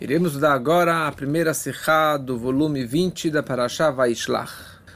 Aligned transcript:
Iremos 0.00 0.28
estudar 0.28 0.54
agora 0.54 1.06
a 1.06 1.12
primeira 1.12 1.52
Sikha 1.52 2.16
do 2.16 2.38
volume 2.38 2.86
20 2.86 3.28
da 3.28 3.42
Parashá 3.42 3.90
Vaishlach. 3.90 4.50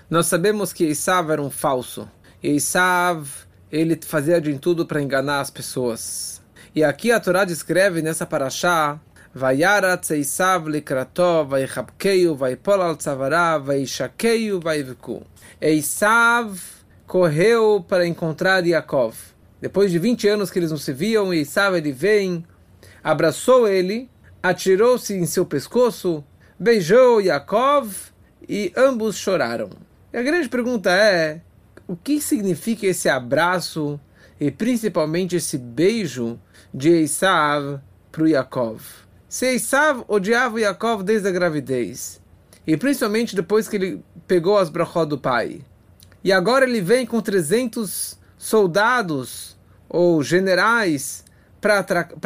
Nós 0.08 0.24
sabemos 0.24 0.72
que 0.72 0.84
Esav 0.84 1.30
era 1.30 1.42
um 1.42 1.50
falso. 1.50 2.10
Esav, 2.42 3.28
ele 3.70 4.00
fazia 4.02 4.40
de 4.40 4.58
tudo 4.58 4.86
para 4.86 5.02
enganar 5.02 5.40
as 5.40 5.50
pessoas. 5.50 6.40
E 6.74 6.82
aqui 6.82 7.12
a 7.12 7.20
Torá 7.20 7.44
descreve 7.44 8.00
nessa 8.00 8.24
Parashá 8.24 8.98
Vayarat 9.34 10.10
Esav 10.12 10.70
likratov, 10.70 11.50
vaichabkeio, 11.50 12.34
vaipol 12.34 12.80
al 12.80 12.96
tzavara, 12.96 13.58
vaishakeio, 13.58 14.58
vaiviku. 14.58 15.22
Esav 15.60 16.58
correu 17.06 17.84
para 17.86 18.06
encontrar 18.06 18.64
Yaakov. 18.64 19.16
Depois 19.60 19.92
de 19.92 19.98
20 19.98 20.28
anos 20.28 20.50
que 20.50 20.58
eles 20.58 20.70
não 20.70 20.78
se 20.78 20.94
viam, 20.94 21.34
Esav 21.34 21.76
ele 21.76 21.92
vem, 21.92 22.42
abraçou 23.02 23.68
ele 23.68 24.08
atirou-se 24.44 25.14
em 25.14 25.24
seu 25.24 25.46
pescoço, 25.46 26.22
beijou 26.60 27.18
Yaakov 27.18 27.90
e 28.46 28.70
ambos 28.76 29.16
choraram. 29.16 29.70
E 30.12 30.18
a 30.18 30.22
grande 30.22 30.50
pergunta 30.50 30.90
é: 30.90 31.40
o 31.88 31.96
que 31.96 32.20
significa 32.20 32.86
esse 32.86 33.08
abraço 33.08 33.98
e 34.38 34.50
principalmente 34.50 35.36
esse 35.36 35.56
beijo 35.56 36.38
de 36.74 36.90
Esav 36.90 37.80
para 38.12 38.28
Yaakov? 38.28 38.82
Se 39.26 39.46
Esav 39.54 40.04
odiava 40.06 40.60
Yaakov 40.60 41.02
desde 41.02 41.26
a 41.26 41.32
gravidez, 41.32 42.20
e 42.66 42.76
principalmente 42.76 43.34
depois 43.34 43.66
que 43.66 43.76
ele 43.76 44.04
pegou 44.28 44.58
as 44.58 44.68
brachot 44.68 45.06
do 45.06 45.16
pai, 45.16 45.62
e 46.22 46.30
agora 46.30 46.66
ele 46.66 46.82
vem 46.82 47.06
com 47.06 47.18
300 47.18 48.18
soldados 48.36 49.56
ou 49.88 50.22
generais 50.22 51.24
para 51.62 51.78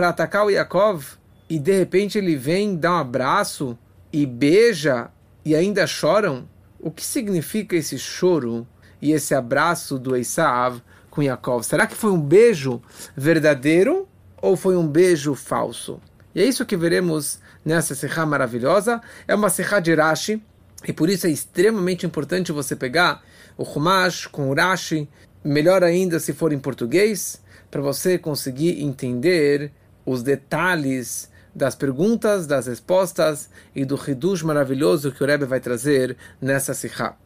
atacar 0.08 0.44
o 0.44 0.50
Yaakov, 0.50 1.17
e 1.48 1.58
de 1.58 1.76
repente 1.78 2.18
ele 2.18 2.36
vem, 2.36 2.76
dá 2.76 2.92
um 2.92 2.98
abraço 2.98 3.78
e 4.12 4.26
beija 4.26 5.10
e 5.44 5.54
ainda 5.54 5.86
choram? 5.86 6.48
O 6.78 6.90
que 6.90 7.04
significa 7.04 7.74
esse 7.74 7.98
choro 7.98 8.66
e 9.00 9.12
esse 9.12 9.34
abraço 9.34 9.98
do 9.98 10.16
Esav 10.16 10.80
com 11.10 11.22
Yaakov? 11.22 11.64
Será 11.64 11.86
que 11.86 11.94
foi 11.94 12.10
um 12.10 12.20
beijo 12.20 12.82
verdadeiro 13.16 14.06
ou 14.40 14.56
foi 14.56 14.76
um 14.76 14.86
beijo 14.86 15.34
falso? 15.34 16.00
E 16.34 16.40
é 16.40 16.44
isso 16.44 16.66
que 16.66 16.76
veremos 16.76 17.40
nessa 17.64 17.94
serra 17.94 18.26
maravilhosa. 18.26 19.00
É 19.26 19.34
uma 19.34 19.50
serra 19.50 19.80
de 19.80 19.94
Rashi, 19.94 20.42
e 20.86 20.92
por 20.92 21.08
isso 21.08 21.26
é 21.26 21.30
extremamente 21.30 22.06
importante 22.06 22.52
você 22.52 22.76
pegar 22.76 23.22
o 23.56 23.64
Humash 23.64 24.26
com 24.26 24.50
o 24.50 24.54
Rashi, 24.54 25.08
melhor 25.42 25.82
ainda 25.82 26.20
se 26.20 26.32
for 26.32 26.52
em 26.52 26.58
português, 26.58 27.42
para 27.70 27.80
você 27.80 28.18
conseguir 28.18 28.82
entender 28.82 29.72
os 30.06 30.22
detalhes 30.22 31.28
das 31.58 31.74
perguntas, 31.74 32.46
das 32.46 32.66
respostas 32.66 33.50
e 33.74 33.84
do 33.84 33.96
Hidush 33.96 34.42
maravilhoso 34.42 35.12
que 35.12 35.22
o 35.22 35.26
Rebbe 35.26 35.44
vai 35.44 35.60
trazer 35.60 36.16
nessa 36.40 36.72
Sikha. 36.72 37.16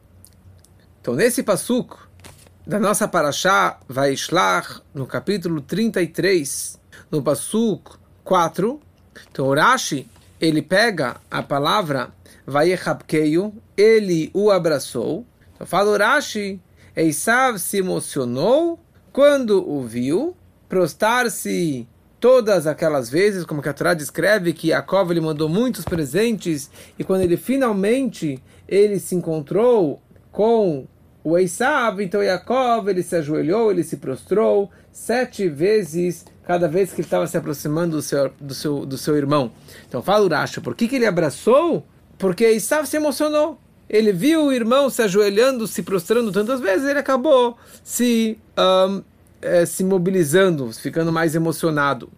Então, 1.00 1.14
nesse 1.14 1.42
Pasuk 1.42 1.96
da 2.66 2.80
nossa 2.80 3.06
Parashá 3.06 3.78
Vaishlach, 3.88 4.80
no 4.94 5.06
capítulo 5.06 5.60
33, 5.60 6.80
no 7.10 7.22
Pasuk 7.22 7.96
4, 8.24 8.80
então 9.30 9.46
o 9.46 9.54
Rashi, 9.54 10.08
ele 10.40 10.62
pega 10.62 11.16
a 11.30 11.42
palavra 11.42 12.10
Vayechabkeio, 12.46 13.52
ele 13.76 14.30
o 14.32 14.50
abraçou. 14.50 15.26
Então 15.54 15.66
fala 15.66 15.90
o 15.90 15.98
Rashi, 15.98 16.60
Eisav 16.96 17.58
se 17.58 17.78
emocionou 17.78 18.80
quando 19.12 19.68
o 19.68 19.82
viu, 19.82 20.36
prostar-se 20.68 21.86
todas 22.22 22.68
aquelas 22.68 23.10
vezes, 23.10 23.44
como 23.44 23.60
que 23.60 23.68
a 23.68 23.72
Torá 23.72 23.94
descreve, 23.94 24.52
que 24.52 24.68
Yaakov 24.68 25.10
ele 25.10 25.20
mandou 25.20 25.48
muitos 25.48 25.84
presentes 25.84 26.70
e 26.96 27.02
quando 27.02 27.22
ele 27.22 27.36
finalmente 27.36 28.40
ele 28.68 29.00
se 29.00 29.16
encontrou 29.16 30.00
com 30.30 30.86
o 31.24 31.36
Esav, 31.36 32.00
então 32.00 32.22
Yaakov 32.22 32.88
ele 32.88 33.02
se 33.02 33.16
ajoelhou, 33.16 33.72
ele 33.72 33.82
se 33.82 33.96
prostrou 33.96 34.70
sete 34.92 35.48
vezes 35.48 36.24
cada 36.44 36.68
vez 36.68 36.90
que 36.90 37.00
ele 37.00 37.06
estava 37.06 37.26
se 37.26 37.36
aproximando 37.36 37.96
do 37.96 38.02
seu, 38.02 38.30
do 38.40 38.54
seu, 38.54 38.86
do 38.86 38.96
seu 38.96 39.16
irmão. 39.16 39.50
Então 39.88 40.00
fala 40.00 40.24
Uracha, 40.24 40.60
por 40.60 40.76
que, 40.76 40.86
que 40.86 40.94
ele 40.94 41.06
abraçou? 41.06 41.84
Porque 42.18 42.44
Esav 42.44 42.86
se 42.86 42.96
emocionou. 42.96 43.58
Ele 43.90 44.12
viu 44.12 44.44
o 44.44 44.52
irmão 44.52 44.88
se 44.88 45.02
ajoelhando, 45.02 45.66
se 45.66 45.82
prostrando 45.82 46.30
tantas 46.30 46.60
vezes, 46.60 46.86
ele 46.86 47.00
acabou 47.00 47.58
se 47.82 48.38
um, 48.56 49.02
é, 49.42 49.66
se 49.66 49.84
mobilizando, 49.84 50.72
ficando 50.72 51.12
mais 51.12 51.34
emocionado. 51.34 52.10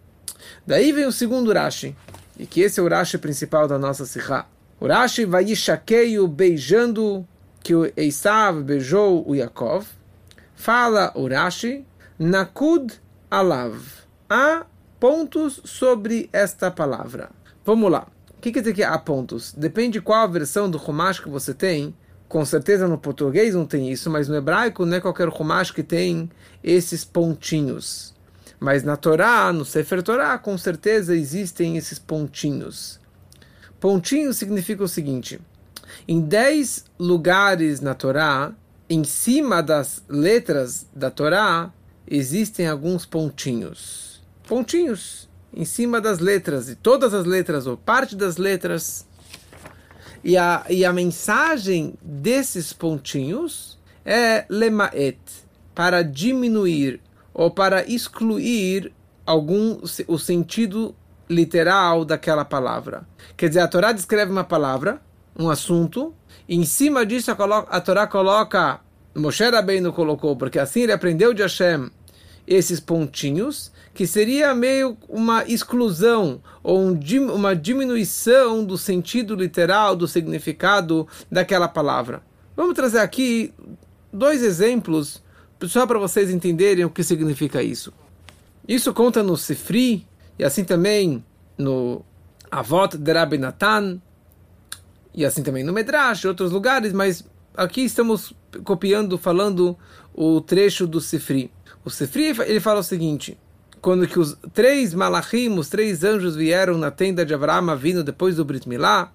Daí 0.65 0.91
vem 0.91 1.05
o 1.05 1.11
segundo 1.11 1.51
Rashi, 1.51 1.95
e 2.37 2.45
que 2.45 2.61
esse 2.61 2.79
é 2.79 2.83
o 2.83 2.87
Rashi 2.87 3.17
principal 3.17 3.67
da 3.67 3.77
nossa 3.77 4.05
Sikha. 4.05 4.45
O 4.79 4.87
Rashi 4.87 5.25
vai 5.25 5.45
Ishakeio 5.45 6.27
beijando 6.27 7.27
que 7.63 7.73
o 7.73 7.91
Esav 7.97 8.61
beijou 8.61 9.27
o 9.27 9.35
Yaakov. 9.35 9.87
Fala 10.55 11.11
o 11.15 11.27
Rashi, 11.27 11.85
Nakud 12.19 12.93
Alav. 13.29 13.79
Há 14.29 14.65
pontos 14.99 15.61
sobre 15.65 16.29
esta 16.31 16.69
palavra. 16.69 17.29
Vamos 17.65 17.91
lá. 17.91 18.07
O 18.37 18.41
que 18.41 18.51
quer 18.51 18.59
dizer 18.59 18.73
que 18.73 18.83
há 18.83 18.97
pontos? 18.97 19.53
Depende 19.53 19.99
qual 19.99 20.29
versão 20.29 20.69
do 20.69 20.77
Chumash 20.77 21.19
que 21.19 21.29
você 21.29 21.53
tem 21.53 21.95
com 22.27 22.43
certeza 22.43 22.87
no 22.87 22.97
português 22.97 23.53
não 23.53 23.65
tem 23.65 23.91
isso, 23.91 24.09
mas 24.09 24.27
no 24.27 24.35
hebraico 24.35 24.85
não 24.85 24.97
é 24.97 25.01
qualquer 25.01 25.29
Humash 25.29 25.71
que 25.71 25.83
tem 25.83 26.29
esses 26.63 27.05
pontinhos. 27.05 28.13
Mas 28.59 28.83
na 28.83 28.97
Torá, 28.97 29.51
no 29.53 29.65
Sefer 29.65 30.01
Torá, 30.01 30.37
com 30.37 30.57
certeza 30.57 31.15
existem 31.15 31.77
esses 31.77 31.99
pontinhos. 31.99 32.99
Pontinho 33.79 34.33
significa 34.33 34.83
o 34.83 34.87
seguinte: 34.87 35.39
em 36.07 36.21
dez 36.21 36.85
lugares 36.97 37.81
na 37.81 37.93
Torá, 37.93 38.53
em 38.89 39.03
cima 39.03 39.61
das 39.61 40.03
letras 40.07 40.87
da 40.95 41.11
Torá, 41.11 41.71
existem 42.07 42.67
alguns 42.67 43.05
pontinhos. 43.05 44.23
Pontinhos 44.47 45.27
em 45.53 45.63
cima 45.63 46.01
das 46.01 46.19
letras, 46.19 46.69
e 46.69 46.75
todas 46.75 47.13
as 47.13 47.25
letras, 47.25 47.65
ou 47.65 47.77
parte 47.77 48.15
das 48.15 48.35
letras, 48.35 49.07
e 50.25 50.35
a, 50.35 50.65
e 50.67 50.83
a 50.83 50.91
mensagem 50.91 51.93
desses 52.01 52.73
pontinhos 52.73 53.77
é 54.03 54.43
lemaet, 54.49 55.19
para 55.75 56.01
diminuir 56.01 56.99
ou 57.31 57.51
para 57.51 57.87
excluir 57.87 58.91
algum 59.23 59.79
o 60.07 60.17
sentido 60.17 60.95
literal 61.29 62.03
daquela 62.03 62.43
palavra. 62.43 63.07
Quer 63.37 63.49
dizer, 63.49 63.59
a 63.59 63.67
Torá 63.67 63.91
descreve 63.91 64.31
uma 64.31 64.43
palavra, 64.43 64.99
um 65.37 65.47
assunto, 65.47 66.11
e 66.49 66.55
em 66.55 66.65
cima 66.65 67.05
disso 67.05 67.29
a, 67.29 67.35
a 67.69 67.79
Torá 67.79 68.07
coloca, 68.07 68.79
Moshe 69.15 69.43
Rabbeinu 69.43 69.93
colocou, 69.93 70.35
porque 70.35 70.57
assim 70.57 70.81
ele 70.81 70.91
aprendeu 70.91 71.35
de 71.35 71.43
Hashem 71.43 71.91
esses 72.47 72.79
pontinhos, 72.79 73.71
que 73.95 74.05
seria 74.05 74.53
meio 74.53 74.97
uma 75.07 75.45
exclusão 75.45 76.41
ou 76.61 76.81
um, 76.81 76.99
uma 77.33 77.55
diminuição 77.55 78.63
do 78.63 78.77
sentido 78.77 79.35
literal, 79.35 79.95
do 79.95 80.05
significado 80.05 81.07
daquela 81.31 81.69
palavra. 81.69 82.21
Vamos 82.57 82.75
trazer 82.75 82.99
aqui 82.99 83.53
dois 84.11 84.43
exemplos 84.43 85.23
só 85.63 85.87
para 85.87 85.97
vocês 85.97 86.29
entenderem 86.29 86.83
o 86.83 86.89
que 86.89 87.03
significa 87.03 87.63
isso. 87.63 87.93
Isso 88.67 88.93
conta 88.93 89.23
no 89.23 89.37
Sifri 89.37 90.05
e 90.37 90.43
assim 90.43 90.65
também 90.65 91.23
no 91.57 92.03
Avot 92.51 92.97
de 92.97 93.13
Rabbi 93.13 93.37
Natan 93.37 94.01
e 95.13 95.23
assim 95.23 95.41
também 95.41 95.63
no 95.63 95.71
Medrash 95.71 96.25
e 96.25 96.27
outros 96.27 96.51
lugares, 96.51 96.91
mas 96.91 97.23
aqui 97.55 97.85
estamos 97.85 98.33
copiando, 98.65 99.17
falando 99.17 99.77
o 100.13 100.41
trecho 100.41 100.85
do 100.85 100.99
Sifri. 100.99 101.49
O 101.85 101.89
Sifri 101.89 102.35
ele 102.45 102.59
fala 102.59 102.81
o 102.81 102.83
seguinte: 102.83 103.37
quando 103.81 104.07
que 104.07 104.19
os 104.19 104.37
três 104.53 104.93
malachim, 104.93 105.57
os 105.57 105.69
três 105.69 106.03
anjos 106.03 106.35
vieram 106.35 106.77
na 106.77 106.91
tenda 106.91 107.25
de 107.25 107.33
Abraão 107.33 107.75
vindo 107.77 108.03
depois 108.03 108.35
do 108.35 108.45
Brit 108.45 108.67
Milá, 108.67 109.11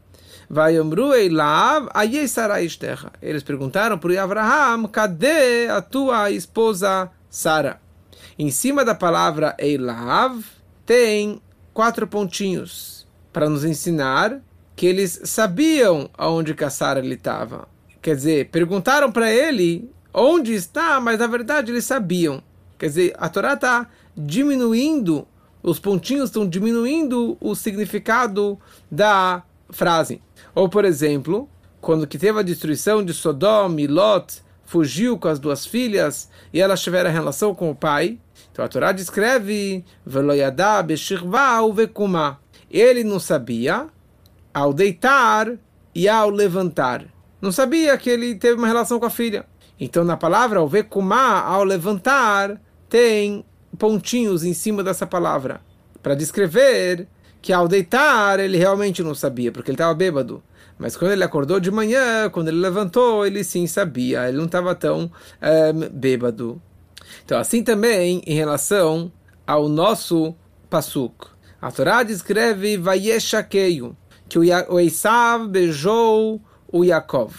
eles 3.22 3.42
perguntaram 3.42 3.98
para 3.98 4.22
Abraham, 4.24 4.88
cadê 4.88 5.68
a 5.68 5.80
tua 5.80 6.30
esposa 6.32 7.08
Sara? 7.28 7.80
Em 8.36 8.50
cima 8.50 8.84
da 8.84 8.94
palavra 8.94 9.54
Eilav 9.58 10.42
tem 10.84 11.40
quatro 11.72 12.06
pontinhos 12.06 13.06
para 13.32 13.48
nos 13.48 13.64
ensinar 13.64 14.40
que 14.74 14.86
eles 14.86 15.20
sabiam 15.24 16.10
aonde 16.18 16.54
que 16.54 16.64
a 16.64 16.70
Sara 16.70 17.04
estava. 17.06 17.68
Quer 18.02 18.16
dizer, 18.16 18.48
perguntaram 18.48 19.12
para 19.12 19.30
ele 19.30 19.88
onde 20.12 20.54
está, 20.54 20.98
mas 21.00 21.18
na 21.18 21.26
verdade 21.28 21.70
eles 21.70 21.84
sabiam. 21.84 22.42
Quer 22.78 22.86
dizer, 22.86 23.14
a 23.18 23.28
Torá 23.28 23.52
está 23.52 23.86
diminuindo, 24.26 25.26
os 25.62 25.78
pontinhos 25.78 26.30
estão 26.30 26.48
diminuindo 26.48 27.36
o 27.40 27.54
significado 27.54 28.58
da 28.90 29.42
frase. 29.70 30.22
Ou, 30.54 30.68
por 30.68 30.84
exemplo, 30.84 31.48
quando 31.80 32.06
que 32.06 32.18
teve 32.18 32.38
a 32.38 32.42
destruição 32.42 33.04
de 33.04 33.12
Sodom 33.12 33.78
e 33.78 33.86
Lot, 33.86 34.42
fugiu 34.64 35.18
com 35.18 35.28
as 35.28 35.38
duas 35.38 35.66
filhas 35.66 36.30
e 36.52 36.60
elas 36.60 36.82
tiveram 36.82 37.10
relação 37.10 37.54
com 37.54 37.70
o 37.70 37.74
pai. 37.74 38.18
Então 38.52 38.64
a 38.64 38.68
Torá 38.68 38.92
descreve: 38.92 39.84
Ele 42.70 43.04
não 43.04 43.18
sabia 43.18 43.88
ao 44.52 44.72
deitar 44.72 45.58
e 45.94 46.08
ao 46.08 46.30
levantar. 46.30 47.04
Não 47.40 47.50
sabia 47.50 47.96
que 47.96 48.10
ele 48.10 48.34
teve 48.34 48.56
uma 48.56 48.66
relação 48.66 49.00
com 49.00 49.06
a 49.06 49.10
filha. 49.10 49.46
Então, 49.78 50.04
na 50.04 50.16
palavra 50.16 50.60
Ovekumá, 50.60 51.40
ao 51.40 51.64
levantar, 51.64 52.60
tem 52.88 53.44
pontinhos 53.78 54.44
em 54.44 54.52
cima 54.54 54.82
dessa 54.82 55.06
palavra. 55.06 55.60
Para 56.02 56.14
descrever 56.14 57.06
que 57.42 57.52
ao 57.52 57.68
deitar 57.68 58.38
ele 58.38 58.56
realmente 58.56 59.02
não 59.02 59.14
sabia, 59.14 59.50
porque 59.50 59.70
ele 59.70 59.76
estava 59.76 59.94
bêbado. 59.94 60.42
Mas 60.78 60.96
quando 60.96 61.12
ele 61.12 61.24
acordou 61.24 61.60
de 61.60 61.70
manhã, 61.70 62.30
quando 62.30 62.48
ele 62.48 62.58
levantou, 62.58 63.26
ele 63.26 63.44
sim 63.44 63.66
sabia, 63.66 64.26
ele 64.28 64.38
não 64.38 64.46
estava 64.46 64.74
tão 64.74 65.10
ehm, 65.42 65.90
bêbado. 65.92 66.60
Então, 67.24 67.38
assim 67.38 67.62
também 67.62 68.22
em 68.26 68.34
relação 68.34 69.12
ao 69.46 69.68
nosso 69.68 70.34
Pasuk. 70.70 71.26
A 71.60 71.70
Torá 71.70 72.02
descreve 72.02 72.78
Vayeshakeio, 72.78 73.96
que 74.28 74.38
o 74.38 74.80
Esav 74.80 75.46
beijou 75.48 76.40
o 76.72 76.84
Yaakov. 76.84 77.34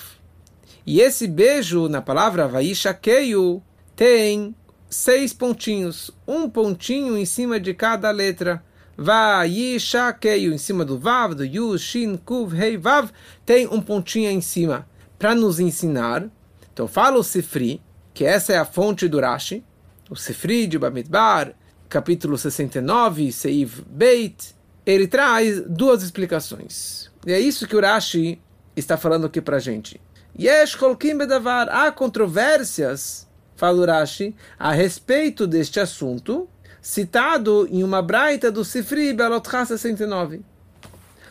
E 0.86 1.00
esse 1.00 1.28
beijo, 1.28 1.88
na 1.88 2.02
palavra 2.02 2.48
Vayeshakeio, 2.48 3.64
tem 3.96 4.54
seis 4.92 5.32
pontinhos, 5.32 6.12
um 6.28 6.50
pontinho 6.50 7.18
em 7.18 7.26
cima 7.26 7.60
de 7.60 7.74
cada 7.74 8.12
letra. 8.12 8.62
Vayeshakeio, 8.98 10.54
em 10.54 10.58
cima 10.58 10.84
do 10.86 11.00
Vav, 11.00 11.34
do 11.34 11.46
Yu, 11.46 11.76
Shin, 11.80 12.18
Kuv, 12.18 12.54
Rei, 12.54 12.78
Vav, 12.78 13.10
tem 13.46 13.66
um 13.66 13.82
pontinho 13.82 14.30
em 14.30 14.42
cima 14.42 14.86
para 15.18 15.34
nos 15.34 15.60
ensinar. 15.60 16.30
Então 16.72 16.88
fala 16.88 17.18
o 17.18 17.24
Sifri, 17.24 17.82
que 18.14 18.26
essa 18.26 18.54
é 18.54 18.58
a 18.58 18.66
fonte 18.66 19.08
do 19.08 19.20
Rashi, 19.20 19.64
o 20.10 20.16
Sifri 20.16 20.68
de 20.68 20.78
Bamidbar, 20.78 21.54
capítulo 21.88 22.38
69, 22.38 23.32
Seiv 23.32 23.82
Beit, 23.88 24.54
ele 24.86 25.08
traz 25.08 25.62
duas 25.62 26.04
explicações. 26.04 27.10
E 27.26 27.32
é 27.32 27.40
isso 27.40 27.68
que 27.68 27.76
o 27.76 27.82
Rashi 27.82 28.40
está 28.76 28.98
falando 28.98 29.26
aqui 29.26 29.42
para 29.42 29.58
a 29.58 29.60
gente. 29.60 30.00
Yesh 30.38 30.76
kolkim 30.76 31.18
bedavar. 31.18 31.70
Há 31.70 31.92
controvérsias, 31.92 33.28
fala 33.62 33.80
o 33.80 33.86
Rashi, 33.86 34.36
a 34.58 34.72
respeito 34.72 35.46
deste 35.46 35.80
assunto, 35.80 36.50
citado 36.82 37.68
em 37.70 37.84
uma 37.84 38.02
braita 38.02 38.52
do 38.52 38.66
Sifri 38.66 39.14
Belotcha 39.14 39.64
69. 39.64 40.42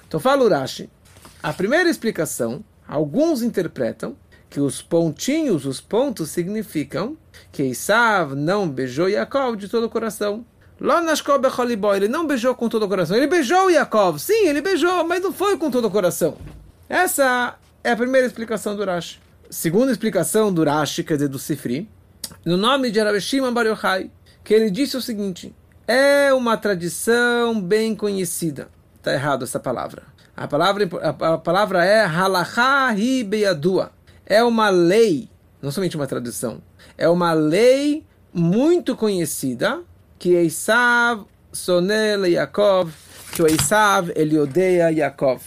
Então 0.07 0.21
fala 0.21 0.45
o 0.45 0.49
Rashi. 0.49 0.89
A 1.43 1.53
primeira 1.53 1.91
explicação, 1.91 2.63
alguns 2.87 3.43
interpretam 3.43 4.15
que 4.49 4.61
os 4.61 4.81
pontinhos, 4.81 5.67
os 5.67 5.81
pontos, 5.81 6.31
significam 6.31 7.17
que 7.51 7.65
Isav 7.65 8.37
não 8.37 8.71
beijou 8.71 9.09
Yaakov 9.09 9.57
de 9.57 9.69
todo 9.69 9.87
o 9.87 9.91
coração. 9.91 10.47
Lá 10.81 11.03
nas 11.03 11.25
ele 11.97 12.07
não 12.07 12.29
beijou 12.29 12.55
com 12.55 12.69
todo 12.69 12.85
o 12.85 12.89
coração. 12.89 13.17
Ele 13.17 13.27
beijou 13.27 13.69
Yaakov, 13.69 14.21
sim, 14.21 14.47
ele 14.47 14.63
beijou, 14.63 15.03
mas 15.03 15.21
não 15.21 15.33
foi 15.33 15.59
com 15.59 15.69
todo 15.69 15.89
o 15.89 15.91
coração. 15.91 16.37
Essa 16.89 17.59
é 17.83 17.91
a 17.91 17.97
primeira 17.97 18.25
explicação 18.25 18.77
do 18.77 18.85
Rashi. 18.85 19.19
Segunda 19.51 19.91
explicação 19.91 20.55
do 20.55 20.63
Rashi, 20.63 21.03
quer 21.03 21.15
dizer, 21.15 21.29
do 21.29 21.39
Sifri, 21.41 21.89
no 22.45 22.57
nome 22.57 22.91
de 22.91 23.01
Rabbi 23.01 23.21
Shimon 23.21 23.53
que 24.43 24.55
ele 24.55 24.71
disse 24.71 24.97
o 24.97 25.03
seguinte, 25.03 25.55
é 25.87 26.33
uma 26.33 26.57
tradição 26.57 27.61
bem 27.61 27.95
conhecida. 27.95 28.69
Está 28.97 29.13
errado 29.13 29.45
essa 29.45 29.59
palavra. 29.59 30.03
A 30.37 30.47
palavra, 30.47 30.89
a, 31.03 31.39
palavra 31.39 31.85
é 31.85 32.05
halacha 32.05 32.95
hi 32.97 33.25
beyadua. 33.25 33.93
É 34.25 34.43
uma 34.43 34.71
lei, 34.71 35.29
não 35.61 35.71
somente 35.71 35.97
uma 35.97 36.07
tradição, 36.07 36.63
é 36.97 37.09
uma 37.09 37.33
lei 37.33 38.07
muito 38.33 38.95
conhecida 38.95 39.83
que 40.19 40.35
Esav 40.35 41.25
sonela 41.53 42.29
Yaakov, 42.29 42.93
que 43.33 43.43
o 43.43 43.47
ele 44.15 44.39
odeia 44.39 44.91
Yaakov. 44.91 45.43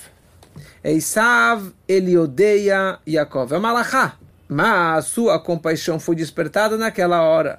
Esav 0.83 1.71
ele 1.87 2.17
odeia 2.17 2.99
Yaakov. 3.07 3.53
É 3.53 3.57
uma 3.57 3.69
alahá. 3.69 4.17
Mas 4.53 5.05
sua 5.05 5.39
compaixão 5.39 5.99
foi 5.99 6.15
despertada 6.15 6.77
naquela 6.77 7.23
hora. 7.23 7.57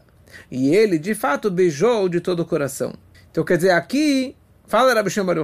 E 0.49 0.73
ele, 0.73 0.97
de 0.97 1.13
fato, 1.13 1.51
beijou 1.51 2.09
de 2.09 2.21
todo 2.21 2.39
o 2.39 2.45
coração. 2.45 2.95
Então, 3.33 3.43
quer 3.43 3.57
dizer, 3.57 3.73
aqui, 3.73 4.37
fala 4.69 4.95
Rabi 4.95 5.11
Shimon 5.11 5.35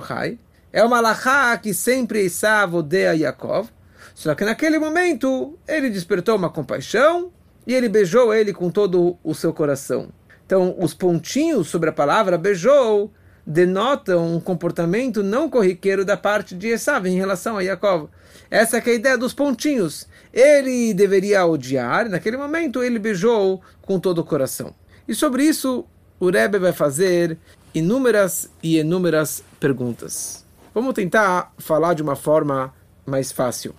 é 0.73 0.85
uma 0.85 0.99
alahá 0.99 1.59
que 1.59 1.75
sempre 1.75 2.21
Esav 2.21 2.77
odeia 2.77 3.17
Yaakov. 3.17 3.69
Só 4.15 4.33
que 4.37 4.45
naquele 4.45 4.79
momento, 4.79 5.59
ele 5.67 5.91
despertou 5.91 6.37
uma 6.37 6.51
compaixão 6.51 7.33
e 7.67 7.75
ele 7.75 7.89
beijou 7.89 8.33
ele 8.33 8.53
com 8.53 8.71
todo 8.71 9.19
o 9.25 9.35
seu 9.35 9.53
coração. 9.53 10.11
Então, 10.47 10.77
os 10.79 10.95
pontinhos 10.95 11.67
sobre 11.67 11.91
a 11.91 11.93
palavra 11.93 12.39
beijou 12.39 13.13
denotam 13.45 14.37
um 14.37 14.39
comportamento 14.39 15.21
não 15.21 15.51
corriqueiro 15.51 16.05
da 16.05 16.17
parte 16.17 16.55
de 16.55 16.69
Esav 16.69 17.09
em 17.09 17.17
relação 17.17 17.57
a 17.57 17.63
Yaakov. 17.63 18.09
Essa 18.49 18.79
é 18.79 18.83
a 18.85 18.95
ideia 18.95 19.19
dos 19.19 19.33
pontinhos. 19.33 20.07
Ele 20.33 20.95
deveria 20.95 21.45
odiar, 21.47 22.09
naquele 22.09 22.37
momento 22.37 22.83
ele 22.83 22.99
beijou 22.99 23.61
com 23.83 23.99
todo 23.99 24.19
o 24.19 24.25
coração. 24.25 24.75
E 25.09 25.15
sobre 25.15 25.45
isso, 25.45 25.85
o 26.21 26.31
Rebbe 26.31 26.59
vai 26.59 26.73
fazer 26.73 27.37
inúmeras 27.75 28.51
e 28.63 28.79
inúmeras 28.79 29.43
perguntas. 29.59 30.45
Vamos 30.73 30.95
tentar 30.95 31.53
falar 31.59 31.95
de 31.95 32.03
uma 32.03 32.15
forma 32.15 32.73
mais 33.05 33.33
fácil. 33.33 33.75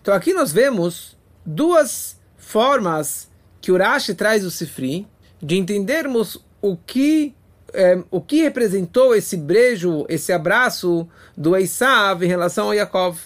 Então 0.00 0.14
aqui 0.14 0.32
nós 0.32 0.52
vemos 0.52 1.16
duas 1.44 2.18
formas 2.36 3.28
que 3.60 3.70
o 3.70 3.76
Rashi 3.76 4.14
traz 4.14 4.44
o 4.44 4.50
Sifri 4.50 5.06
de 5.40 5.56
entendermos 5.56 6.44
o 6.60 6.76
que 6.76 7.34
é, 7.72 8.02
o 8.10 8.20
que 8.20 8.42
representou 8.42 9.14
esse 9.14 9.36
beijo, 9.36 10.06
esse 10.08 10.32
abraço 10.32 11.06
do 11.36 11.54
Esav 11.54 12.24
em 12.24 12.28
relação 12.28 12.70
a 12.70 12.74
Yaakov. 12.74 13.18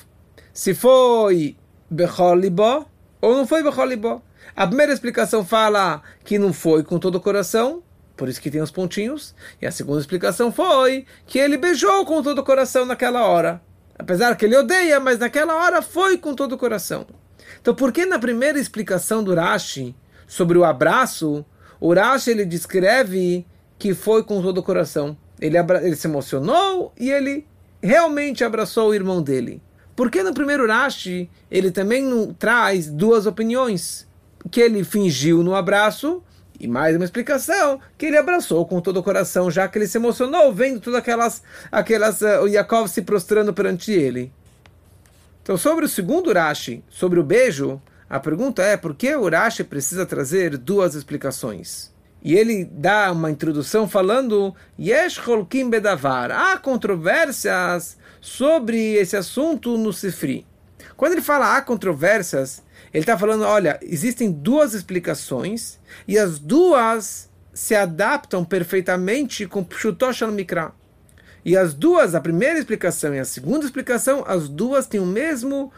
Se 0.53 0.75
foi 0.75 1.57
Becholibó 1.93 2.87
ou 3.21 3.37
não 3.37 3.47
foi 3.47 3.63
Becholibó. 3.63 4.23
A 4.57 4.67
primeira 4.67 4.93
explicação 4.93 5.45
fala 5.45 6.03
que 6.25 6.39
não 6.39 6.53
foi 6.53 6.83
com 6.83 6.99
todo 6.99 7.17
o 7.17 7.21
coração, 7.21 7.83
por 8.17 8.29
isso 8.29 8.41
que 8.41 8.51
tem 8.51 8.61
os 8.61 8.71
pontinhos. 8.71 9.35
E 9.61 9.67
a 9.67 9.71
segunda 9.71 10.01
explicação 10.01 10.51
foi 10.51 11.07
que 11.27 11.39
ele 11.39 11.57
beijou 11.57 12.05
com 12.07 12.23
todo 12.23 12.39
o 12.39 12.45
coração 12.45 12.87
naquela 12.87 13.25
hora. 13.27 13.61
Apesar 13.99 14.37
que 14.37 14.47
ele 14.47 14.57
odeia, 14.57 14.99
mas 14.99 15.19
naquela 15.19 15.55
hora 15.55 15.83
foi 15.83 16.17
com 16.17 16.35
todo 16.35 16.53
o 16.53 16.59
coração. 16.59 17.07
Então, 17.61 17.75
por 17.75 17.93
que 17.93 18.07
na 18.07 18.19
primeira 18.19 18.59
explicação 18.59 19.23
do 19.23 19.35
Rashi 19.35 19.95
sobre 20.27 20.59
o 20.59 20.65
abraço, 20.65 21.45
o 21.79 21.95
Rashi 21.95 22.31
ele 22.31 22.45
descreve 22.45 23.47
que 23.79 23.95
foi 23.95 24.25
com 24.25 24.41
todo 24.41 24.59
o 24.59 24.63
coração? 24.63 25.17
Ele, 25.41 25.57
ele 25.59 25.97
se 25.97 26.07
emocionou 26.07 26.93
e 26.99 27.11
ele 27.11 27.47
realmente 27.83 28.45
abraçou 28.45 28.91
o 28.91 28.95
irmão 28.95 29.23
dele. 29.23 29.61
Por 29.95 30.11
que 30.11 30.23
no 30.23 30.33
primeiro 30.33 30.67
Rashi 30.67 31.29
ele 31.51 31.71
também 31.71 32.33
traz 32.39 32.89
duas 32.89 33.27
opiniões? 33.27 34.07
Que 34.51 34.61
ele 34.61 34.83
fingiu 34.85 35.43
no 35.43 35.55
abraço 35.55 36.23
e 36.59 36.69
mais 36.69 36.95
uma 36.95 37.05
explicação, 37.05 37.81
que 37.99 38.07
ele 38.07 38.17
abraçou 38.17 38.65
com 38.65 38.81
todo 38.81 38.99
o 38.99 39.03
coração, 39.03 39.51
já 39.51 39.67
que 39.67 39.77
ele 39.77 39.87
se 39.87 39.99
emocionou 39.99 40.53
vendo 40.55 40.81
todas 40.81 41.01
aquelas, 41.01 41.43
aquelas 41.73 42.21
uh, 42.21 42.43
o 42.43 42.47
Yaakov 42.47 42.89
se 42.89 43.03
prostrando 43.03 43.53
perante 43.53 43.91
ele. 43.91 44.33
Então, 45.43 45.57
sobre 45.57 45.85
o 45.85 45.89
segundo 45.89 46.33
Rashi, 46.33 46.85
sobre 46.89 47.19
o 47.19 47.25
beijo, 47.25 47.83
a 48.09 48.21
pergunta 48.21 48.63
é 48.63 48.77
por 48.77 48.95
que 48.95 49.13
o 49.17 49.29
Rashi 49.29 49.65
precisa 49.65 50.07
trazer 50.07 50.57
duas 50.57 50.95
explicações? 50.95 51.91
E 52.23 52.35
ele 52.35 52.65
dá 52.65 53.11
uma 53.11 53.33
introdução 53.33 53.89
falando 53.89 54.55
Yesh 54.79 55.19
Holkim 55.19 55.69
Bedavar. 55.69 56.31
Há 56.31 56.57
controvérsias 56.57 57.99
sobre 58.23 58.95
esse 58.95 59.17
assunto 59.17 59.77
no 59.77 59.93
Sifri. 59.93 60.47
Quando 60.97 61.13
ele 61.13 61.21
fala 61.21 61.57
há 61.57 61.61
controvérsias, 61.61 62.63
ele 62.95 63.03
está 63.03 63.19
falando, 63.19 63.43
olha, 63.43 63.81
existem 63.83 64.31
duas 64.31 64.75
explicações 64.75 65.81
e 66.07 66.17
as 66.17 66.39
duas 66.39 67.29
se 67.53 67.75
adaptam 67.75 68.45
perfeitamente 68.45 69.45
com 69.47 69.65
Pshutosh 69.65 70.23
al-Mikra. 70.23 70.73
E 71.45 71.57
as 71.57 71.75
duas, 71.75 72.15
a 72.15 72.21
primeira 72.21 72.59
explicação 72.59 73.13
e 73.13 73.19
a 73.19 73.25
segunda 73.25 73.67
explicação, 73.67 74.25
as 74.25 74.49
duas 74.49 74.87
têm 74.87 75.01
o 75.01 75.07
mesmo 75.07 75.73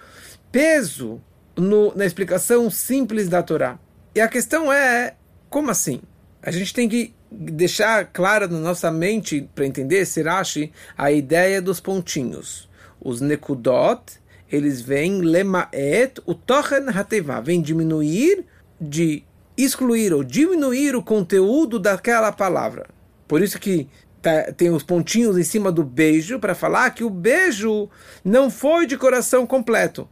peso 0.53 1.23
no, 1.57 1.95
na 1.97 2.05
explicação 2.05 2.71
simples 2.71 3.27
da 3.27 3.43
Torá. 3.43 3.79
E 4.15 4.21
a 4.21 4.29
questão 4.29 4.71
é, 4.71 5.15
como 5.49 5.71
assim? 5.71 6.03
A 6.43 6.51
gente 6.51 6.75
tem 6.75 6.91
que 6.91 7.15
deixar 7.38 8.07
clara 8.07 8.47
na 8.47 8.59
nossa 8.59 8.91
mente, 8.91 9.49
para 9.55 9.67
entender 9.67 9.99
esse 9.99 10.23
Rashi, 10.23 10.73
a 10.97 11.11
ideia 11.11 11.61
dos 11.61 11.81
pontinhos. 11.81 12.69
Os 13.00 13.21
nekudot, 13.21 14.03
eles 14.50 14.81
vêm 14.81 15.21
lemaet, 15.21 16.21
o 16.25 16.35
tochen 16.35 16.88
hateva, 16.88 17.41
vem 17.41 17.61
diminuir, 17.61 18.45
de 18.81 19.25
excluir 19.57 20.12
ou 20.12 20.25
diminuir 20.25 20.97
o 20.97 21.03
conteúdo 21.03 21.79
daquela 21.79 22.33
palavra. 22.33 22.87
Por 23.26 23.43
isso 23.43 23.59
que 23.59 23.88
tá, 24.21 24.53
tem 24.53 24.71
os 24.71 24.83
pontinhos 24.83 25.38
em 25.38 25.45
cima 25.45 25.71
do 25.71 25.83
beijo 25.83 26.38
para 26.38 26.55
falar 26.55 26.91
que 26.91 27.05
o 27.05 27.11
beijo 27.11 27.88
não 28.25 28.50
foi 28.50 28.87
de 28.87 28.97
coração 28.97 29.47
completo. 29.47 30.09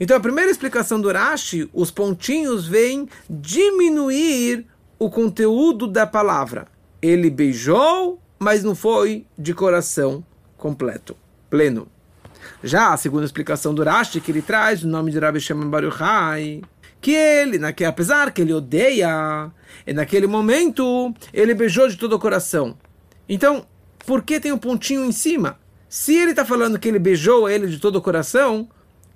Então 0.00 0.16
a 0.16 0.20
primeira 0.20 0.50
explicação 0.50 1.00
do 1.00 1.12
Rashi, 1.12 1.68
os 1.72 1.90
pontinhos 1.90 2.66
vêm 2.66 3.08
diminuir 3.28 4.66
o 4.98 5.10
conteúdo 5.10 5.86
da 5.86 6.06
palavra. 6.06 6.66
Ele 7.00 7.30
beijou, 7.30 8.20
mas 8.38 8.62
não 8.62 8.74
foi 8.74 9.26
de 9.38 9.52
coração 9.52 10.24
completo, 10.56 11.16
pleno. 11.50 11.88
Já 12.62 12.92
a 12.92 12.96
segunda 12.96 13.24
explicação 13.24 13.74
do 13.74 13.82
Rashi, 13.82 14.20
que 14.20 14.30
ele 14.30 14.42
traz 14.42 14.82
o 14.82 14.88
nome 14.88 15.10
de 15.10 15.18
Rabbi 15.18 15.40
Shimon 15.40 15.68
Bar 15.68 15.84
Yochai, 15.84 16.62
que 17.00 17.12
ele, 17.12 17.72
que 17.72 17.84
apesar 17.84 18.32
que 18.32 18.40
ele 18.40 18.52
odeia, 18.52 19.50
e 19.86 19.92
naquele 19.92 20.26
momento 20.26 21.14
ele 21.32 21.54
beijou 21.54 21.88
de 21.88 21.96
todo 21.96 22.14
o 22.14 22.18
coração. 22.18 22.76
Então, 23.28 23.66
por 24.06 24.22
que 24.22 24.40
tem 24.40 24.52
um 24.52 24.58
pontinho 24.58 25.04
em 25.04 25.12
cima? 25.12 25.58
Se 25.88 26.14
ele 26.14 26.30
está 26.30 26.44
falando 26.44 26.78
que 26.78 26.88
ele 26.88 26.98
beijou 26.98 27.48
ele 27.48 27.66
de 27.66 27.78
todo 27.78 27.96
o 27.96 28.02
coração, 28.02 28.68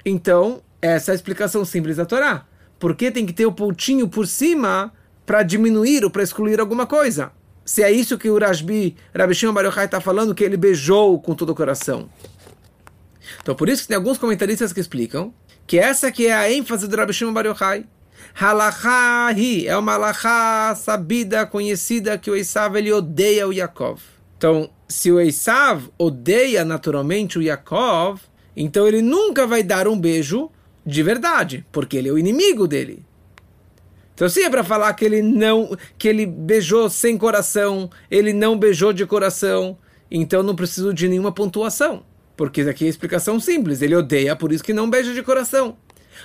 então 0.04 0.62
essa 0.80 1.10
é 1.10 1.12
a 1.12 1.14
explicação 1.14 1.64
simples 1.64 1.96
da 1.96 2.04
Torá. 2.04 2.46
Por 2.78 2.94
que 2.94 3.10
tem 3.10 3.26
que 3.26 3.32
ter 3.32 3.46
o 3.46 3.52
pontinho 3.52 4.08
por 4.08 4.26
cima 4.26 4.92
para 5.28 5.42
diminuir 5.42 6.06
ou 6.06 6.10
para 6.10 6.22
excluir 6.22 6.58
alguma 6.58 6.86
coisa? 6.86 7.30
Se 7.62 7.82
é 7.82 7.92
isso 7.92 8.16
que 8.16 8.30
o 8.30 8.38
Rashbi, 8.38 8.96
Rabi 9.14 9.34
Shimon 9.34 9.52
Bar 9.52 9.66
Yochai 9.66 9.84
está 9.84 10.00
falando, 10.00 10.34
que 10.34 10.42
ele 10.42 10.56
beijou 10.56 11.20
com 11.20 11.34
todo 11.34 11.50
o 11.50 11.54
coração. 11.54 12.08
Então, 13.42 13.54
por 13.54 13.68
isso 13.68 13.82
que 13.82 13.88
tem 13.88 13.96
alguns 13.98 14.16
comentaristas 14.16 14.72
que 14.72 14.80
explicam 14.80 15.34
que 15.66 15.78
essa 15.78 16.10
que 16.10 16.28
é 16.28 16.32
a 16.32 16.50
ênfase 16.50 16.88
do 16.88 16.96
Rabi 16.96 17.12
Shimon 17.12 17.34
Bar 17.34 17.44
Yochai. 17.44 17.84
Halachahi 18.40 19.68
é 19.68 19.76
uma 19.76 19.92
halachá 19.92 20.74
sabida, 20.74 21.44
conhecida, 21.44 22.16
que 22.16 22.30
o 22.30 22.34
Esav 22.34 22.78
ele 22.78 22.90
odeia 22.90 23.46
o 23.46 23.52
Yaakov. 23.52 24.00
Então, 24.38 24.70
se 24.88 25.12
o 25.12 25.20
Esav 25.20 25.90
odeia 25.98 26.64
naturalmente 26.64 27.38
o 27.38 27.42
Yaakov, 27.42 28.22
então 28.56 28.88
ele 28.88 29.02
nunca 29.02 29.46
vai 29.46 29.62
dar 29.62 29.86
um 29.88 30.00
beijo 30.00 30.50
de 30.86 31.02
verdade, 31.02 31.66
porque 31.70 31.98
ele 31.98 32.08
é 32.08 32.12
o 32.12 32.18
inimigo 32.18 32.66
dele. 32.66 33.04
Então, 34.18 34.28
se 34.28 34.42
é 34.42 34.50
para 34.50 34.64
falar 34.64 34.92
que 34.94 35.04
ele 35.04 35.22
não, 35.22 35.78
que 35.96 36.08
ele 36.08 36.26
beijou 36.26 36.90
sem 36.90 37.16
coração, 37.16 37.88
ele 38.10 38.32
não 38.32 38.58
beijou 38.58 38.92
de 38.92 39.06
coração, 39.06 39.78
então 40.10 40.42
não 40.42 40.56
preciso 40.56 40.92
de 40.92 41.06
nenhuma 41.06 41.30
pontuação, 41.30 42.02
porque 42.36 42.62
aqui 42.62 42.82
é 42.82 42.88
a 42.88 42.90
explicação 42.90 43.38
simples. 43.38 43.80
Ele 43.80 43.94
odeia, 43.94 44.34
por 44.34 44.50
isso 44.50 44.64
que 44.64 44.72
não 44.72 44.90
beija 44.90 45.14
de 45.14 45.22
coração. 45.22 45.76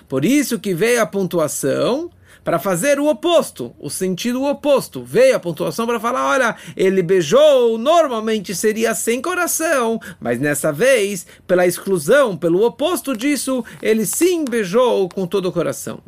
Por 0.10 0.26
isso 0.26 0.58
que 0.58 0.74
veio 0.74 1.04
a 1.04 1.06
pontuação 1.06 2.10
para 2.44 2.58
fazer 2.58 3.00
o 3.00 3.08
oposto, 3.08 3.76
o 3.80 3.92
sentido 3.92 4.44
oposto. 4.44 5.04
Veio 5.04 5.36
a 5.36 5.40
pontuação 5.40 5.86
para 5.86 6.00
falar: 6.00 6.28
olha, 6.28 6.56
ele 6.76 7.04
beijou, 7.04 7.78
normalmente 7.78 8.56
seria 8.56 8.96
sem 8.96 9.22
coração, 9.22 10.00
mas 10.20 10.40
nessa 10.40 10.72
vez, 10.72 11.28
pela 11.46 11.68
exclusão, 11.68 12.36
pelo 12.36 12.66
oposto 12.66 13.16
disso, 13.16 13.64
ele 13.84 14.04
sim 14.04 14.46
beijou 14.46 15.08
com 15.10 15.28
todo 15.28 15.46
o 15.48 15.52
coração. 15.52 16.00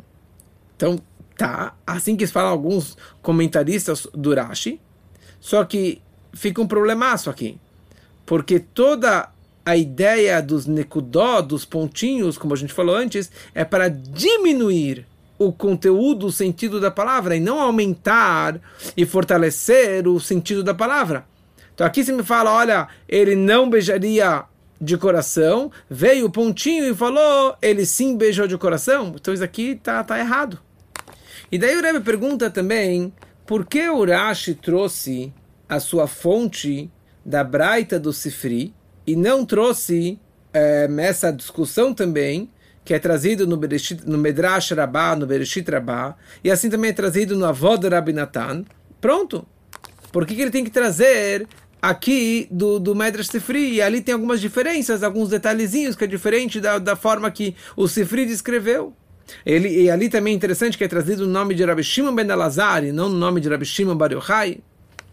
Então, 0.74 1.00
Tá, 1.36 1.74
assim 1.86 2.16
que 2.16 2.26
falam 2.26 2.50
alguns 2.50 2.96
comentaristas 3.20 4.06
do 4.14 4.34
Rashi, 4.34 4.80
só 5.38 5.64
que 5.64 6.00
fica 6.32 6.62
um 6.62 6.66
problemaço 6.66 7.28
aqui, 7.28 7.58
porque 8.24 8.58
toda 8.58 9.28
a 9.64 9.76
ideia 9.76 10.40
dos 10.40 10.64
nekudó, 10.66 11.42
dos 11.42 11.64
pontinhos, 11.64 12.38
como 12.38 12.54
a 12.54 12.56
gente 12.56 12.72
falou 12.72 12.96
antes, 12.96 13.30
é 13.54 13.64
para 13.64 13.88
diminuir 13.88 15.06
o 15.38 15.52
conteúdo, 15.52 16.26
o 16.26 16.32
sentido 16.32 16.80
da 16.80 16.90
palavra, 16.90 17.36
e 17.36 17.40
não 17.40 17.60
aumentar 17.60 18.58
e 18.96 19.04
fortalecer 19.04 20.08
o 20.08 20.18
sentido 20.18 20.62
da 20.62 20.72
palavra. 20.72 21.26
Então 21.74 21.86
aqui 21.86 22.02
você 22.02 22.12
me 22.12 22.22
fala, 22.22 22.50
olha, 22.52 22.88
ele 23.08 23.36
não 23.36 23.68
beijaria 23.68 24.44
de 24.80 24.96
coração, 24.96 25.70
veio 25.90 26.26
o 26.26 26.30
pontinho 26.30 26.84
e 26.86 26.94
falou, 26.94 27.56
ele 27.60 27.84
sim 27.84 28.16
beijou 28.16 28.46
de 28.46 28.56
coração. 28.56 29.12
Então 29.14 29.34
isso 29.34 29.44
aqui 29.44 29.74
tá, 29.74 30.02
tá 30.02 30.18
errado. 30.18 30.58
E 31.50 31.58
daí 31.58 31.76
o 31.76 31.82
Rebbe 31.82 32.00
pergunta 32.00 32.50
também 32.50 33.12
por 33.46 33.64
que 33.64 33.88
o 33.88 34.04
trouxe 34.60 35.32
a 35.68 35.78
sua 35.78 36.06
fonte 36.06 36.90
da 37.24 37.42
Braita 37.44 37.98
do 37.98 38.12
Sifri 38.12 38.74
e 39.06 39.14
não 39.14 39.44
trouxe 39.44 40.18
é, 40.52 40.88
essa 40.98 41.32
discussão 41.32 41.92
também 41.94 42.50
que 42.84 42.94
é 42.94 42.98
trazido 43.00 43.46
no, 43.46 43.56
Bereshit, 43.56 44.02
no 44.06 44.16
Medrash 44.16 44.70
Rabbah, 44.70 45.16
no 45.16 45.26
Bereshit 45.26 45.68
Rabbah, 45.68 46.16
e 46.42 46.50
assim 46.52 46.70
também 46.70 46.90
é 46.90 46.92
trazido 46.92 47.36
no 47.36 47.44
Avod 47.44 47.84
Rabbi 47.88 48.12
Natan. 48.12 48.64
Pronto. 49.00 49.44
Por 50.12 50.24
que, 50.24 50.36
que 50.36 50.42
ele 50.42 50.52
tem 50.52 50.62
que 50.62 50.70
trazer 50.70 51.48
aqui 51.82 52.46
do, 52.48 52.78
do 52.78 52.94
Medrash 52.94 53.26
Sifri? 53.26 53.74
E 53.74 53.82
ali 53.82 54.00
tem 54.00 54.14
algumas 54.14 54.40
diferenças, 54.40 55.02
alguns 55.02 55.30
detalhezinhos 55.30 55.96
que 55.96 56.04
é 56.04 56.06
diferente 56.06 56.60
da, 56.60 56.78
da 56.78 56.94
forma 56.94 57.28
que 57.28 57.56
o 57.76 57.88
Sifri 57.88 58.24
descreveu. 58.24 58.94
Ele, 59.44 59.68
e 59.82 59.90
ali 59.90 60.08
também 60.08 60.32
é 60.32 60.36
interessante 60.36 60.78
que 60.78 60.84
é 60.84 60.88
trazido 60.88 61.24
o 61.24 61.28
nome 61.28 61.54
de 61.54 61.64
Rabi 61.64 61.82
Shimon 61.82 62.14
ben 62.14 62.28
Elazar 62.28 62.84
e 62.84 62.92
não 62.92 63.06
o 63.06 63.10
nome 63.10 63.40
de 63.40 63.48
Rabi 63.48 63.64
Shimon 63.64 63.96
Bar 63.96 64.12
Yochai. 64.12 64.58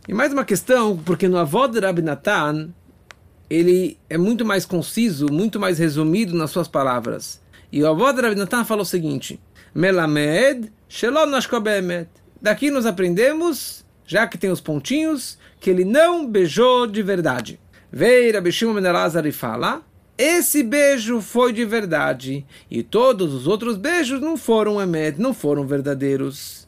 E 0.08 0.14
mais 0.14 0.34
uma 0.34 0.46
questão, 0.46 0.98
porque 0.98 1.28
no 1.28 1.38
avó 1.38 1.68
de 1.68 1.80
Rabi 1.80 2.02
Natan, 2.02 2.70
ele 3.50 3.98
é 4.10 4.18
muito 4.18 4.46
mais 4.46 4.66
conciso, 4.66 5.28
muito 5.32 5.60
mais 5.60 5.80
resumido 5.80 6.36
nas 6.36 6.52
suas 6.52 6.68
palavras. 6.68 7.42
E 7.72 7.82
o 7.82 7.88
avó 7.88 8.12
de 8.12 8.22
Rabi 8.22 8.36
Natan 8.36 8.66
falou 8.66 8.84
o 8.84 8.86
seguinte, 8.86 9.40
Melamed 9.74 10.72
Nashkobemet. 11.30 12.10
Daqui 12.42 12.70
nós 12.70 12.86
aprendemos, 12.86 13.86
já 14.06 14.28
que 14.28 14.38
tem 14.38 14.52
os 14.52 14.62
pontinhos, 14.62 15.38
que 15.60 15.70
ele 15.70 15.86
não 15.86 16.28
beijou 16.28 16.86
de 16.86 17.02
verdade. 17.02 17.60
Veio 17.92 18.34
Rabi 18.34 18.52
Shimon 18.52 18.74
ben 18.74 18.86
Elazar 18.86 19.26
e 19.26 19.32
fala 19.32 19.82
esse 20.24 20.64
beijo 20.64 21.20
foi 21.20 21.52
de 21.52 21.66
verdade 21.66 22.46
e 22.72 22.82
todos 22.82 23.34
os 23.34 23.46
outros 23.46 23.76
beijos 23.76 24.22
não 24.22 24.38
foram 24.38 24.82
emet, 24.82 25.20
não 25.20 25.34
foram 25.34 25.68
verdadeiros. 25.68 26.66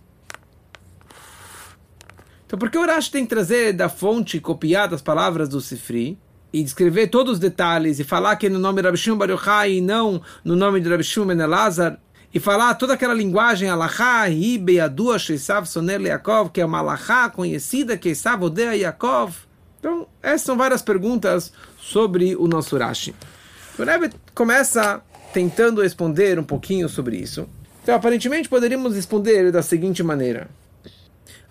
Então, 2.45 2.59
por 2.59 2.69
que 2.69 2.77
o 2.77 2.85
Rashi 2.85 3.09
tem 3.09 3.23
que 3.23 3.29
trazer 3.29 3.71
da 3.71 3.87
fonte 3.87 4.41
copiada 4.41 4.93
as 4.93 5.01
palavras 5.01 5.47
do 5.47 5.61
Sifri 5.61 6.19
e 6.51 6.61
descrever 6.63 7.07
todos 7.07 7.33
os 7.33 7.39
detalhes 7.39 7.97
e 7.97 8.03
falar 8.03 8.35
que 8.35 8.49
no 8.49 8.59
nome 8.59 8.81
de 8.81 8.87
Rabi 8.87 8.97
Shimon 8.97 9.17
Bar 9.17 9.29
Yochai 9.29 9.71
e 9.75 9.81
não 9.81 10.21
no 10.43 10.57
nome 10.57 10.81
de 10.81 10.89
Rabi 10.89 11.03
Shimon 11.03 11.27
Ben 11.27 11.37
e 12.33 12.39
falar 12.41 12.75
toda 12.75 12.93
aquela 12.95 13.13
linguagem 13.13 13.69
alahá, 13.69 14.29
hibe, 14.29 14.81
adua, 14.81 15.17
sheisav, 15.17 15.65
soner, 15.65 16.01
Yaakov, 16.01 16.49
que 16.49 16.59
é 16.59 16.65
uma 16.65 16.79
alahá 16.79 17.29
conhecida 17.29 17.97
que 17.97 18.11
odeia 18.41 18.75
Yaakov? 18.75 19.33
Então, 19.79 20.05
essas 20.21 20.41
são 20.41 20.57
várias 20.57 20.81
perguntas 20.81 21.53
sobre 21.77 22.35
o 22.35 22.47
nosso 22.47 22.77
Rashi. 22.77 23.15
O 23.77 23.83
Rebbe 23.83 24.09
começa 24.33 25.01
tentando 25.33 25.81
responder 25.81 26.39
um 26.39 26.43
pouquinho 26.43 26.87
sobre 26.87 27.17
isso. 27.17 27.47
Então, 27.83 27.93
aparentemente, 27.93 28.47
poderíamos 28.47 28.95
responder 28.95 29.51
da 29.51 29.61
seguinte 29.61 30.01
maneira. 30.01 30.47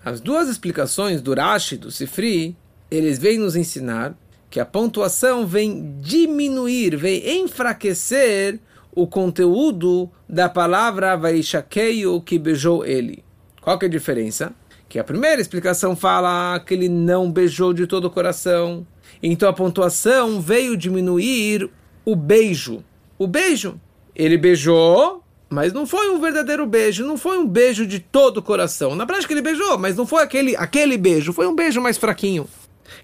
As 0.02 0.20
duas 0.20 0.48
explicações 0.48 1.20
do 1.20 1.34
Rashi 1.34 1.76
do 1.76 1.90
Sifri, 1.90 2.56
eles 2.90 3.18
vêm 3.18 3.38
nos 3.38 3.56
ensinar 3.56 4.16
que 4.48 4.58
a 4.58 4.64
pontuação 4.64 5.46
vem 5.46 5.98
diminuir, 6.00 6.96
vem 6.96 7.42
enfraquecer 7.42 8.58
o 8.94 9.06
conteúdo 9.06 10.10
da 10.28 10.48
palavra 10.48 11.16
Vaishakeio 11.16 12.20
que 12.22 12.38
beijou 12.38 12.86
ele. 12.86 13.22
Qual 13.60 13.78
que 13.78 13.84
é 13.84 13.88
a 13.88 13.90
diferença? 13.90 14.52
Que 14.88 14.98
a 14.98 15.04
primeira 15.04 15.40
explicação 15.40 15.94
fala 15.94 16.58
que 16.60 16.72
ele 16.72 16.88
não 16.88 17.30
beijou 17.30 17.74
de 17.74 17.86
todo 17.86 18.06
o 18.06 18.10
coração. 18.10 18.86
Então 19.22 19.48
a 19.48 19.52
pontuação 19.52 20.40
veio 20.40 20.76
diminuir 20.76 21.70
o 22.04 22.14
beijo. 22.14 22.84
O 23.18 23.26
beijo, 23.26 23.80
ele 24.14 24.36
beijou, 24.36 25.22
mas 25.48 25.72
não 25.72 25.86
foi 25.86 26.10
um 26.10 26.20
verdadeiro 26.20 26.66
beijo, 26.66 27.04
não 27.04 27.16
foi 27.16 27.38
um 27.38 27.46
beijo 27.46 27.86
de 27.86 28.00
todo 28.00 28.38
o 28.38 28.42
coração. 28.42 28.94
Na 28.94 29.06
prática 29.06 29.32
ele 29.32 29.42
beijou, 29.42 29.78
mas 29.78 29.96
não 29.96 30.06
foi 30.06 30.22
aquele, 30.22 30.56
aquele 30.56 30.98
beijo, 30.98 31.32
foi 31.32 31.46
um 31.46 31.54
beijo 31.54 31.80
mais 31.80 31.96
fraquinho. 31.96 32.48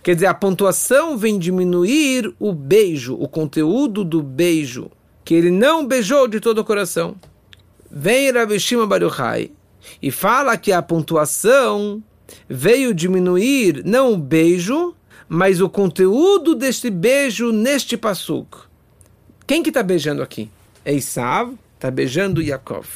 Quer 0.03 0.15
dizer, 0.15 0.27
a 0.27 0.35
pontuação 0.35 1.17
vem 1.17 1.39
diminuir 1.39 2.35
o 2.39 2.53
beijo, 2.53 3.15
o 3.15 3.29
conteúdo 3.29 4.05
do 4.05 4.23
beijo, 4.23 4.91
que 5.25 5.35
ele 5.35 5.51
não 5.51 5.87
beijou 5.87 6.27
de 6.27 6.41
todo 6.41 6.59
o 6.59 6.65
coração. 6.65 7.17
Vem 7.91 8.31
Rabi 8.31 8.59
Shimon 8.59 8.87
Baruchai 8.87 9.51
e 10.03 10.11
fala 10.11 10.57
que 10.57 10.73
a 10.73 10.83
pontuação 10.83 12.03
veio 12.49 12.95
diminuir 12.95 13.83
não 13.85 14.13
o 14.13 14.17
beijo, 14.17 14.95
mas 15.29 15.61
o 15.61 15.69
conteúdo 15.69 16.55
deste 16.55 16.91
beijo 16.91 17.53
neste 17.53 17.97
pasuk. 17.97 18.70
Quem 19.51 19.65
que 19.65 19.71
está 19.71 19.83
beijando 19.83 20.23
aqui? 20.23 20.49
É 20.85 20.95
Esav, 20.95 21.59
está 21.75 21.91
beijando 21.91 22.41
Yaakov. 22.41 22.87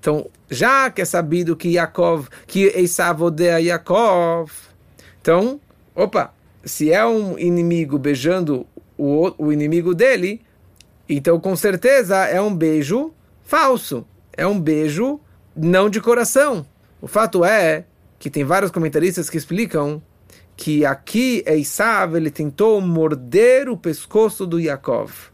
Então, 0.00 0.28
já 0.50 0.90
que 0.90 1.02
é 1.02 1.04
sabido 1.04 1.54
que 1.54 1.68
Yaakov, 1.68 2.26
que 2.48 2.64
Esav 2.64 3.22
odeia 3.22 3.60
Yaakov, 3.60 4.50
então, 5.22 5.60
opa, 5.94 6.34
se 6.64 6.92
é 6.92 7.06
um 7.06 7.38
inimigo 7.38 7.96
beijando 7.96 8.66
o, 8.98 9.32
o 9.38 9.52
inimigo 9.52 9.94
dele, 9.94 10.40
então 11.08 11.38
com 11.38 11.54
certeza 11.54 12.16
é 12.26 12.40
um 12.40 12.52
beijo 12.52 13.14
falso. 13.44 14.04
É 14.36 14.44
um 14.44 14.58
beijo 14.58 15.20
não 15.54 15.88
de 15.88 16.00
coração. 16.00 16.66
O 17.00 17.06
fato 17.06 17.44
é 17.44 17.84
que 18.18 18.28
tem 18.28 18.42
vários 18.42 18.72
comentaristas 18.72 19.30
que 19.30 19.36
explicam 19.36 20.02
que 20.56 20.84
aqui 20.84 21.44
Esav 21.46 22.16
ele 22.16 22.32
tentou 22.32 22.80
morder 22.80 23.68
o 23.68 23.76
pescoço 23.76 24.44
do 24.44 24.58
Yaakov 24.58 25.30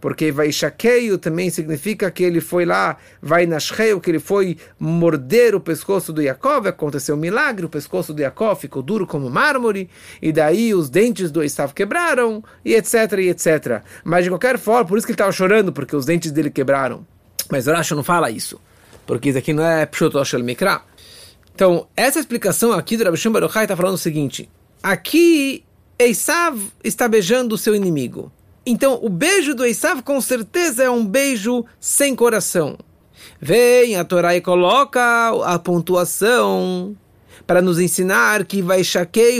porque 0.00 0.32
vai 0.32 0.50
chaqueio 0.50 1.18
também 1.18 1.50
significa 1.50 2.10
que 2.10 2.22
ele 2.22 2.40
foi 2.40 2.64
lá, 2.64 2.96
vai 3.20 3.44
nasceu, 3.46 4.00
que 4.00 4.10
ele 4.10 4.18
foi 4.18 4.56
morder 4.78 5.54
o 5.54 5.60
pescoço 5.60 6.12
do 6.12 6.22
Yaakov, 6.22 6.66
aconteceu 6.66 7.14
um 7.14 7.18
milagre, 7.18 7.66
o 7.66 7.68
pescoço 7.68 8.14
do 8.14 8.22
Yaakov 8.22 8.58
ficou 8.58 8.82
duro 8.82 9.06
como 9.06 9.28
mármore, 9.28 9.90
e 10.22 10.32
daí 10.32 10.74
os 10.74 10.88
dentes 10.88 11.30
do 11.30 11.42
Esav 11.42 11.74
quebraram, 11.74 12.42
e 12.64 12.74
etc, 12.74 12.94
e 13.18 13.28
etc. 13.28 13.82
Mas 14.02 14.24
de 14.24 14.30
qualquer 14.30 14.58
forma, 14.58 14.86
por 14.86 14.96
isso 14.96 15.06
que 15.06 15.12
ele 15.12 15.14
estava 15.14 15.32
chorando, 15.32 15.72
porque 15.72 15.94
os 15.94 16.06
dentes 16.06 16.32
dele 16.32 16.50
quebraram. 16.50 17.06
Mas 17.50 17.66
o 17.66 17.72
Rashi 17.72 17.94
não 17.94 18.02
fala 18.02 18.30
isso, 18.30 18.60
porque 19.06 19.28
isso 19.28 19.38
aqui 19.38 19.52
não 19.52 19.64
é 19.64 19.84
Pshut 19.84 20.16
Oshel 20.16 20.42
Mikra. 20.42 20.80
Então, 21.54 21.86
essa 21.94 22.18
explicação 22.18 22.72
aqui 22.72 22.96
do 22.96 23.04
Rabbi 23.04 23.18
Shimon 23.18 23.34
Baruchai 23.34 23.64
está 23.64 23.76
falando 23.76 23.94
o 23.94 23.98
seguinte, 23.98 24.48
aqui 24.82 25.62
Esav 25.98 26.58
está 26.82 27.06
beijando 27.06 27.54
o 27.54 27.58
seu 27.58 27.74
inimigo. 27.74 28.32
Então, 28.64 28.98
o 29.02 29.08
beijo 29.08 29.54
do 29.54 29.64
Esav 29.64 30.02
com 30.02 30.20
certeza 30.20 30.84
é 30.84 30.90
um 30.90 31.04
beijo 31.04 31.64
sem 31.78 32.14
coração. 32.14 32.78
Vem 33.40 33.96
a 33.96 34.04
Torá 34.04 34.36
e 34.36 34.40
coloca 34.40 35.00
a 35.44 35.58
pontuação 35.58 36.96
para 37.46 37.62
nos 37.62 37.80
ensinar 37.80 38.44
que 38.44 38.60
vai 38.60 38.82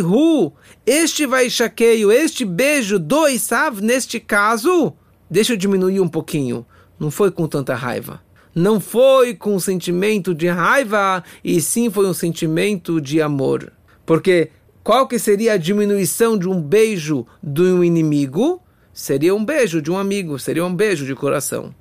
hu. 0.02 0.52
Este 0.86 1.26
vai 1.26 1.50
chaqueio, 1.50 2.10
este 2.10 2.44
beijo 2.44 2.98
do 2.98 3.26
Esav, 3.28 3.80
neste 3.80 4.18
caso, 4.18 4.92
deixa 5.30 5.52
eu 5.52 5.56
diminuir 5.56 6.00
um 6.00 6.08
pouquinho. 6.08 6.64
Não 6.98 7.10
foi 7.10 7.30
com 7.30 7.46
tanta 7.46 7.74
raiva. 7.74 8.20
Não 8.54 8.80
foi 8.80 9.34
com 9.34 9.54
um 9.54 9.60
sentimento 9.60 10.34
de 10.34 10.48
raiva, 10.48 11.22
e 11.44 11.60
sim 11.60 11.88
foi 11.88 12.06
um 12.06 12.14
sentimento 12.14 13.00
de 13.00 13.22
amor. 13.22 13.72
Porque 14.04 14.50
qual 14.82 15.06
que 15.06 15.18
seria 15.18 15.52
a 15.52 15.56
diminuição 15.56 16.36
de 16.36 16.48
um 16.48 16.60
beijo 16.60 17.24
de 17.42 17.62
um 17.62 17.84
inimigo? 17.84 18.60
Seria 18.92 19.34
um 19.34 19.44
beijo 19.44 19.80
de 19.80 19.90
um 19.90 19.98
amigo, 19.98 20.38
seria 20.38 20.64
um 20.64 20.74
beijo 20.74 21.06
de 21.06 21.14
coração. 21.14 21.74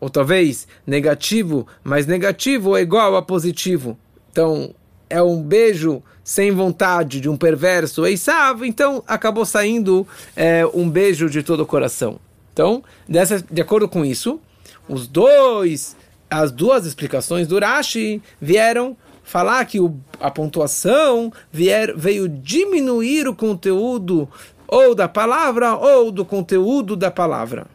Ou 0.00 0.08
talvez 0.08 0.66
negativo, 0.86 1.66
mas 1.82 2.06
negativo 2.06 2.76
é 2.76 2.82
igual 2.82 3.16
a 3.16 3.22
positivo. 3.22 3.98
Então, 4.30 4.74
é 5.10 5.22
um 5.22 5.42
beijo 5.42 6.02
sem 6.22 6.50
vontade 6.50 7.20
de 7.20 7.28
um 7.28 7.36
perverso 7.36 8.06
Eissav, 8.06 8.62
então 8.66 9.02
acabou 9.06 9.46
saindo 9.46 10.06
é, 10.36 10.66
um 10.74 10.88
beijo 10.88 11.28
de 11.30 11.42
todo 11.42 11.60
o 11.60 11.66
coração. 11.66 12.20
Então, 12.52 12.82
dessa, 13.08 13.42
de 13.50 13.62
acordo 13.62 13.88
com 13.88 14.04
isso, 14.04 14.40
os 14.88 15.08
dois, 15.08 15.96
as 16.28 16.52
duas 16.52 16.84
explicações 16.86 17.46
do 17.46 17.58
Rashi 17.58 18.22
vieram 18.40 18.96
falar 19.22 19.64
que 19.64 19.78
o, 19.78 19.96
a 20.20 20.30
pontuação 20.30 21.32
vier, 21.52 21.94
veio 21.96 22.28
diminuir 22.28 23.28
o 23.28 23.34
conteúdo 23.34 24.28
ou 24.68 24.94
da 24.94 25.08
palavra 25.08 25.74
ou 25.74 26.12
do 26.12 26.24
conteúdo 26.24 26.94
da 26.94 27.10
palavra. 27.10 27.66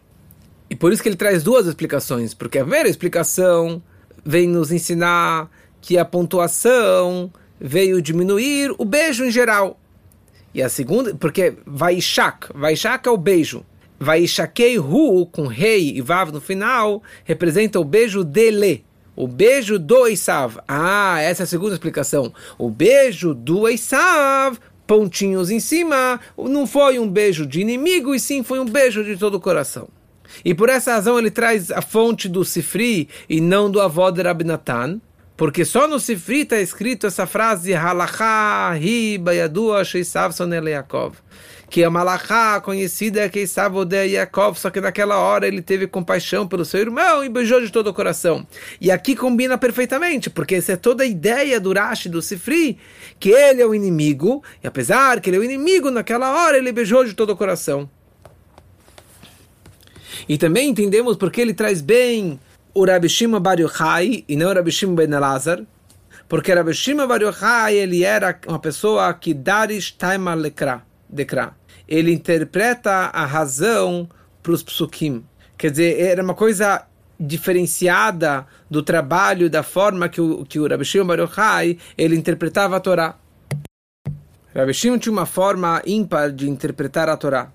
E 0.70 0.76
por 0.76 0.94
isso 0.94 1.02
que 1.02 1.10
ele 1.10 1.16
traz 1.16 1.44
duas 1.44 1.66
explicações, 1.66 2.34
porque 2.34 2.60
a 2.60 2.64
primeira 2.64 2.88
explicação 2.88 3.82
vem 4.24 4.48
nos 4.48 4.72
ensinar 4.72 5.50
que 5.82 5.98
a 5.98 6.06
pontuação 6.06 7.32
veio 7.60 8.02
diminuir 8.02 8.74
o 8.78 8.86
beijo 8.86 9.26
em 9.26 9.32
geral. 9.32 9.80
E 10.54 10.62
a 10.62 10.70
segunda, 10.70 11.16
porque 11.16 11.56
vai 11.66 12.00
shak, 12.00 12.48
vai 12.54 12.76
shak 12.76 13.08
é 13.08 13.12
o 13.12 13.18
beijo. 13.18 13.66
Vai 14.00 14.28
shakei 14.28 14.78
hu 14.78 15.26
com 15.26 15.48
rei 15.48 15.96
e 15.96 16.02
vav 16.02 16.32
no 16.32 16.42
final 16.42 17.02
representa 17.24 17.80
o 17.80 17.84
beijo 17.86 18.24
dele. 18.24 18.84
O 19.16 19.28
beijo 19.28 19.78
do 19.78 20.08
Isav. 20.08 20.58
Ah, 20.68 21.22
essa 21.22 21.44
é 21.44 21.46
a 21.46 21.48
segunda 21.48 21.74
explicação. 21.74 22.34
O 22.58 22.70
beijo 22.70 23.34
do 23.34 23.70
Isav 23.70 24.58
pontinhos 24.86 25.50
em 25.50 25.60
cima, 25.60 26.20
não 26.38 26.68
foi 26.68 27.00
um 27.00 27.08
beijo 27.08 27.46
de 27.46 27.62
inimigo, 27.62 28.14
e 28.14 28.20
sim 28.20 28.44
foi 28.44 28.60
um 28.60 28.66
beijo 28.66 29.04
de 29.04 29.18
todo 29.18 29.36
o 29.36 29.40
coração. 29.40 29.88
E 30.44 30.54
por 30.54 30.70
essa 30.70 30.94
razão 30.94 31.18
ele 31.20 31.32
traz 31.32 31.72
a 31.72 31.82
fonte 31.82 32.28
do 32.28 32.44
Sifri 32.44 33.08
e 33.30 33.40
não 33.40 33.70
do 33.70 33.80
avó 33.80 34.10
de 34.10 34.22
Rabinatan, 34.22 35.00
porque 35.36 35.66
só 35.66 35.88
no 35.88 36.00
Sifri 36.00 36.42
está 36.42 36.60
escrito 36.60 37.08
essa 37.08 37.26
frase 37.26 37.74
Halacha 37.74 38.78
hi 38.80 39.18
bayadua 39.18 39.84
sheisav 39.84 40.34
sonele 40.34 40.72
que 41.74 41.84
a 41.84 41.90
Malachá 41.90 42.62
conhecida 42.62 43.22
é 43.22 43.28
que 43.28 43.40
estava 43.40 43.80
o 43.80 43.84
de 43.84 44.06
Yaakov, 44.06 44.60
só 44.60 44.70
que 44.70 44.80
naquela 44.80 45.18
hora 45.18 45.48
ele 45.48 45.60
teve 45.60 45.88
compaixão 45.88 46.48
pelo 46.48 46.64
seu 46.64 46.80
irmão 46.80 47.24
e 47.24 47.30
beijou 47.30 47.60
de 47.60 47.72
todo 47.72 47.88
o 47.88 47.94
coração. 47.96 48.46
E 48.80 48.92
aqui 48.92 49.16
combina 49.16 49.58
perfeitamente, 49.58 50.30
porque 50.30 50.54
essa 50.54 50.74
é 50.74 50.76
toda 50.76 51.04
a 51.04 51.08
ideia 51.08 51.60
do 51.60 51.74
Rashi, 51.74 52.10
do 52.10 52.22
Sifri, 52.22 52.78
que 53.20 53.32
ele 53.32 53.60
é 53.60 53.66
o 53.66 53.74
inimigo, 53.74 54.44
e 54.64 54.68
apesar 54.68 55.20
que 55.20 55.32
ele 55.32 55.38
é 55.38 55.40
o 55.40 55.44
inimigo, 55.44 55.90
naquela 55.90 56.44
hora 56.44 56.60
ele 56.60 56.72
beijou 56.72 57.04
de 57.04 57.16
todo 57.16 57.32
o 57.32 57.36
coração. 57.36 57.90
E 60.30 60.38
também 60.38 60.70
entendemos 60.70 61.18
porque 61.18 61.42
ele 61.42 61.56
traz 61.56 61.82
bem 61.82 62.40
o 62.72 62.86
Rabi 62.86 63.10
Shimon 63.10 63.40
Bar 63.40 63.60
Yochai 63.60 64.24
e 64.30 64.36
não 64.36 64.52
o 64.52 64.54
Rabi 64.54 64.72
Shimon 64.72 64.94
Ben 64.94 65.12
Elazar, 65.12 65.64
porque 66.30 66.54
Rabi 66.54 66.72
Shimon 66.72 67.08
Bar 67.08 67.24
Yochai 67.24 67.74
ele 67.74 68.04
era 68.04 68.40
uma 68.48 68.60
pessoa 68.60 69.12
que 69.16 69.34
darish 69.34 69.90
taima 69.90 70.36
lekra, 70.36 70.84
dekra 71.10 71.63
ele 71.88 72.12
interpreta 72.12 72.92
a 72.92 73.26
razão 73.26 74.08
para 74.42 74.52
os 74.52 74.64
psukim. 74.64 75.24
Quer 75.58 75.72
dizer, 75.72 76.00
era 76.00 76.24
uma 76.24 76.34
coisa 76.34 76.86
diferenciada 77.20 78.46
do 78.70 78.82
trabalho, 78.84 79.50
da 79.50 79.64
forma 79.64 80.10
que 80.10 80.20
o, 80.20 80.46
que 80.46 80.60
o 80.60 80.68
Rabbi 80.68 80.84
Shimon 80.84 81.08
ele 81.98 82.16
interpretava 82.16 82.76
a 82.76 82.80
Torá. 82.80 83.16
Rabbi 84.54 84.74
Shimon 84.74 84.98
tinha 84.98 85.14
uma 85.14 85.26
forma 85.26 85.82
ímpar 85.86 86.32
de 86.32 86.50
interpretar 86.50 87.10
a 87.10 87.18
Torá. 87.18 87.52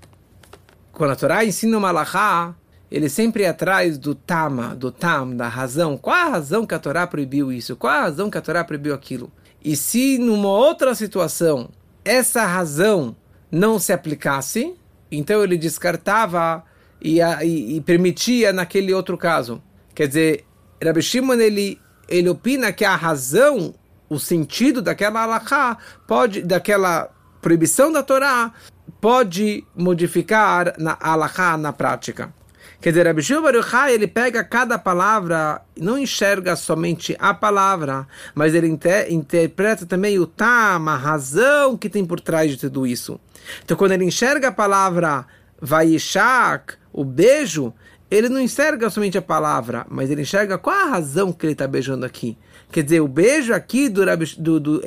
Quando 0.92 1.12
a 1.12 1.16
Torá 1.16 1.44
ensina 1.44 1.76
uma 1.78 1.88
alahá, 1.88 2.54
ele 2.90 3.08
sempre 3.08 3.42
é 3.42 3.48
atrás 3.48 3.98
do 3.98 4.14
tama, 4.14 4.74
do 4.74 4.90
tam, 4.90 5.36
da 5.36 5.46
razão. 5.46 5.96
Qual 5.96 6.16
a 6.16 6.30
razão 6.30 6.66
que 6.66 6.74
a 6.74 6.78
Torá 6.78 7.06
proibiu 7.06 7.52
isso? 7.52 7.76
Qual 7.76 7.92
a 7.92 8.00
razão 8.00 8.30
que 8.30 8.38
a 8.38 8.40
Torá 8.40 8.64
proibiu 8.64 8.94
aquilo? 8.94 9.30
E 9.62 9.76
se 9.76 10.18
numa 10.18 10.48
outra 10.48 10.94
situação, 10.94 11.68
essa 12.04 12.46
razão 12.46 13.14
não 13.50 13.78
se 13.78 13.92
aplicasse, 13.92 14.74
então 15.10 15.42
ele 15.42 15.56
descartava 15.56 16.64
e, 17.00 17.20
e, 17.20 17.76
e 17.76 17.80
permitia 17.80 18.52
naquele 18.52 18.92
outro 18.92 19.16
caso. 19.16 19.62
Quer 19.94 20.08
dizer, 20.08 20.44
Rabbi 20.82 21.02
Shimon 21.02 21.34
ele, 21.34 21.80
ele 22.08 22.28
opina 22.28 22.72
que 22.72 22.84
a 22.84 22.94
razão, 22.94 23.74
o 24.08 24.18
sentido 24.18 24.82
daquela 24.82 25.22
alahá, 25.22 25.76
pode, 26.06 26.42
daquela 26.42 27.10
proibição 27.40 27.90
da 27.90 28.02
Torá, 28.02 28.52
pode 29.00 29.64
modificar 29.76 30.74
na 30.78 30.96
alahá 31.00 31.56
na 31.56 31.72
prática. 31.72 32.32
Quer 32.80 32.90
dizer, 32.90 33.06
Rabbi 33.06 33.22
Shimon 33.22 33.48
ele 33.88 34.06
pega 34.06 34.44
cada 34.44 34.78
palavra, 34.78 35.60
não 35.76 35.98
enxerga 35.98 36.54
somente 36.54 37.16
a 37.18 37.34
palavra, 37.34 38.06
mas 38.36 38.54
ele 38.54 38.68
inter 38.68 39.12
interpreta 39.12 39.84
também 39.84 40.16
o 40.18 40.26
tam, 40.26 40.88
a 40.88 40.96
razão 40.96 41.76
que 41.76 41.88
tem 41.88 42.04
por 42.04 42.20
trás 42.20 42.52
de 42.52 42.56
tudo 42.56 42.86
isso. 42.86 43.18
Então, 43.64 43.76
quando 43.76 43.92
ele 43.92 44.04
enxerga 44.04 44.48
a 44.48 44.52
palavra 44.52 45.26
Vaishak, 45.60 46.74
o 46.92 47.04
beijo, 47.04 47.72
ele 48.10 48.28
não 48.28 48.40
enxerga 48.40 48.88
somente 48.90 49.18
a 49.18 49.22
palavra, 49.22 49.86
mas 49.88 50.10
ele 50.10 50.22
enxerga 50.22 50.58
qual 50.58 50.76
a 50.76 50.90
razão 50.90 51.32
que 51.32 51.46
ele 51.46 51.52
está 51.52 51.66
beijando 51.66 52.06
aqui. 52.06 52.36
Quer 52.70 52.82
dizer, 52.82 53.00
o 53.00 53.08
beijo 53.08 53.52
aqui 53.52 53.88
do, 53.88 54.04
do, 54.38 54.60
do 54.60 54.82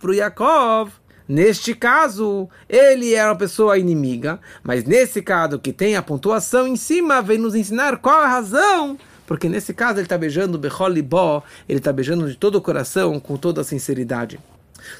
para 0.00 0.10
o 0.10 0.14
Yaakov 0.14 0.90
Neste 1.28 1.74
caso, 1.74 2.48
ele 2.66 3.12
é 3.12 3.22
uma 3.22 3.36
pessoa 3.36 3.76
inimiga, 3.76 4.40
mas 4.62 4.84
nesse 4.84 5.20
caso 5.20 5.58
que 5.58 5.74
tem 5.74 5.94
a 5.94 6.02
pontuação 6.02 6.66
em 6.66 6.74
cima, 6.74 7.20
vem 7.20 7.36
nos 7.36 7.54
ensinar 7.54 7.98
qual 7.98 8.22
a 8.22 8.26
razão 8.26 8.96
porque 9.28 9.46
nesse 9.46 9.74
caso 9.74 9.98
ele 9.98 10.06
está 10.06 10.16
beijando 10.16 10.58
Bechol 10.58 10.88
Libó, 10.88 11.42
ele 11.68 11.80
está 11.80 11.92
beijando 11.92 12.26
de 12.26 12.34
todo 12.34 12.54
o 12.54 12.62
coração, 12.62 13.20
com 13.20 13.36
toda 13.36 13.60
a 13.60 13.64
sinceridade. 13.64 14.40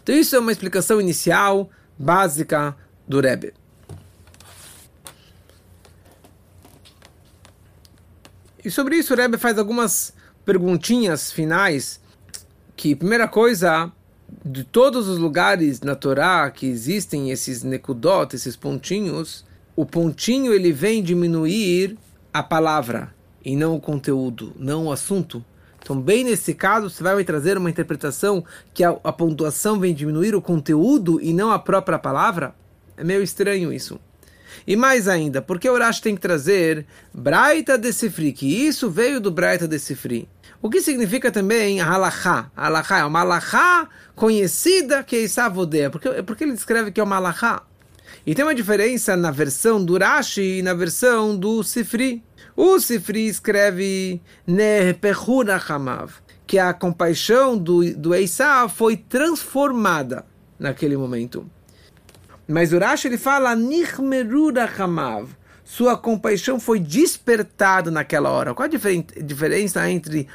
Então 0.02 0.14
isso 0.14 0.36
é 0.36 0.38
uma 0.38 0.52
explicação 0.52 1.00
inicial, 1.00 1.70
básica 1.98 2.76
do 3.08 3.20
Rebbe. 3.20 3.54
E 8.64 8.70
sobre 8.70 8.96
isso 8.96 9.14
o 9.14 9.16
Rebbe 9.16 9.38
faz 9.38 9.58
algumas 9.58 10.12
perguntinhas 10.44 11.32
finais, 11.32 12.00
que 12.76 12.94
primeira 12.94 13.26
coisa, 13.26 13.90
de 14.44 14.62
todos 14.62 15.08
os 15.08 15.18
lugares 15.18 15.80
na 15.80 15.94
Torá 15.94 16.50
que 16.50 16.66
existem 16.66 17.30
esses 17.30 17.62
nekudot, 17.62 18.34
esses 18.34 18.56
pontinhos, 18.56 19.44
o 19.74 19.86
pontinho 19.86 20.52
ele 20.52 20.72
vem 20.72 21.02
diminuir 21.02 21.96
a 22.32 22.42
palavra 22.42 23.14
e 23.44 23.56
não 23.56 23.76
o 23.76 23.80
conteúdo, 23.80 24.52
não 24.58 24.86
o 24.86 24.92
assunto. 24.92 25.44
Então, 25.80 25.98
bem 25.98 26.24
nesse 26.24 26.52
caso, 26.52 26.90
você 26.90 27.02
vai 27.02 27.24
trazer 27.24 27.56
uma 27.56 27.70
interpretação 27.70 28.44
que 28.74 28.84
a, 28.84 28.90
a 29.02 29.12
pontuação 29.12 29.80
vem 29.80 29.94
diminuir 29.94 30.34
o 30.34 30.42
conteúdo 30.42 31.20
e 31.22 31.32
não 31.32 31.50
a 31.50 31.58
própria 31.58 31.98
palavra? 31.98 32.54
É 32.98 33.04
meio 33.04 33.22
estranho 33.22 33.72
isso. 33.72 34.00
E 34.66 34.76
mais 34.76 35.06
ainda, 35.08 35.40
porque 35.40 35.68
o 35.68 35.72
Urash 35.72 36.00
tem 36.00 36.14
que 36.14 36.20
trazer 36.20 36.84
Braita 37.14 37.78
de 37.78 37.92
Sifri, 37.92 38.32
que 38.32 38.66
isso 38.66 38.90
veio 38.90 39.20
do 39.20 39.30
Braita 39.30 39.68
de 39.68 39.78
Sifri. 39.78 40.28
O 40.60 40.68
que 40.68 40.82
significa 40.82 41.30
também 41.30 41.80
halachá? 41.80 42.50
Halachá 42.56 42.98
é 42.98 43.04
uma 43.04 43.20
halachá 43.20 43.88
conhecida 44.16 45.04
que 45.04 45.14
é 45.14 45.20
Isavodea. 45.20 45.88
Porque, 45.88 46.22
porque 46.24 46.42
ele 46.42 46.52
descreve 46.52 46.90
que 46.90 47.00
é 47.00 47.04
uma 47.04 47.16
halachá. 47.16 47.62
E 48.26 48.34
tem 48.34 48.44
uma 48.44 48.54
diferença 48.54 49.16
na 49.16 49.30
versão 49.30 49.82
do 49.82 49.96
Rashi 49.96 50.58
e 50.58 50.62
na 50.62 50.74
versão 50.74 51.36
do 51.36 51.62
Sifri. 51.62 52.24
O 52.56 52.80
Sifri 52.80 53.28
escreve 53.28 54.20
Nehpehuna 54.44 55.62
Hamav, 55.68 56.14
que 56.44 56.58
a 56.58 56.74
compaixão 56.74 57.56
do, 57.56 57.94
do 57.94 58.10
foi 58.68 58.96
transformada 58.96 60.26
naquele 60.58 60.96
momento. 60.96 61.48
Mas 62.48 62.72
o 62.72 62.78
Rashi 62.78 63.08
ele 63.08 63.18
fala 63.18 63.54
Nichmerura 63.54 64.64
Hamav, 64.64 65.28
sua 65.62 65.98
compaixão 65.98 66.58
foi 66.58 66.80
despertada 66.80 67.90
naquela 67.90 68.30
hora. 68.30 68.54
Qual 68.54 68.66
a 68.66 69.22
diferença 69.22 69.90
entre 69.90 70.26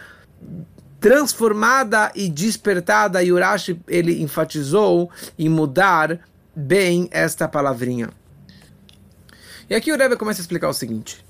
transformada 0.99 2.11
e 2.13 2.29
despertada? 2.29 3.23
E 3.23 3.31
o 3.31 3.39
Rashi 3.39 3.81
ele 3.87 4.21
enfatizou 4.21 5.09
em 5.39 5.49
mudar 5.49 6.19
bem 6.55 7.09
esta 7.11 7.47
palavrinha. 7.47 8.11
E 9.67 9.73
aqui 9.73 9.91
o 9.91 9.97
Rebbe 9.97 10.15
começa 10.15 10.39
a 10.39 10.43
explicar 10.43 10.69
o 10.69 10.73
seguinte. 10.73 11.25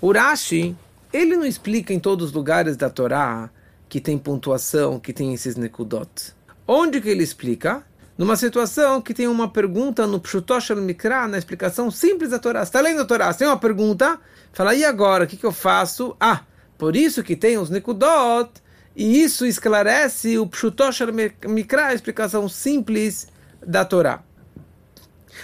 O 0.00 0.10
Rashi, 0.10 0.74
ele 1.12 1.36
não 1.36 1.44
explica 1.44 1.92
em 1.92 2.00
todos 2.00 2.28
os 2.28 2.32
lugares 2.32 2.78
da 2.78 2.88
Torá 2.88 3.50
que 3.90 4.00
tem 4.00 4.16
pontuação, 4.16 4.98
que 4.98 5.12
tem 5.12 5.34
esses 5.34 5.54
nekudot. 5.54 6.32
Onde 6.66 6.98
que 6.98 7.10
ele 7.10 7.22
explica? 7.22 7.84
Numa 8.18 8.34
situação 8.34 9.00
que 9.00 9.14
tem 9.14 9.28
uma 9.28 9.48
pergunta 9.48 10.04
no 10.04 10.18
Pshutosh 10.18 10.72
al-Mikra, 10.72 11.28
na 11.28 11.38
explicação 11.38 11.88
simples 11.88 12.30
da 12.30 12.38
Torá. 12.40 12.64
Você 12.64 12.70
está 12.70 12.80
lendo 12.80 13.00
a 13.00 13.04
Torá, 13.04 13.32
você 13.32 13.38
tem 13.38 13.46
uma 13.46 13.56
pergunta, 13.56 14.18
fala, 14.52 14.74
e 14.74 14.84
agora, 14.84 15.22
o 15.22 15.26
que, 15.28 15.36
que 15.36 15.46
eu 15.46 15.52
faço? 15.52 16.16
Ah, 16.18 16.40
por 16.76 16.96
isso 16.96 17.22
que 17.22 17.36
tem 17.36 17.58
os 17.58 17.70
nekudot, 17.70 18.50
e 18.96 19.22
isso 19.22 19.46
esclarece 19.46 20.36
o 20.36 20.48
Pshutosh 20.48 21.02
al-Mikra, 21.02 21.86
a 21.86 21.94
explicação 21.94 22.48
simples 22.48 23.28
da 23.64 23.84
Torá. 23.84 24.24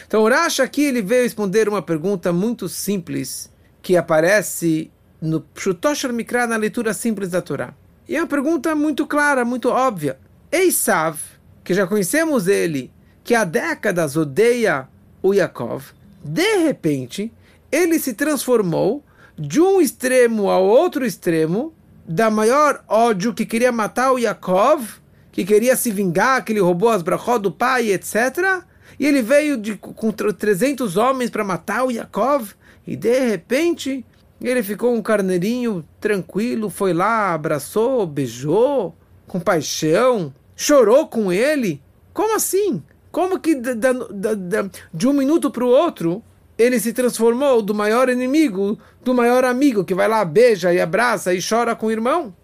Então, 0.05 0.23
o 0.23 0.29
Rashi 0.29 0.61
aqui 0.61 0.83
ele 0.83 1.01
veio 1.01 1.23
responder 1.23 1.69
uma 1.69 1.81
pergunta 1.81 2.33
muito 2.33 2.69
simples 2.69 3.53
que 3.81 3.97
aparece 3.97 4.91
no 5.21 5.41
Pshutosh 5.41 6.07
Mikra, 6.07 6.49
na 6.49 6.57
leitura 6.57 6.93
simples 6.93 7.31
da 7.31 7.41
Torá. 7.41 7.73
E 8.09 8.17
é 8.17 8.21
uma 8.21 8.27
pergunta 8.27 8.75
muito 8.75 9.07
clara, 9.07 9.45
muito 9.45 9.69
óbvia. 9.69 10.19
Eisav, 10.51 11.19
que 11.65 11.75
já 11.75 11.87
conhecemos 11.87 12.47
ele, 12.47 12.93
que 13.25 13.35
há 13.35 13.43
décadas 13.43 14.17
odeia 14.17 14.87
o 15.23 15.33
Yaakov, 15.33 15.87
de 16.23 16.59
repente, 16.59 17.33
ele 17.73 17.99
se 17.99 18.13
transformou 18.15 19.03
de 19.37 19.61
um 19.61 19.81
extremo 19.81 20.49
ao 20.49 20.63
outro 20.63 21.05
extremo, 21.05 21.75
da 22.07 22.31
maior 22.31 22.85
ódio 22.87 23.33
que 23.33 23.47
queria 23.47 23.73
matar 23.73 24.13
o 24.13 24.19
Yaakov, 24.19 25.01
que 25.33 25.45
queria 25.45 25.75
se 25.75 25.91
vingar, 25.91 26.45
que 26.45 26.53
ele 26.53 26.61
roubou 26.61 26.91
as 26.91 27.03
brachot 27.03 27.41
do 27.41 27.51
pai, 27.51 27.91
etc., 27.91 28.63
e 28.99 29.07
ele 29.07 29.23
veio 29.23 29.57
de, 29.57 29.75
com 29.77 30.13
300 30.13 30.97
homens 30.97 31.29
para 31.29 31.43
matar 31.43 31.85
o 31.85 31.91
Yaakov. 31.91 32.53
E 32.87 32.95
de 32.95 33.19
repente 33.19 34.05
ele 34.41 34.63
ficou 34.63 34.95
um 34.95 35.03
carneirinho 35.03 35.85
tranquilo, 35.99 36.71
foi 36.71 36.93
lá, 36.93 37.35
abraçou, 37.35 38.07
beijou, 38.07 38.95
com 39.27 39.41
paixão, 39.41 40.33
chorou 40.57 41.07
com 41.07 41.33
ele. 41.33 41.83
Como 42.13 42.35
assim? 42.35 42.83
Como 43.11 43.39
que 43.39 43.55
de, 43.55 43.75
de, 43.75 43.93
de, 43.93 44.71
de 44.93 45.09
um 45.09 45.13
minuto 45.13 45.51
para 45.51 45.65
o 45.65 45.69
outro 45.69 46.23
ele 46.57 46.79
se 46.79 46.93
transformou 46.93 47.63
do 47.63 47.75
maior 47.75 48.09
inimigo, 48.09 48.79
do 49.03 49.15
maior 49.15 49.45
amigo, 49.45 49.85
que 49.85 49.95
vai 49.95 50.09
lá, 50.09 50.25
beija 50.25 50.73
e 50.73 50.81
abraça 50.81 51.35
e 51.35 51.41
chora 51.41 51.75
com 51.75 51.87
o 51.87 51.93
irmão? 51.93 52.35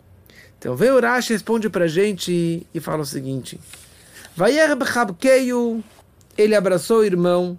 Então 0.58 0.76
vem 0.76 0.90
o 0.90 1.00
Rashi 1.00 1.32
responde 1.32 1.70
para 1.70 1.86
gente 1.86 2.66
e 2.72 2.80
fala 2.80 3.02
o 3.02 3.06
seguinte: 3.06 3.58
Vayer 4.36 4.76
b'chabkeyu 4.76 5.82
ele 6.36 6.54
abraçou 6.54 6.98
o 6.98 7.04
irmão. 7.04 7.58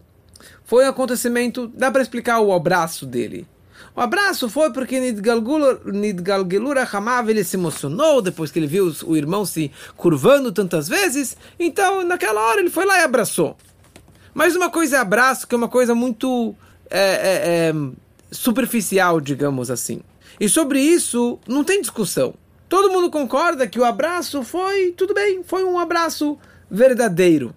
Foi 0.64 0.86
um 0.86 0.90
acontecimento, 0.90 1.68
dá 1.68 1.92
para 1.92 2.02
explicar 2.02 2.40
o 2.40 2.54
abraço 2.54 3.06
dele. 3.06 3.46
O 3.96 4.00
abraço 4.00 4.50
foi 4.50 4.72
porque 4.72 5.00
Nidgalgelura 5.86 6.88
Hamav 6.92 7.30
ele 7.30 7.44
se 7.44 7.58
emocionou 7.58 8.22
depois 8.22 8.50
que 8.50 8.60
ele 8.60 8.68
viu 8.68 8.94
o 9.06 9.18
irmão 9.18 9.46
se 9.46 9.70
curvando 9.98 10.52
tantas 10.52 10.88
vezes. 10.88 11.36
Então, 11.60 12.04
naquela 12.04 12.42
hora, 12.42 12.62
ele 12.62 12.70
foi 12.70 12.86
lá 12.86 13.00
e 13.00 13.04
abraçou. 13.04 13.58
Mas 14.34 14.56
uma 14.56 14.70
coisa 14.70 14.96
é 14.96 15.00
abraço, 15.00 15.46
que 15.46 15.54
é 15.54 15.58
uma 15.58 15.68
coisa 15.68 15.94
muito 15.94 16.56
é, 16.90 17.00
é, 17.00 17.70
é, 17.70 17.74
superficial, 18.32 19.20
digamos 19.20 19.70
assim. 19.70 20.00
E 20.40 20.48
sobre 20.48 20.80
isso, 20.80 21.38
não 21.46 21.64
tem 21.64 21.82
discussão. 21.82 22.34
Todo 22.70 22.92
mundo 22.92 23.12
concorda 23.12 23.68
que 23.68 23.80
o 23.80 23.84
abraço 23.84 24.44
foi, 24.44 24.94
tudo 24.94 25.14
bem, 25.14 25.44
foi 25.44 25.66
um 25.66 25.78
abraço 25.78 26.40
verdadeiro. 26.70 27.54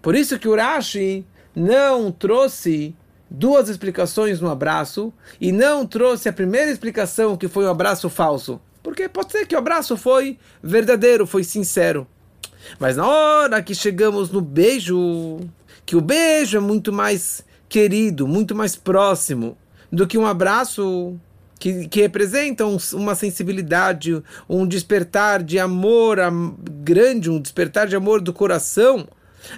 Por 0.00 0.14
isso 0.14 0.38
que 0.38 0.48
o 0.48 0.54
Rashi 0.54 1.26
não 1.54 2.12
trouxe 2.12 2.94
duas 3.32 3.68
explicações 3.70 4.40
no 4.40 4.50
abraço 4.50 5.12
e 5.40 5.50
não 5.50 5.86
trouxe 5.86 6.28
a 6.28 6.32
primeira 6.32 6.70
explicação 6.70 7.36
que 7.36 7.48
foi 7.48 7.64
um 7.64 7.70
abraço 7.70 8.10
falso. 8.10 8.60
Porque 8.82 9.08
pode 9.08 9.32
ser 9.32 9.46
que 9.46 9.54
o 9.54 9.58
abraço 9.58 9.96
foi 9.96 10.38
verdadeiro, 10.62 11.26
foi 11.26 11.42
sincero. 11.42 12.06
Mas 12.78 12.96
na 12.96 13.06
hora 13.06 13.62
que 13.62 13.74
chegamos 13.74 14.30
no 14.30 14.40
beijo, 14.40 15.40
que 15.86 15.96
o 15.96 16.00
beijo 16.00 16.58
é 16.58 16.60
muito 16.60 16.92
mais 16.92 17.44
querido, 17.68 18.28
muito 18.28 18.54
mais 18.54 18.76
próximo 18.76 19.56
do 19.90 20.06
que 20.06 20.18
um 20.18 20.26
abraço 20.26 21.18
que, 21.58 21.88
que 21.88 22.02
representa 22.02 22.66
um, 22.66 22.76
uma 22.94 23.14
sensibilidade, 23.14 24.22
um 24.48 24.66
despertar 24.66 25.42
de 25.42 25.58
amor 25.58 26.18
grande, 26.82 27.30
um 27.30 27.40
despertar 27.40 27.86
de 27.86 27.96
amor 27.96 28.20
do 28.20 28.32
coração 28.32 29.06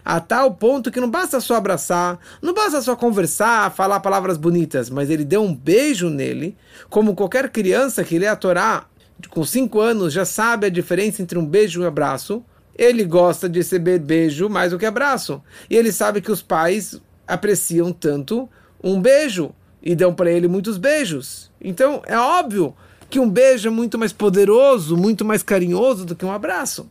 a 0.05 0.21
tal 0.21 0.55
ponto 0.55 0.91
que 0.91 1.01
não 1.01 1.11
basta 1.11 1.41
só 1.41 1.57
abraçar, 1.57 2.19
não 2.41 2.55
basta 2.55 2.81
só 2.81 2.97
conversar, 2.97 3.71
falar 3.75 4.01
palavras 4.01 4.37
bonitas, 4.37 4.89
mas 4.89 5.11
ele 5.11 5.25
deu 5.25 5.43
um 5.43 5.55
beijo 5.55 6.09
nele, 6.09 6.57
como 6.89 7.15
qualquer 7.15 7.51
criança 7.51 8.05
que 8.05 8.19
lê 8.19 8.27
a 8.27 8.37
Torá 8.37 8.87
com 9.31 9.45
5 9.45 9.81
anos 9.81 10.13
já 10.13 10.25
sabe 10.25 10.67
a 10.67 10.71
diferença 10.71 11.23
entre 11.23 11.39
um 11.39 11.47
beijo 11.47 11.81
e 11.81 11.85
um 11.85 11.89
abraço. 11.89 12.45
Ele 12.77 13.05
gosta 13.05 13.49
de 13.49 13.61
receber 13.61 13.99
beijo 13.99 14.49
mais 14.49 14.73
do 14.73 14.79
que 14.79 14.87
abraço. 14.87 15.41
E 15.71 15.77
ele 15.77 15.93
sabe 15.93 16.21
que 16.21 16.33
os 16.33 16.43
pais 16.43 17.01
apreciam 17.27 17.93
tanto 17.93 18.49
um 18.83 19.01
beijo 19.01 19.55
e 19.83 19.95
dão 19.95 20.15
para 20.15 20.31
ele 20.31 20.49
muitos 20.49 20.77
beijos. 20.77 21.51
Então 21.61 22.03
é 22.07 22.19
óbvio 22.19 22.75
que 23.09 23.21
um 23.21 23.31
beijo 23.31 23.69
é 23.69 23.71
muito 23.71 23.99
mais 23.99 24.13
poderoso, 24.13 24.97
muito 24.97 25.25
mais 25.25 25.43
carinhoso 25.43 26.05
do 26.05 26.17
que 26.17 26.25
um 26.25 26.33
abraço. 26.33 26.89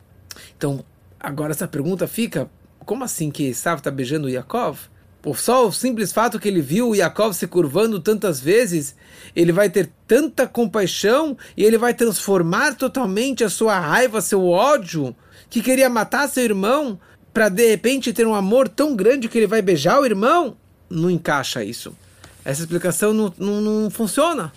Então, 0.57 0.83
agora 1.19 1.51
essa 1.51 1.67
pergunta 1.67 2.07
fica 2.07 2.49
como 2.83 3.03
assim 3.03 3.31
que 3.31 3.45
Esav 3.47 3.79
está 3.79 3.89
beijando 3.89 4.29
Yaakov? 4.29 4.79
Por 5.21 5.39
só 5.39 5.65
o 5.65 5.71
simples 5.71 6.11
fato 6.11 6.37
que 6.37 6.49
ele 6.49 6.61
viu 6.61 6.89
o 6.89 6.95
Yaakov 6.95 7.33
se 7.33 7.47
curvando 7.47 7.99
tantas 7.99 8.41
vezes, 8.41 8.93
ele 9.33 9.53
vai 9.53 9.69
ter 9.69 9.89
tanta 10.05 10.45
compaixão 10.45 11.37
e 11.55 11.63
ele 11.63 11.77
vai 11.77 11.93
transformar 11.93 12.75
totalmente 12.75 13.43
a 13.43 13.49
sua 13.49 13.79
raiva, 13.79 14.19
seu 14.19 14.45
ódio, 14.45 15.15
que 15.49 15.61
queria 15.61 15.89
matar 15.89 16.27
seu 16.27 16.43
irmão, 16.43 16.99
para 17.33 17.47
de 17.47 17.69
repente 17.69 18.11
ter 18.11 18.27
um 18.27 18.35
amor 18.35 18.67
tão 18.67 18.95
grande 18.95 19.29
que 19.29 19.37
ele 19.37 19.47
vai 19.47 19.61
beijar 19.61 19.99
o 19.99 20.05
irmão? 20.05 20.57
Não 20.89 21.09
encaixa 21.09 21.63
isso. 21.63 21.95
Essa 22.43 22.61
explicação 22.61 23.13
não, 23.13 23.33
não, 23.37 23.61
não 23.61 23.89
funciona. 23.89 24.51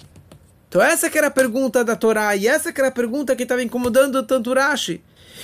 Então 0.69 0.83
essa 0.83 1.09
que 1.09 1.17
era 1.17 1.29
a 1.29 1.31
pergunta 1.31 1.85
da 1.85 1.95
Torá 1.95 2.35
e 2.35 2.47
essa 2.47 2.73
que 2.73 2.81
era 2.81 2.89
a 2.89 2.93
pergunta 2.93 3.37
que 3.37 3.45
estava 3.45 3.62
incomodando 3.62 4.23
tanto 4.25 4.53
Rashi. 4.53 5.01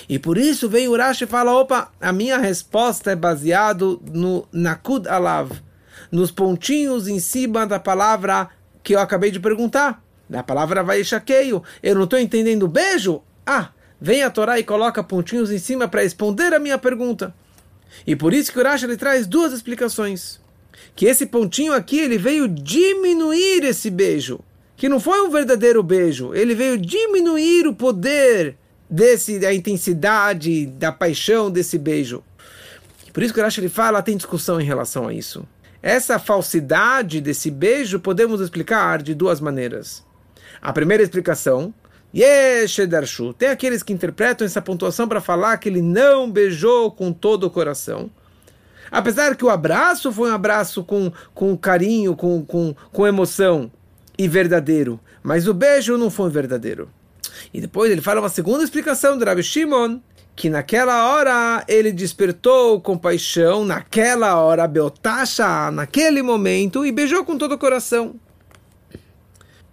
E 0.08 0.18
por 0.18 0.38
isso 0.38 0.68
vem 0.68 0.88
o 0.88 0.96
Rashi 0.96 1.24
e 1.24 1.26
fala: 1.26 1.52
opa, 1.52 1.90
a 2.00 2.12
minha 2.12 2.38
resposta 2.38 3.10
é 3.10 3.16
baseado 3.16 4.00
no 4.12 4.46
Nakud 4.52 5.08
Alav, 5.08 5.50
nos 6.10 6.30
pontinhos 6.30 7.08
em 7.08 7.18
cima 7.18 7.66
da 7.66 7.78
palavra 7.78 8.48
que 8.82 8.94
eu 8.94 9.00
acabei 9.00 9.30
de 9.30 9.40
perguntar. 9.40 10.02
Da 10.28 10.42
palavra 10.42 10.82
vai 10.82 11.04
chaqueio. 11.04 11.62
Eu 11.82 11.94
não 11.94 12.04
estou 12.04 12.18
entendendo 12.18 12.66
beijo? 12.66 13.22
Ah, 13.46 13.70
vem 14.00 14.22
a 14.22 14.30
Torá 14.30 14.58
e 14.58 14.64
coloca 14.64 15.02
pontinhos 15.02 15.50
em 15.50 15.58
cima 15.58 15.86
para 15.86 16.02
responder 16.02 16.54
a 16.54 16.58
minha 16.58 16.78
pergunta. 16.78 17.34
E 18.06 18.16
por 18.16 18.32
isso 18.32 18.50
que 18.50 18.58
o 18.58 18.62
Rashi 18.62 18.86
ele 18.86 18.96
traz 18.96 19.26
duas 19.26 19.52
explicações. 19.52 20.40
Que 20.96 21.06
esse 21.06 21.26
pontinho 21.26 21.74
aqui 21.74 21.98
ele 21.98 22.16
veio 22.18 22.48
diminuir 22.48 23.64
esse 23.64 23.90
beijo. 23.90 24.40
Que 24.76 24.88
não 24.88 24.98
foi 24.98 25.20
um 25.20 25.30
verdadeiro 25.30 25.82
beijo. 25.82 26.34
Ele 26.34 26.54
veio 26.54 26.78
diminuir 26.78 27.66
o 27.66 27.74
poder 27.74 28.56
desse 28.92 29.38
da 29.38 29.54
intensidade, 29.54 30.66
da 30.66 30.92
paixão 30.92 31.50
desse 31.50 31.78
beijo. 31.78 32.22
Por 33.10 33.22
isso 33.22 33.32
que 33.32 33.40
o 33.40 33.42
Rashi 33.42 33.66
fala, 33.70 34.02
tem 34.02 34.18
discussão 34.18 34.60
em 34.60 34.64
relação 34.64 35.08
a 35.08 35.14
isso. 35.14 35.48
Essa 35.82 36.18
falsidade 36.18 37.20
desse 37.20 37.50
beijo 37.50 37.98
podemos 37.98 38.40
explicar 38.40 39.02
de 39.02 39.14
duas 39.14 39.40
maneiras. 39.40 40.04
A 40.60 40.72
primeira 40.74 41.02
explicação, 41.02 41.72
Yeshedarshu, 42.14 43.32
tem 43.32 43.48
aqueles 43.48 43.82
que 43.82 43.94
interpretam 43.94 44.44
essa 44.44 44.60
pontuação 44.60 45.08
para 45.08 45.22
falar 45.22 45.56
que 45.56 45.70
ele 45.70 45.80
não 45.80 46.30
beijou 46.30 46.90
com 46.92 47.12
todo 47.12 47.44
o 47.44 47.50
coração. 47.50 48.10
Apesar 48.90 49.34
que 49.34 49.44
o 49.44 49.50
abraço 49.50 50.12
foi 50.12 50.30
um 50.30 50.34
abraço 50.34 50.84
com, 50.84 51.10
com 51.34 51.56
carinho, 51.56 52.14
com, 52.14 52.44
com, 52.44 52.74
com 52.92 53.06
emoção 53.06 53.72
e 54.18 54.28
verdadeiro, 54.28 55.00
mas 55.22 55.48
o 55.48 55.54
beijo 55.54 55.96
não 55.96 56.10
foi 56.10 56.28
verdadeiro. 56.30 56.90
E 57.52 57.60
depois 57.60 57.90
ele 57.90 58.00
fala 58.00 58.20
uma 58.20 58.28
segunda 58.28 58.64
explicação 58.64 59.16
do 59.16 59.24
Rabbi 59.24 59.42
Shimon, 59.42 60.00
que 60.34 60.48
naquela 60.48 61.08
hora 61.08 61.64
ele 61.68 61.92
despertou 61.92 62.80
compaixão, 62.80 63.64
naquela 63.64 64.40
hora, 64.40 64.66
Beotasha, 64.66 65.70
naquele 65.70 66.22
momento, 66.22 66.86
e 66.86 66.92
beijou 66.92 67.24
com 67.24 67.36
todo 67.36 67.52
o 67.52 67.58
coração. 67.58 68.14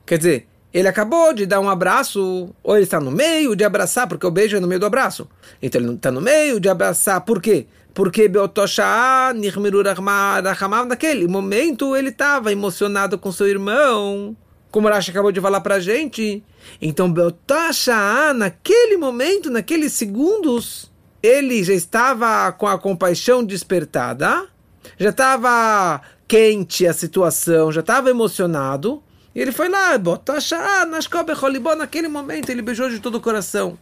Quer 0.06 0.18
dizer, 0.18 0.48
ele 0.74 0.88
acabou 0.88 1.34
de 1.34 1.46
dar 1.46 1.60
um 1.60 1.70
abraço, 1.70 2.54
ou 2.64 2.76
ele 2.76 2.84
está 2.84 3.00
no 3.00 3.10
meio 3.10 3.56
de 3.56 3.64
abraçar, 3.64 4.08
porque 4.08 4.26
o 4.26 4.32
beijo 4.32 4.58
é 4.58 4.60
no 4.60 4.68
meio 4.68 4.80
do 4.80 4.86
abraço. 4.86 5.28
Então 5.62 5.80
ele 5.80 5.88
não 5.88 5.96
está 5.96 6.12
no 6.12 6.22
meio 6.22 6.60
de 6.60 6.70
abraçar, 6.70 7.22
por 7.22 7.42
quê? 7.42 7.66
Porque 7.94 8.28
Beotosha, 8.28 9.34
naquele 10.88 11.28
momento 11.28 11.96
ele 11.96 12.10
estava 12.10 12.52
emocionado 12.52 13.18
com 13.18 13.32
seu 13.32 13.48
irmão, 13.48 14.36
como 14.72 14.88
o 14.88 14.92
Rashi 14.92 15.12
acabou 15.12 15.32
de 15.32 15.42
falar 15.42 15.62
para 15.62 15.76
a 15.76 15.80
gente. 15.80 16.44
Então 16.82 17.12
Beotosha, 17.12 18.34
naquele 18.34 18.98
momento, 18.98 19.50
naqueles 19.50 19.94
segundos, 19.94 20.92
ele 21.22 21.64
já 21.64 21.74
estava 21.74 22.52
com 22.52 22.68
a 22.68 22.78
compaixão 22.78 23.44
despertada, 23.44 24.48
já 24.98 25.10
estava 25.10 26.02
quente 26.28 26.86
a 26.86 26.94
situação, 26.94 27.72
já 27.72 27.82
estava 27.82 28.10
emocionado. 28.10 29.02
E 29.34 29.42
ele 29.42 29.52
foi 29.52 29.70
lá, 29.70 29.98
naquele 31.76 32.08
momento 32.08 32.50
ele 32.50 32.62
beijou 32.62 32.90
de 32.90 33.00
todo 33.00 33.16
o 33.16 33.22
coração. 33.22 33.78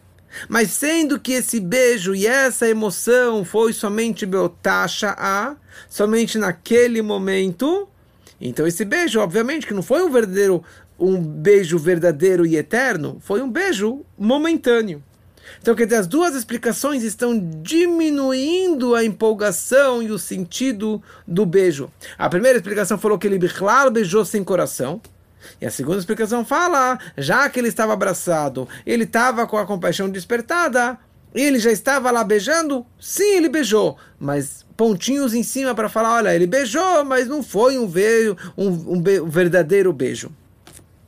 Mas 0.48 0.70
sendo 0.70 1.18
que 1.18 1.32
esse 1.32 1.58
beijo 1.58 2.14
e 2.14 2.26
essa 2.26 2.68
emoção 2.68 3.44
foi 3.44 3.72
somente 3.72 4.26
Beotasha 4.26 5.14
A, 5.18 5.56
somente 5.88 6.38
naquele 6.38 7.00
momento, 7.00 7.88
então 8.40 8.66
esse 8.66 8.84
beijo, 8.84 9.20
obviamente, 9.20 9.66
que 9.66 9.74
não 9.74 9.82
foi 9.82 10.02
um 10.02 10.10
verdadeiro, 10.10 10.62
um 10.98 11.20
beijo 11.20 11.78
verdadeiro 11.78 12.46
e 12.46 12.56
eterno, 12.56 13.18
foi 13.20 13.42
um 13.42 13.50
beijo 13.50 14.04
momentâneo. 14.16 15.02
Então, 15.60 15.74
quer 15.74 15.84
dizer, 15.84 15.96
as 15.96 16.06
duas 16.06 16.34
explicações 16.34 17.02
estão 17.02 17.38
diminuindo 17.62 18.94
a 18.94 19.04
empolgação 19.04 20.02
e 20.02 20.10
o 20.10 20.18
sentido 20.18 21.02
do 21.26 21.46
beijo. 21.46 21.90
A 22.18 22.28
primeira 22.28 22.58
explicação 22.58 22.98
falou 22.98 23.18
que 23.18 23.26
ele 23.26 23.38
beijou 23.92 24.24
sem 24.24 24.44
coração. 24.44 25.00
E 25.60 25.66
a 25.66 25.70
segunda 25.70 25.98
explicação 25.98 26.44
fala, 26.44 26.98
já 27.16 27.48
que 27.48 27.58
ele 27.58 27.68
estava 27.68 27.92
abraçado, 27.92 28.68
ele 28.84 29.04
estava 29.04 29.46
com 29.46 29.56
a 29.56 29.64
compaixão 29.64 30.10
despertada, 30.10 30.98
ele 31.34 31.58
já 31.58 31.70
estava 31.70 32.10
lá 32.10 32.24
beijando? 32.24 32.84
Sim, 33.00 33.36
ele 33.36 33.48
beijou, 33.48 33.96
mas 34.18 34.66
pontinhos 34.76 35.34
em 35.34 35.42
cima 35.42 35.74
para 35.74 35.88
falar, 35.88 36.16
olha, 36.16 36.34
ele 36.34 36.46
beijou, 36.46 37.04
mas 37.04 37.26
não 37.26 37.42
foi 37.42 37.78
um, 37.78 37.86
beijo, 37.86 38.36
um, 38.56 38.68
um, 38.68 39.00
be 39.00 39.20
um 39.20 39.28
verdadeiro 39.28 39.92
beijo. 39.92 40.30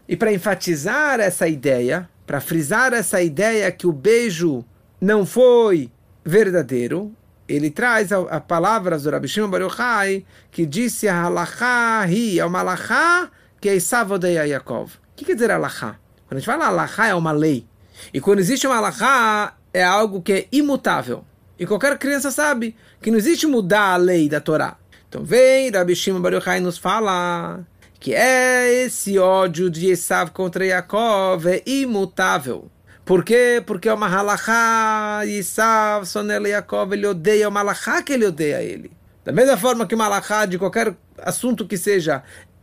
E 0.09 0.17
para 0.17 0.33
enfatizar 0.33 1.21
essa 1.21 1.47
ideia, 1.47 2.09
para 2.27 2.41
frisar 2.41 2.93
essa 2.93 3.23
ideia 3.23 3.71
que 3.71 3.87
o 3.87 3.93
beijo 3.93 4.65
não 5.01 5.25
foi 5.25 5.91
verdadeiro, 6.25 7.15
ele 7.49 7.71
traz 7.71 8.13
a, 8.13 8.19
a 8.23 8.41
palavras 8.41 9.05
do 9.05 9.11
Rabi 9.11 9.29
Shimon 9.29 9.49
Bar 9.49 9.63
Yochai, 9.63 10.25
que 10.51 10.67
disse 10.67 11.09
a 11.09 11.23
halachá 11.25 12.07
hi, 12.09 12.39
é 12.39 12.45
uma 12.45 12.61
halachá 12.61 13.31
que 13.61 13.69
é 13.69 13.77
Isav 13.77 14.13
odeia 14.13 14.47
Yaakov. 14.47 14.93
O 14.95 14.99
que 15.17 15.25
quer 15.25 15.35
dizer 15.35 15.51
alahá? 15.51 15.97
Quando 16.27 16.37
a 16.37 16.41
gente 16.41 16.47
fala 16.47 16.67
alahá 16.67 17.09
é 17.09 17.15
uma 17.15 17.33
lei. 17.33 17.67
E 18.15 18.21
quando 18.21 18.39
existe 18.39 18.67
uma 18.67 18.77
alahá, 18.77 19.55
é 19.73 19.83
algo 19.83 20.23
que 20.23 20.33
é 20.33 20.49
imutável. 20.53 21.25
E 21.59 21.67
qualquer 21.67 21.99
criança 21.99 22.31
sabe 22.31 22.75
que 23.03 23.11
não 23.11 23.19
existe 23.19 23.47
mudar 23.47 23.93
a 23.93 23.97
lei 23.97 24.29
da 24.29 24.41
Torá. 24.41 24.77
Então 25.09 25.25
vem 25.25 25.71
Rabi 25.71 25.95
Shimon 25.95 26.21
Bar 26.21 26.33
Yochai 26.33 26.61
nos 26.61 26.79
fala 26.79 27.61
que 27.99 28.15
é 28.15 28.85
esse 28.85 29.19
ódio 29.19 29.69
de 29.69 29.91
Esav 29.91 30.31
contra 30.31 30.65
Yaakov 30.65 31.47
é 31.47 31.63
imutável. 31.67 32.71
Por 33.05 33.25
quê? 33.25 33.63
Porque 33.67 33.89
é 33.89 33.93
uma 33.93 34.09
halachá, 34.09 35.23
Esav, 35.27 36.07
Sonel 36.07 36.47
Yaakov, 36.47 36.95
ele 36.95 37.07
odeia, 37.07 37.45
é 37.45 37.49
uma 37.49 37.61
halachá 37.61 38.03
que 38.03 38.13
ele 38.13 38.25
odeia 38.25 38.63
ele. 38.63 38.91
Da 39.25 39.33
mesma 39.33 39.57
forma 39.57 39.87
que 39.87 39.95
uma 39.95 40.05
halachá 40.07 40.47
de 40.47 40.59
qualquer 40.59 40.97
assunto 41.19 41.67
que 41.67 41.77
seja 41.77 42.23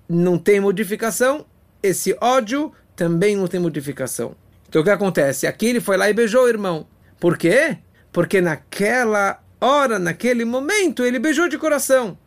não 0.09 0.39
tem 0.39 0.59
modificação, 0.59 1.45
esse 1.83 2.17
ódio 2.19 2.71
também 2.95 3.35
não 3.35 3.45
tem 3.45 3.59
modificação. 3.59 4.35
Então 4.67 4.81
o 4.81 4.83
que 4.83 4.89
acontece? 4.89 5.45
Aqui 5.45 5.67
ele 5.67 5.79
foi 5.79 5.97
lá 5.97 6.09
e 6.09 6.13
beijou 6.13 6.45
o 6.45 6.49
irmão. 6.49 6.87
Por 7.19 7.37
quê? 7.37 7.77
Porque 8.11 8.41
naquela 8.41 9.39
hora, 9.59 9.99
naquele 9.99 10.45
momento, 10.45 11.03
ele 11.03 11.19
beijou 11.19 11.47
de 11.47 11.57
coração. 11.57 12.17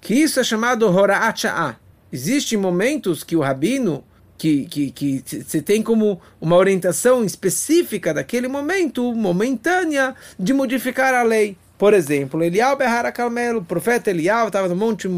Que 0.00 0.14
isso 0.14 0.40
é 0.40 0.44
chamado 0.44 0.86
Hora'acha'a. 0.86 1.76
Existem 2.12 2.58
momentos 2.58 3.22
que 3.22 3.36
o 3.36 3.40
rabino, 3.40 4.04
que, 4.36 4.64
que, 4.66 4.90
que 4.90 5.22
se 5.26 5.62
tem 5.62 5.82
como 5.82 6.20
uma 6.40 6.56
orientação 6.56 7.24
específica 7.24 8.12
daquele 8.12 8.48
momento, 8.48 9.14
momentânea, 9.14 10.14
de 10.38 10.52
modificar 10.52 11.14
a 11.14 11.22
lei. 11.22 11.56
Por 11.78 11.94
exemplo, 11.94 12.42
Elial 12.42 12.76
Behara 12.76 13.10
Carmelo, 13.10 13.60
o 13.60 13.64
profeta 13.64 14.10
Elial 14.10 14.48
estava 14.48 14.68
no 14.68 14.76
Monte 14.76 15.08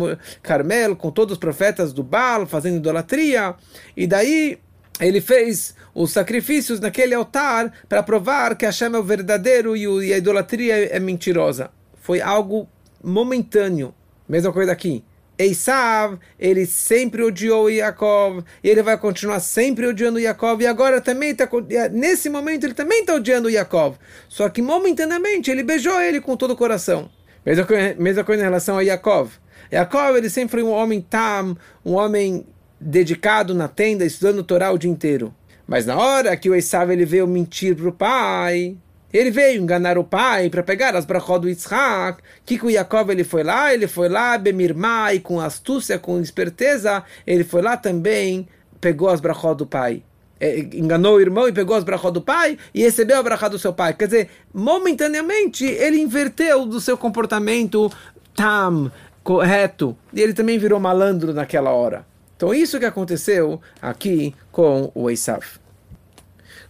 Carmelo 0.43 0.95
com 0.95 1.11
todos 1.11 1.33
os 1.33 1.39
profetas 1.39 1.93
do 1.93 2.05
Baal 2.05 2.47
fazendo 2.47 2.77
idolatria, 2.77 3.55
e 3.97 4.07
daí 4.07 4.61
ele 5.01 5.21
fez 5.21 5.75
os 5.95 6.13
sacrifícios 6.13 6.81
naquele 6.81 7.15
altar 7.15 7.73
para 7.89 8.03
provar 8.03 8.57
que 8.57 8.65
Hashem 8.65 8.95
é 8.95 8.99
o 8.99 9.03
verdadeiro 9.03 9.77
e 9.77 10.13
a 10.13 10.19
idolatria 10.19 10.87
é 10.87 10.99
mentirosa. 10.99 11.71
Foi 12.01 12.21
algo 12.21 12.69
momentâneo. 13.03 13.95
Mesma 14.29 14.53
coisa 14.53 14.73
aqui. 14.73 15.05
Esav, 15.39 16.19
ele 16.39 16.67
sempre 16.67 17.23
odiou 17.23 17.69
Yaakov, 17.69 18.45
e 18.63 18.69
ele 18.69 18.83
vai 18.83 18.97
continuar 18.99 19.41
sempre 19.41 19.87
odiando 19.87 20.21
Yaakov, 20.21 20.63
e 20.63 20.67
agora 20.67 21.01
também 21.01 21.31
está 21.31 21.49
nesse 21.91 22.29
momento 22.29 22.65
ele 22.65 22.75
também 22.75 23.01
está 23.01 23.15
odiando 23.15 23.51
Yaakov. 23.51 23.97
Só 24.29 24.49
que 24.49 24.63
momentaneamente 24.63 25.51
ele 25.51 25.63
beijou 25.63 26.01
ele 26.01 26.21
com 26.21 26.37
todo 26.37 26.53
o 26.53 26.57
coração. 26.57 27.11
Mesma 27.45 27.67
mesma 27.99 28.25
coisa 28.25 28.43
em 28.43 28.45
relação 28.45 28.79
a 28.79 28.83
Yaakov. 28.83 29.33
Yaakov, 29.73 30.17
ele 30.17 30.31
sempre 30.31 30.61
foi 30.61 30.63
um 30.63 30.71
homem 30.71 31.01
tam, 31.01 31.57
um 31.85 31.95
homem 31.95 32.47
dedicado 32.81 33.55
na 33.55 33.69
tenda, 33.69 34.05
estudando 34.05 34.41
o 34.41 34.45
Torá 34.45 34.71
o 34.71 34.79
dia 34.79 34.91
inteiro. 34.91 35.35
Mas 35.67 35.87
na 35.87 35.97
hora 35.97 36.37
que 36.37 36.51
o 36.51 36.55
Esav 36.55 36.93
ele 36.93 37.05
veio 37.05 37.27
mentir 37.27 37.77
para 37.77 37.89
o 37.89 37.93
pai, 37.93 38.77
ele 39.13 39.31
veio 39.31 39.61
enganar 39.61 39.99
o 39.99 40.05
pai 40.05 40.49
para 40.49 40.63
pegar 40.63 40.97
as 40.97 41.05
brachot 41.05 41.41
do 41.41 41.49
Yitzhak. 41.49 42.23
Que 42.47 42.59
com 42.59 42.71
Yaakov 42.71 43.11
ele 43.11 43.25
foi 43.25 43.45
lá, 43.45 43.73
ele 43.73 43.87
foi 43.87 44.09
lá, 44.09 44.39
Bemirmai, 44.39 45.19
com 45.19 45.39
astúcia, 45.39 45.99
com 45.99 46.19
esperteza, 46.21 47.05
ele 47.27 47.45
foi 47.45 47.61
lá 47.61 47.77
também, 47.77 48.49
pegou 48.81 49.11
as 49.11 49.21
brachot 49.21 49.55
do 49.57 49.67
pai. 49.67 50.03
É, 50.41 50.59
enganou 50.59 51.17
o 51.17 51.21
irmão 51.21 51.47
e 51.47 51.53
pegou 51.53 51.77
as 51.77 51.85
brachot 51.85 52.13
do 52.13 52.23
pai 52.23 52.59
e 52.75 52.83
recebeu 52.83 53.19
a 53.19 53.23
brachot 53.23 53.51
do 53.51 53.59
seu 53.59 53.73
pai. 53.73 53.95
Quer 53.95 54.07
dizer, 54.07 54.31
momentaneamente 54.53 55.65
ele 55.65 56.01
inverteu 56.01 56.65
do 56.65 56.81
seu 56.81 56.97
comportamento 56.97 57.93
tam, 58.35 58.91
correto, 59.23 59.97
e 60.13 60.21
ele 60.21 60.33
também 60.33 60.59
virou 60.59 60.81
malandro 60.81 61.35
naquela 61.35 61.71
hora. 61.71 62.12
Então 62.43 62.53
isso 62.53 62.81
que 62.81 62.85
aconteceu 62.85 63.61
aqui 63.81 64.35
com 64.51 64.91
o 64.97 65.09
Esav. 65.09 65.45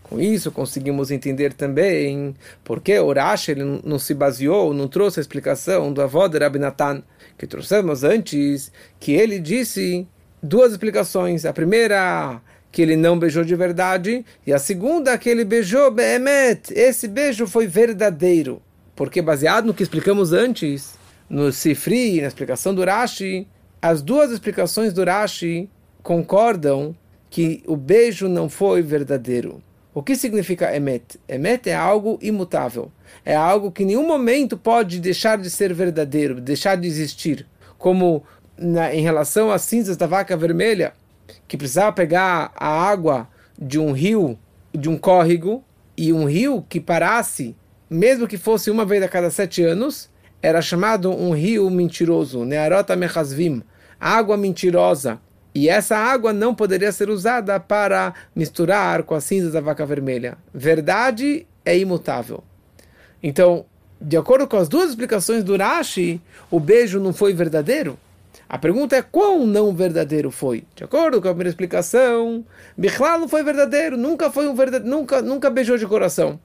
Com 0.03 0.21
isso, 0.21 0.53
conseguimos 0.53 1.11
entender 1.11 1.55
também 1.55 2.35
porque 2.63 3.01
Urash 3.01 3.49
ele 3.49 3.81
não 3.83 3.99
se 3.99 4.13
baseou, 4.13 4.75
não 4.75 4.87
trouxe 4.87 5.19
a 5.19 5.23
explicação 5.23 5.91
do 5.91 6.03
avó 6.03 6.29
de 6.29 6.39
Rabinatan, 6.39 7.03
que 7.39 7.47
trouxemos 7.47 8.05
antes, 8.05 8.71
que 9.01 9.13
ele 9.13 9.39
disse 9.39 10.07
duas 10.43 10.73
explicações. 10.73 11.47
A 11.47 11.55
primeira, 11.55 12.43
que 12.71 12.83
ele 12.83 12.95
não 12.95 13.19
beijou 13.19 13.43
de 13.43 13.57
verdade, 13.57 14.27
e 14.47 14.53
a 14.53 14.59
segunda, 14.59 15.17
que 15.17 15.31
ele 15.31 15.43
beijou 15.43 15.91
Behemet. 15.91 16.71
Esse 16.75 17.09
beijo 17.09 17.47
foi 17.47 17.67
verdadeiro. 17.67 18.61
Porque, 18.95 19.23
baseado 19.23 19.65
no 19.65 19.73
que 19.73 19.83
explicamos 19.83 20.35
antes, 20.35 20.99
no 21.31 21.51
Sifri, 21.51 22.21
na 22.21 22.29
explicação 22.29 22.75
do 22.75 22.85
Rashi, 22.85 23.49
as 23.83 24.01
duas 24.01 24.31
explicações 24.31 24.93
do 24.93 25.05
Rashi 25.05 25.69
concordam 26.05 26.97
que 27.29 27.65
o 27.67 27.77
beijo 27.77 28.29
não 28.29 28.49
foi 28.49 28.81
verdadeiro. 28.81 29.61
O 29.93 30.03
que 30.03 30.15
significa 30.15 30.75
emet? 30.75 31.19
Emet 31.29 31.69
é 31.69 31.75
algo 31.75 32.17
imutável. 32.23 32.93
É 33.25 33.35
algo 33.35 33.73
que 33.73 33.83
em 33.83 33.87
nenhum 33.87 34.07
momento 34.07 34.57
pode 34.57 35.01
deixar 35.01 35.37
de 35.37 35.51
ser 35.51 35.75
verdadeiro, 35.75 36.41
deixar 36.41 36.77
de 36.77 36.87
existir. 36.87 37.45
Como 37.77 38.23
na, 38.57 38.95
em 38.95 39.03
relação 39.03 39.51
às 39.51 39.63
cinzas 39.63 39.97
da 39.97 40.07
vaca 40.07 40.37
vermelha, 40.37 40.95
que 41.49 41.57
precisava 41.57 41.93
pegar 41.93 42.53
a 42.55 42.69
água 42.69 43.29
de 43.59 43.81
um 43.81 43.91
rio, 43.91 44.39
de 44.73 44.89
um 44.89 44.97
córrego, 44.97 45.65
e 45.97 46.13
um 46.13 46.25
rio 46.25 46.65
que 46.69 46.81
parasse, 46.81 47.57
mesmo 47.91 48.29
que 48.29 48.39
fosse 48.39 48.71
uma 48.71 48.85
vez 48.85 49.03
a 49.03 49.09
cada 49.09 49.31
sete 49.31 49.63
anos, 49.63 50.09
era 50.41 50.63
chamado 50.63 51.11
um 51.11 51.33
rio 51.35 51.69
mentiroso, 51.69 52.45
Nearota 52.45 52.97
Mechazvim, 52.97 53.63
água 54.03 54.37
mentirosa, 54.37 55.21
e 55.55 55.69
essa 55.69 55.97
água 55.97 56.33
não 56.33 56.55
poderia 56.55 56.91
ser 56.91 57.09
usada 57.09 57.61
para 57.61 58.15
misturar 58.35 59.03
com 59.05 59.15
as 59.15 59.25
cinzas 59.25 59.53
da 59.53 59.61
vaca 59.61 59.87
vermelha. 59.87 60.37
Verdade 60.53 61.47
é 61.65 61.79
imutável. 61.79 62.43
Então, 63.23 63.65
de 64.01 64.17
acordo 64.17 64.49
com 64.49 64.57
as 64.57 64.69
duas 64.69 64.91
explicações 64.91 65.45
do 65.45 65.57
Rashi, 65.57 66.21
o 66.51 66.59
beijo 66.59 66.99
não 66.99 67.13
foi 67.13 67.33
verdadeiro. 67.33 67.99
A 68.49 68.59
pergunta 68.59 68.97
é 68.97 69.03
quão 69.03 69.47
não 69.47 69.75
verdadeiro 69.75 70.31
foi. 70.31 70.65
De 70.75 70.85
acordo 70.85 71.21
com 71.21 71.29
a 71.29 71.31
primeira 71.31 71.51
explicação, 71.51 72.45
Bichlal 72.77 73.21
não 73.21 73.29
foi 73.29 73.43
verdadeiro, 73.43 73.97
nunca 73.97 74.31
foi 74.31 74.49
um 74.49 74.55
verdadeiro, 74.55 74.97
nunca, 74.97 75.23
nunca 75.23 75.49
beijou 75.49 75.79
de 75.79 75.87
coração. 75.87 76.41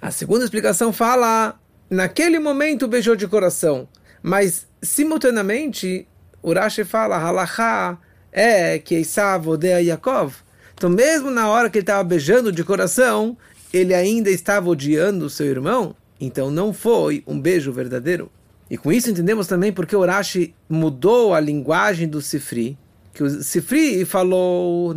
A 0.00 0.10
segunda 0.10 0.44
explicação 0.44 0.92
fala, 0.92 1.58
naquele 1.88 2.38
momento 2.38 2.86
beijou 2.86 3.16
de 3.16 3.26
coração, 3.26 3.88
mas 4.22 4.66
simultaneamente 4.82 6.06
Urashi 6.42 6.84
fala, 6.84 7.16
halachá 7.16 7.98
é 8.32 8.78
que 8.78 8.96
Esav 8.96 9.48
odeia 9.48 9.80
Yaakov. 9.80 10.34
Então 10.74 10.90
mesmo 10.90 11.30
na 11.30 11.48
hora 11.48 11.70
que 11.70 11.78
ele 11.78 11.82
estava 11.82 12.02
beijando 12.02 12.50
de 12.50 12.64
coração, 12.64 13.36
ele 13.72 13.94
ainda 13.94 14.30
estava 14.30 14.68
odiando 14.68 15.30
seu 15.30 15.46
irmão, 15.46 15.94
então 16.20 16.50
não 16.50 16.72
foi 16.72 17.22
um 17.26 17.40
beijo 17.40 17.72
verdadeiro. 17.72 18.30
E 18.70 18.76
com 18.76 18.90
isso 18.90 19.10
entendemos 19.10 19.46
também 19.46 19.72
porque 19.72 19.94
Urashi 19.94 20.54
mudou 20.68 21.34
a 21.34 21.40
linguagem 21.40 22.08
do 22.08 22.22
Sifri, 22.22 22.78
que 23.12 23.22
o 23.22 23.28
Sifri 23.42 24.04
falou, 24.04 24.94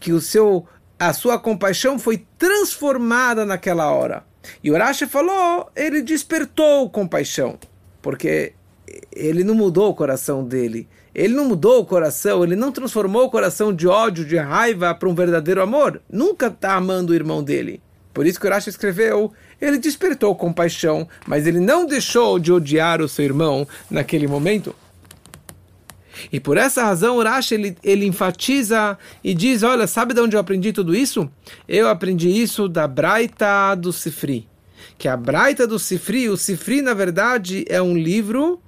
que 0.00 0.12
o 0.12 0.20
seu 0.20 0.66
a 0.98 1.12
sua 1.12 1.36
compaixão 1.36 1.98
foi 1.98 2.24
transformada 2.38 3.44
naquela 3.44 3.90
hora. 3.90 4.24
E 4.62 4.70
Urashi 4.70 5.06
falou, 5.06 5.68
ele 5.74 6.00
despertou 6.00 6.88
compaixão, 6.88 7.58
porque 8.00 8.52
ele 9.12 9.44
não 9.44 9.54
mudou 9.54 9.90
o 9.90 9.94
coração 9.94 10.44
dele. 10.44 10.88
Ele 11.14 11.34
não 11.34 11.44
mudou 11.44 11.80
o 11.80 11.84
coração, 11.84 12.42
ele 12.42 12.56
não 12.56 12.72
transformou 12.72 13.24
o 13.24 13.30
coração 13.30 13.72
de 13.72 13.86
ódio, 13.86 14.24
de 14.24 14.36
raiva 14.36 14.94
para 14.94 15.08
um 15.08 15.14
verdadeiro 15.14 15.62
amor. 15.62 16.00
Nunca 16.10 16.46
está 16.46 16.74
amando 16.74 17.12
o 17.12 17.14
irmão 17.14 17.42
dele. 17.42 17.82
Por 18.14 18.26
isso 18.26 18.38
que 18.38 18.46
Urashi 18.46 18.68
escreveu, 18.68 19.32
ele 19.60 19.78
despertou 19.78 20.34
compaixão, 20.34 21.08
mas 21.26 21.46
ele 21.46 21.60
não 21.60 21.86
deixou 21.86 22.38
de 22.38 22.52
odiar 22.52 23.00
o 23.00 23.08
seu 23.08 23.24
irmão 23.24 23.66
naquele 23.90 24.26
momento. 24.26 24.74
E 26.30 26.38
por 26.38 26.56
essa 26.56 26.84
razão, 26.84 27.16
Urash 27.16 27.52
ele, 27.52 27.76
ele 27.82 28.06
enfatiza 28.06 28.98
e 29.24 29.34
diz: 29.34 29.62
Olha, 29.62 29.86
sabe 29.86 30.12
de 30.12 30.20
onde 30.20 30.36
eu 30.36 30.40
aprendi 30.40 30.72
tudo 30.72 30.94
isso? 30.94 31.28
Eu 31.66 31.88
aprendi 31.88 32.28
isso 32.28 32.68
da 32.68 32.86
Braita 32.86 33.74
do 33.74 33.92
Sifri. 33.92 34.46
Que 34.98 35.08
a 35.08 35.16
Braita 35.16 35.66
do 35.66 35.78
Sifri, 35.78 36.28
o 36.28 36.36
Sifri, 36.36 36.82
na 36.82 36.94
verdade, 36.94 37.64
é 37.68 37.80
um 37.80 37.96
livro 37.96 38.60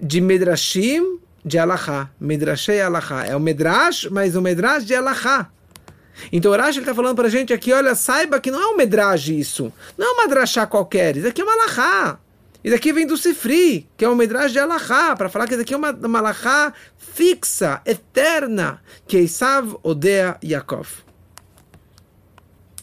de 0.00 0.20
Medrashim 0.20 1.18
de 1.44 1.58
Alahá. 1.58 2.10
Medrashei 2.20 2.80
Alahá. 2.80 3.26
É 3.26 3.36
o 3.36 3.40
Medrash, 3.40 4.08
mas 4.10 4.36
o 4.36 4.42
Medrash 4.42 4.84
de 4.84 4.94
Alahá. 4.94 5.50
Então 6.32 6.50
Urash 6.50 6.76
está 6.76 6.94
falando 6.94 7.16
para 7.16 7.28
a 7.28 7.30
gente 7.30 7.52
aqui: 7.52 7.72
olha, 7.72 7.94
saiba 7.94 8.40
que 8.40 8.50
não 8.50 8.60
é 8.60 8.66
um 8.66 8.76
Medrash 8.76 9.28
isso. 9.28 9.72
Não 9.96 10.06
é 10.06 10.10
uma 10.12 10.28
Drashá 10.28 10.66
qualquer. 10.66 11.16
Isso 11.16 11.28
aqui 11.28 11.40
é 11.40 11.44
uma 11.44 11.52
Alahá. 11.52 12.18
Isso 12.62 12.74
aqui 12.74 12.92
vem 12.92 13.06
do 13.06 13.16
Sifri, 13.16 13.88
que 13.96 14.04
é 14.04 14.08
um 14.08 14.16
Midrash 14.16 14.50
de 14.50 14.58
Alahá, 14.58 15.14
para 15.14 15.28
falar 15.28 15.46
que 15.46 15.54
isso 15.54 15.62
aqui 15.62 15.74
é 15.74 15.76
uma, 15.76 15.92
uma 15.92 16.18
Alahá 16.18 16.72
fixa, 16.96 17.80
eterna, 17.86 18.82
que 19.06 19.18
Isav 19.18 19.76
odeia 19.82 20.36
Yaakov. 20.42 20.88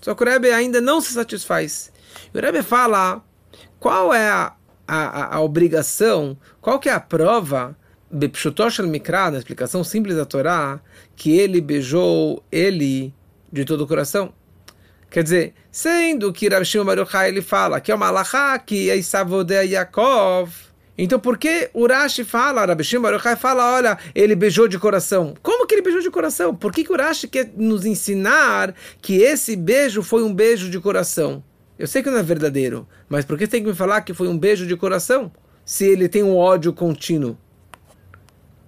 Só 0.02 0.16
que 0.16 0.24
o 0.24 0.26
Rebbe 0.26 0.52
ainda 0.52 0.80
não 0.80 1.02
se 1.02 1.14
satisfaz. 1.14 1.92
O 2.34 2.40
Rebbe 2.40 2.64
fala 2.64 3.22
qual 3.80 4.14
é 4.14 4.30
a, 4.30 4.54
a, 4.88 5.36
a, 5.36 5.42
obrigação, 5.42 6.38
qual 6.62 6.80
que 6.80 6.90
é 6.90 6.94
a 6.94 7.00
prova, 7.00 7.76
al-Mikra, 8.80 9.32
na 9.32 9.38
explicação 9.38 9.84
simples 9.84 10.16
da 10.16 10.26
Torá, 10.26 10.80
que 11.16 11.38
ele 11.38 11.62
beijou 11.62 12.44
ele 12.52 13.14
de 13.52 13.66
todo 13.66 13.82
o 13.82 13.88
coração. 13.88 14.34
Quer 15.10 15.24
dizer, 15.24 15.54
sendo 15.72 16.34
que 16.34 16.48
Rav 16.50 16.66
Shimon 16.66 16.86
Baruch 16.86 17.16
ele 17.28 17.42
fala 17.42 17.80
que 17.80 17.92
é 17.92 17.96
uma 17.96 18.08
alahá 18.08 18.60
que 18.60 18.90
é 18.90 18.98
Isavodea 18.98 19.64
Yaakov, 19.64 20.52
então 20.98 21.20
por 21.20 21.38
que 21.38 21.70
Urashi 21.74 22.24
fala, 22.24 22.66
Rav 22.66 22.82
Shimon 22.82 23.02
Baruch 23.02 23.36
fala, 23.38 23.76
olha, 23.76 23.98
ele 24.14 24.36
beijou 24.36 24.68
de 24.68 24.80
coração? 24.80 25.34
Como 25.42 25.68
que 25.68 25.76
ele 25.76 25.82
beijou 25.82 26.02
de 26.02 26.10
coração? 26.10 26.56
Por 26.56 26.72
que, 26.72 26.84
que 26.84 26.92
Urashi 26.92 27.28
quer 27.28 27.52
nos 27.56 27.86
ensinar 27.86 28.74
que 29.02 29.18
esse 29.18 29.56
beijo 29.56 30.02
foi 30.02 30.24
um 30.24 30.34
beijo 30.34 30.70
de 30.70 30.80
coração? 30.80 31.44
Eu 31.78 31.88
sei 31.88 32.02
que 32.02 32.10
não 32.10 32.18
é 32.18 32.24
verdadeiro, 32.24 32.88
mas 33.10 33.26
por 33.26 33.38
que 33.38 33.48
tem 33.48 33.62
que 33.62 33.68
me 33.70 33.76
falar 33.76 34.02
que 34.02 34.14
foi 34.14 34.28
um 34.28 34.38
beijo 34.38 34.66
de 34.66 34.78
coração? 34.78 35.32
Se 35.66 35.86
ele 35.86 36.08
tem 36.08 36.24
um 36.24 36.36
ódio 36.36 36.72
contínuo. 36.72 37.38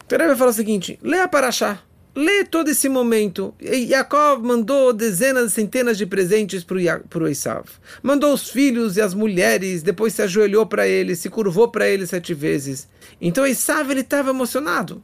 Ele 0.09 0.27
vai 0.27 0.35
falar 0.35 0.51
o 0.51 0.53
seguinte, 0.53 0.99
leia 1.01 1.27
para 1.27 1.47
achar. 1.47 1.87
Lê 2.15 2.43
todo 2.43 2.69
esse 2.69 2.89
momento. 2.89 3.53
E 3.61 3.91
Yaakov 3.91 4.43
mandou 4.43 4.91
dezenas, 4.91 5.53
centenas 5.53 5.97
de 5.97 6.05
presentes 6.05 6.63
para 6.63 7.23
o 7.23 7.27
Esav. 7.27 7.65
Mandou 8.01 8.33
os 8.33 8.49
filhos 8.49 8.97
e 8.97 9.01
as 9.01 9.13
mulheres, 9.13 9.83
depois 9.83 10.13
se 10.13 10.23
ajoelhou 10.23 10.65
para 10.65 10.87
ele, 10.87 11.15
se 11.15 11.29
curvou 11.29 11.67
para 11.67 11.87
ele 11.87 12.07
sete 12.07 12.33
vezes. 12.33 12.89
Então 13.21 13.45
Esav 13.45 13.91
estava 13.91 14.31
emocionado. 14.31 15.03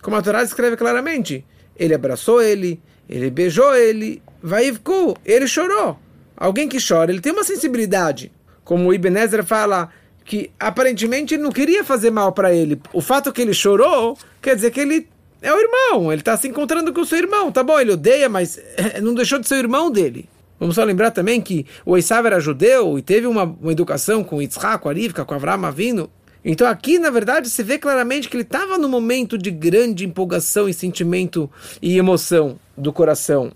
Como 0.00 0.16
a 0.16 0.22
Torá 0.22 0.42
escreve 0.42 0.76
claramente. 0.76 1.44
Ele 1.76 1.94
abraçou 1.94 2.40
ele, 2.40 2.80
ele 3.08 3.30
beijou 3.30 3.74
ele, 3.74 4.22
vaivku, 4.40 5.16
ele 5.24 5.46
chorou. 5.48 5.98
Alguém 6.38 6.68
que 6.68 6.78
chora, 6.78 7.10
ele 7.10 7.20
tem 7.20 7.32
uma 7.32 7.42
sensibilidade. 7.42 8.30
Como 8.64 8.88
o 8.88 8.94
Ibn 8.94 9.16
fala, 9.44 9.90
que 10.24 10.50
aparentemente 10.60 11.34
ele 11.34 11.42
não 11.42 11.50
queria 11.50 11.82
fazer 11.82 12.10
mal 12.10 12.32
para 12.32 12.54
ele. 12.54 12.80
O 12.92 13.00
fato 13.00 13.32
que 13.32 13.42
ele 13.42 13.52
chorou 13.52 14.16
quer 14.40 14.54
dizer 14.54 14.70
que 14.70 14.78
ele 14.78 15.08
é 15.42 15.52
o 15.52 15.58
irmão, 15.58 16.12
ele 16.12 16.20
está 16.20 16.36
se 16.36 16.46
encontrando 16.46 16.92
com 16.92 17.00
o 17.00 17.06
seu 17.06 17.18
irmão. 17.18 17.50
Tá 17.50 17.62
bom, 17.62 17.80
ele 17.80 17.92
odeia, 17.92 18.28
mas 18.28 18.60
não 19.02 19.14
deixou 19.14 19.38
de 19.38 19.48
ser 19.48 19.54
o 19.54 19.58
irmão 19.58 19.90
dele. 19.90 20.28
Vamos 20.60 20.74
só 20.74 20.84
lembrar 20.84 21.10
também 21.10 21.40
que 21.40 21.66
o 21.84 21.96
Esav 21.96 22.26
era 22.26 22.40
judeu 22.40 22.98
e 22.98 23.02
teve 23.02 23.26
uma, 23.26 23.44
uma 23.44 23.72
educação 23.72 24.22
com 24.22 24.42
Yitzhak, 24.42 24.82
com 24.82 24.88
Arivka, 24.88 25.24
com 25.24 25.34
Avram 25.34 25.64
Avinu. 25.64 26.10
Então 26.44 26.66
aqui, 26.66 26.98
na 26.98 27.10
verdade, 27.10 27.50
se 27.50 27.62
vê 27.62 27.78
claramente 27.78 28.28
que 28.28 28.36
ele 28.36 28.42
estava 28.42 28.78
no 28.78 28.88
momento 28.88 29.36
de 29.36 29.50
grande 29.50 30.04
empolgação 30.04 30.68
e 30.68 30.74
sentimento 30.74 31.50
e 31.80 31.96
emoção 31.96 32.58
do 32.76 32.92
coração. 32.92 33.52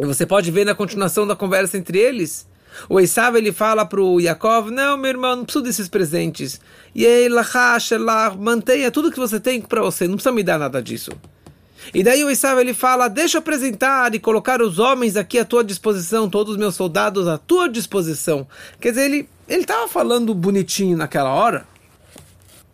E 0.00 0.04
você 0.04 0.24
pode 0.24 0.50
ver 0.50 0.64
na 0.64 0.74
continuação 0.74 1.26
da 1.26 1.34
conversa 1.34 1.76
entre 1.76 1.98
eles 1.98 2.46
o 2.88 3.00
Esav 3.00 3.36
ele 3.36 3.52
fala 3.52 3.84
para 3.84 4.00
o 4.00 4.20
Yaakov: 4.20 4.70
Não, 4.70 4.96
meu 4.96 5.08
irmão, 5.08 5.36
não 5.36 5.44
preciso 5.44 5.64
desses 5.64 5.88
presentes. 5.88 6.60
E 6.94 7.06
aí, 7.06 7.28
lá, 7.28 8.30
mantenha 8.38 8.90
tudo 8.90 9.10
que 9.10 9.18
você 9.18 9.40
tem 9.40 9.60
para 9.60 9.80
você, 9.80 10.06
não 10.06 10.14
precisa 10.14 10.32
me 10.32 10.42
dar 10.42 10.58
nada 10.58 10.82
disso. 10.82 11.10
E 11.94 12.02
daí 12.02 12.22
o 12.24 12.30
Esav 12.30 12.60
ele 12.60 12.74
fala: 12.74 13.08
Deixa 13.08 13.38
eu 13.38 13.40
apresentar 13.40 14.14
e 14.14 14.18
colocar 14.18 14.60
os 14.60 14.78
homens 14.78 15.16
aqui 15.16 15.38
à 15.38 15.44
tua 15.44 15.64
disposição, 15.64 16.28
todos 16.28 16.52
os 16.52 16.58
meus 16.58 16.74
soldados 16.74 17.26
à 17.26 17.38
tua 17.38 17.68
disposição. 17.68 18.46
Quer 18.80 18.90
dizer, 18.90 19.04
ele 19.06 19.28
estava 19.48 19.88
falando 19.88 20.34
bonitinho 20.34 20.96
naquela 20.96 21.30
hora, 21.30 21.66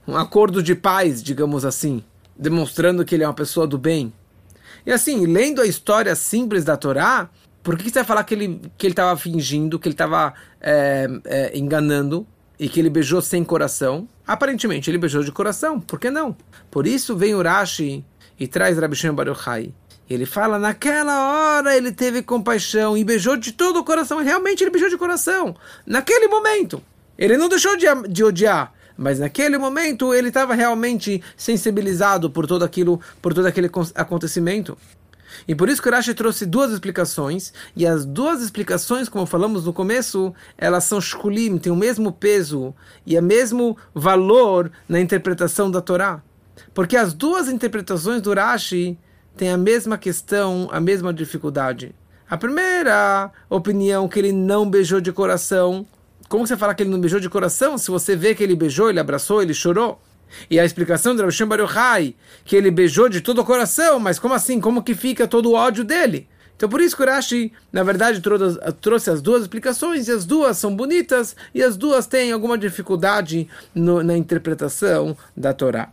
um 0.06 0.16
acordo 0.16 0.62
de 0.62 0.74
paz, 0.74 1.22
digamos 1.22 1.64
assim, 1.64 2.02
demonstrando 2.36 3.04
que 3.04 3.14
ele 3.14 3.24
é 3.24 3.28
uma 3.28 3.34
pessoa 3.34 3.66
do 3.66 3.78
bem. 3.78 4.12
E 4.86 4.92
assim, 4.92 5.26
lendo 5.26 5.60
a 5.60 5.66
história 5.66 6.14
simples 6.14 6.64
da 6.64 6.76
Torá, 6.76 7.28
por 7.62 7.78
que 7.78 7.84
você 7.84 7.94
vai 7.94 8.04
falar 8.04 8.24
que 8.24 8.34
ele 8.34 8.60
que 8.76 8.86
ele 8.86 8.92
estava 8.92 9.16
fingindo, 9.18 9.78
que 9.78 9.88
ele 9.88 9.94
estava 9.94 10.34
é, 10.60 11.08
é, 11.24 11.58
enganando 11.58 12.26
e 12.58 12.68
que 12.68 12.78
ele 12.78 12.90
beijou 12.90 13.22
sem 13.22 13.42
coração? 13.42 14.06
Aparentemente 14.26 14.90
ele 14.90 14.98
beijou 14.98 15.24
de 15.24 15.32
coração, 15.32 15.80
por 15.80 15.98
que 15.98 16.10
não? 16.10 16.36
Por 16.70 16.86
isso 16.86 17.16
vem 17.16 17.34
Urashi 17.34 18.04
e 18.38 18.46
traz 18.46 18.78
Rabi 18.78 18.94
Shem 18.94 19.12
Baruchai. 19.12 19.72
Ele 20.08 20.26
fala, 20.26 20.58
naquela 20.58 21.56
hora 21.56 21.74
ele 21.74 21.90
teve 21.90 22.22
compaixão 22.22 22.94
e 22.94 23.02
beijou 23.02 23.36
de 23.38 23.52
todo 23.52 23.78
o 23.78 23.84
coração. 23.84 24.22
Realmente 24.22 24.62
ele 24.62 24.70
beijou 24.70 24.90
de 24.90 24.98
coração. 24.98 25.56
Naquele 25.86 26.28
momento. 26.28 26.82
Ele 27.16 27.38
não 27.38 27.48
deixou 27.48 27.76
de, 27.76 27.86
de 28.08 28.22
odiar. 28.22 28.73
Mas 28.96 29.18
naquele 29.18 29.58
momento 29.58 30.14
ele 30.14 30.28
estava 30.28 30.54
realmente 30.54 31.22
sensibilizado 31.36 32.30
por 32.30 32.46
todo 32.46 32.64
aquilo, 32.64 33.00
por 33.20 33.34
todo 33.34 33.46
aquele 33.46 33.70
acontecimento. 33.94 34.78
E 35.48 35.54
por 35.54 35.68
isso 35.68 35.82
que 35.82 35.90
Rashi 35.90 36.14
trouxe 36.14 36.46
duas 36.46 36.70
explicações, 36.70 37.52
e 37.74 37.86
as 37.86 38.04
duas 38.04 38.40
explicações, 38.40 39.08
como 39.08 39.26
falamos 39.26 39.64
no 39.64 39.72
começo, 39.72 40.32
elas 40.56 40.84
são 40.84 41.00
shkulim, 41.00 41.58
têm 41.58 41.72
o 41.72 41.76
mesmo 41.76 42.12
peso 42.12 42.74
e 43.04 43.18
o 43.18 43.22
mesmo 43.22 43.76
valor 43.92 44.70
na 44.88 45.00
interpretação 45.00 45.70
da 45.70 45.80
Torá. 45.80 46.22
Porque 46.72 46.96
as 46.96 47.12
duas 47.12 47.48
interpretações 47.48 48.22
do 48.22 48.32
Rashi 48.32 48.96
têm 49.36 49.50
a 49.50 49.56
mesma 49.56 49.98
questão, 49.98 50.68
a 50.70 50.80
mesma 50.80 51.12
dificuldade. 51.12 51.94
A 52.28 52.36
primeira 52.36 53.30
opinião, 53.50 54.08
que 54.08 54.18
ele 54.18 54.32
não 54.32 54.68
beijou 54.68 55.00
de 55.00 55.12
coração. 55.12 55.86
Como 56.28 56.46
você 56.46 56.56
fala 56.56 56.74
que 56.74 56.82
ele 56.82 56.90
não 56.90 57.00
beijou 57.00 57.20
de 57.20 57.28
coração? 57.28 57.76
Se 57.78 57.90
você 57.90 58.16
vê 58.16 58.34
que 58.34 58.42
ele 58.42 58.56
beijou, 58.56 58.90
ele 58.90 59.00
abraçou, 59.00 59.42
ele 59.42 59.54
chorou. 59.54 60.00
E 60.50 60.58
a 60.58 60.64
explicação 60.64 61.14
de 61.14 61.22
Rav 61.22 61.30
Shem 61.30 61.48
que 62.44 62.56
ele 62.56 62.70
beijou 62.70 63.08
de 63.08 63.20
todo 63.20 63.40
o 63.40 63.44
coração, 63.44 64.00
mas 64.00 64.18
como 64.18 64.34
assim? 64.34 64.60
Como 64.60 64.82
que 64.82 64.94
fica 64.94 65.28
todo 65.28 65.50
o 65.50 65.54
ódio 65.54 65.84
dele? 65.84 66.28
Então 66.56 66.68
por 66.68 66.80
isso 66.80 66.96
que 66.96 67.04
Rashi, 67.04 67.52
na 67.72 67.82
verdade, 67.82 68.22
trouxe 68.80 69.10
as 69.10 69.20
duas 69.20 69.42
explicações, 69.42 70.06
e 70.08 70.12
as 70.12 70.24
duas 70.24 70.56
são 70.56 70.74
bonitas, 70.74 71.36
e 71.52 71.62
as 71.62 71.76
duas 71.76 72.06
têm 72.06 72.32
alguma 72.32 72.56
dificuldade 72.56 73.48
no, 73.74 74.02
na 74.02 74.16
interpretação 74.16 75.16
da 75.36 75.52
Torá. 75.52 75.90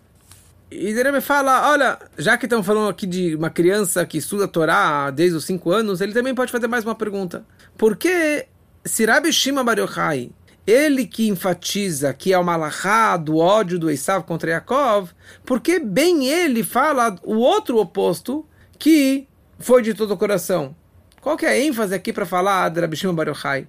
E 0.70 0.94
Dereme 0.94 1.20
fala, 1.20 1.70
olha, 1.70 2.00
já 2.18 2.38
que 2.38 2.46
estamos 2.46 2.66
falando 2.66 2.90
aqui 2.90 3.06
de 3.06 3.36
uma 3.36 3.50
criança 3.50 4.06
que 4.06 4.18
estuda 4.18 4.46
a 4.46 4.48
Torá 4.48 5.12
desde 5.12 5.36
os 5.36 5.44
5 5.44 5.70
anos, 5.70 6.00
ele 6.00 6.14
também 6.14 6.34
pode 6.34 6.52
fazer 6.52 6.68
mais 6.68 6.86
uma 6.86 6.96
pergunta. 6.96 7.44
Por 7.78 7.98
que 7.98 8.46
se 8.84 9.06
Rabi 9.06 9.32
Shima 9.32 9.64
Bar 9.64 9.80
Yochai 9.80 10.32
ele 10.66 11.06
que 11.06 11.28
enfatiza 11.28 12.14
que 12.14 12.32
é 12.32 12.38
o 12.38 12.44
malachá 12.44 13.18
do 13.18 13.38
ódio 13.38 13.80
do 13.80 13.90
Esav 13.90 14.24
contra 14.24 14.52
Yaakov, 14.52 15.10
porque 15.46 15.80
bem 15.80 16.28
ele 16.28 16.64
fala 16.64 17.16
o 17.24 17.36
outro 17.38 17.78
oposto, 17.78 18.46
que 18.78 19.28
foi 19.60 19.82
de 19.82 19.94
todo 19.94 20.14
o 20.14 20.18
coração. 20.18 20.76
Qual 21.20 21.38
que 21.38 21.46
é 21.46 21.50
a 21.50 21.60
ênfase 21.60 21.94
aqui 21.94 22.14
para 22.14 22.26
falar 22.26 22.70
de 22.70 22.80
Rabi 22.80 22.96
Shimon 22.96 23.14
Bar 23.16 23.28
Yochai? 23.28 23.68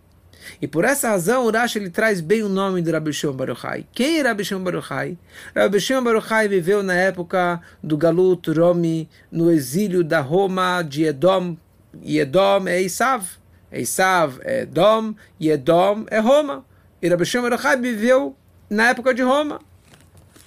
E 0.60 0.66
por 0.66 0.84
essa 0.84 1.10
razão, 1.10 1.46
o 1.46 1.50
Rashi 1.50 1.78
ele 1.78 1.90
traz 1.90 2.20
bem 2.20 2.42
o 2.42 2.48
nome 2.48 2.82
de 2.82 2.90
Rabi 2.90 3.12
Shimon 3.12 3.34
Bar 3.34 3.50
Yochai. 3.50 3.86
Quem 3.92 4.18
é 4.18 4.22
Rabi 4.22 4.44
Shimon 4.44 4.64
Bar 4.64 4.74
Yochai? 4.74 5.18
Rabi 5.54 5.80
Shimon 5.80 6.02
Bar 6.02 6.14
Yochai 6.14 6.48
viveu 6.48 6.82
na 6.82 6.94
época 6.94 7.60
do 7.82 7.96
Galut 7.96 8.50
Romi, 8.50 9.08
no 9.30 9.50
exílio 9.50 10.02
da 10.02 10.20
Roma 10.20 10.82
de 10.82 11.04
Edom. 11.04 11.56
E 12.02 12.18
Edom 12.18 12.66
é 12.68 12.82
Isav. 12.82 13.41
Isav 13.80 14.40
é 14.42 14.62
Edom 14.62 15.14
e 15.38 15.50
Edom 15.50 16.04
é 16.10 16.18
Roma. 16.18 16.64
E 17.00 17.08
Rabi 17.08 17.24
Shimon 17.24 17.48
viveu 17.80 18.36
na 18.68 18.90
época 18.90 19.12
de 19.12 19.22
Roma. 19.22 19.60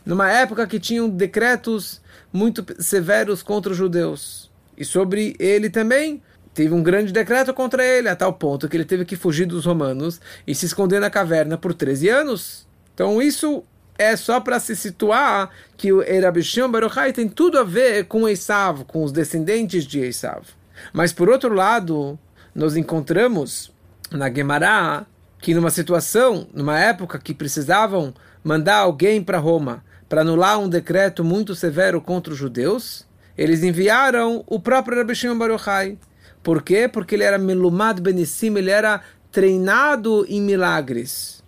Numa 0.05 0.31
época 0.31 0.67
que 0.67 0.79
tinham 0.79 1.09
decretos 1.09 2.01
muito 2.31 2.65
severos 2.79 3.41
contra 3.41 3.71
os 3.71 3.77
judeus. 3.77 4.51
E 4.77 4.85
sobre 4.85 5.35
ele 5.39 5.69
também 5.69 6.21
teve 6.53 6.73
um 6.73 6.83
grande 6.83 7.11
decreto 7.11 7.53
contra 7.53 7.83
ele, 7.83 8.07
a 8.07 8.15
tal 8.15 8.33
ponto 8.33 8.69
que 8.69 8.77
ele 8.77 8.85
teve 8.85 9.03
que 9.03 9.15
fugir 9.15 9.45
dos 9.45 9.65
romanos 9.65 10.21
e 10.45 10.55
se 10.55 10.65
esconder 10.65 10.99
na 10.99 11.09
caverna 11.09 11.57
por 11.57 11.73
13 11.73 12.09
anos. 12.09 12.67
Então 12.93 13.21
isso 13.21 13.63
é 13.97 14.15
só 14.15 14.39
para 14.39 14.59
se 14.59 14.75
situar 14.75 15.49
que 15.77 15.91
o 15.91 16.01
Erabishim 16.01 16.69
Baruchai 16.69 17.11
tem 17.13 17.27
tudo 17.27 17.57
a 17.57 17.63
ver 17.63 18.05
com 18.05 18.27
Esav, 18.27 18.83
com 18.85 19.03
os 19.03 19.11
descendentes 19.11 19.85
de 19.85 19.99
Esav. 19.99 20.45
Mas 20.93 21.13
por 21.13 21.29
outro 21.29 21.53
lado, 21.53 22.19
nós 22.55 22.77
encontramos 22.77 23.71
na 24.09 24.33
Gemara 24.33 25.05
que 25.39 25.53
numa 25.53 25.69
situação, 25.69 26.47
numa 26.53 26.79
época 26.79 27.19
que 27.19 27.33
precisavam 27.33 28.13
mandar 28.43 28.77
alguém 28.77 29.21
para 29.21 29.37
Roma 29.37 29.83
para 30.07 30.21
anular 30.21 30.57
um 30.59 30.69
decreto 30.69 31.23
muito 31.23 31.53
severo 31.53 31.99
contra 31.99 32.31
os 32.31 32.39
judeus, 32.39 33.05
eles 33.37 33.63
enviaram 33.63 34.43
o 34.47 34.59
próprio 34.59 34.97
Rabbi 34.97 35.13
Shimon 35.13 35.37
Baruchai. 35.37 35.97
Por 36.41 36.61
quê? 36.61 36.87
Porque 36.87 37.15
ele 37.15 37.23
era 37.23 37.37
Melumad 37.37 37.99
Benissim, 37.99 38.55
ele 38.55 38.69
era 38.69 39.01
treinado 39.31 40.25
em 40.29 40.41
milagres, 40.41 41.43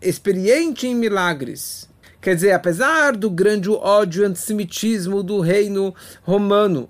experiente 0.00 0.86
em 0.86 0.94
milagres. 0.94 1.88
Quer 2.20 2.36
dizer, 2.36 2.52
apesar 2.52 3.16
do 3.16 3.28
grande 3.28 3.68
ódio 3.70 4.22
e 4.22 4.26
antissemitismo 4.26 5.22
do 5.22 5.40
reino 5.40 5.94
romano 6.22 6.88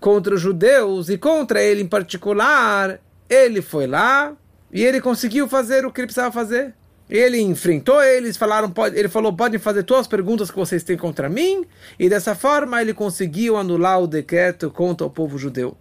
contra 0.00 0.34
os 0.34 0.40
judeus 0.40 1.08
e 1.08 1.16
contra 1.16 1.62
ele 1.62 1.82
em 1.82 1.86
particular, 1.86 3.00
ele 3.28 3.62
foi 3.62 3.86
lá 3.86 4.36
e 4.72 4.82
ele 4.84 5.00
conseguiu 5.00 5.48
fazer 5.48 5.86
o 5.86 5.92
que 5.92 6.00
ele 6.00 6.06
precisava 6.06 6.32
fazer. 6.32 6.74
Ele 7.08 7.38
enfrentou 7.38 8.02
eles, 8.02 8.36
falaram, 8.36 8.70
pode, 8.70 8.98
ele 8.98 9.08
falou, 9.08 9.32
podem 9.32 9.58
fazer 9.58 9.82
todas 9.82 10.02
as 10.02 10.08
perguntas 10.08 10.50
que 10.50 10.56
vocês 10.56 10.82
têm 10.82 10.96
contra 10.96 11.28
mim, 11.28 11.66
e 11.98 12.08
dessa 12.08 12.34
forma 12.34 12.80
ele 12.80 12.94
conseguiu 12.94 13.56
anular 13.56 14.00
o 14.00 14.06
decreto 14.06 14.70
contra 14.70 15.06
o 15.06 15.10
povo 15.10 15.36
judeu. 15.36 15.76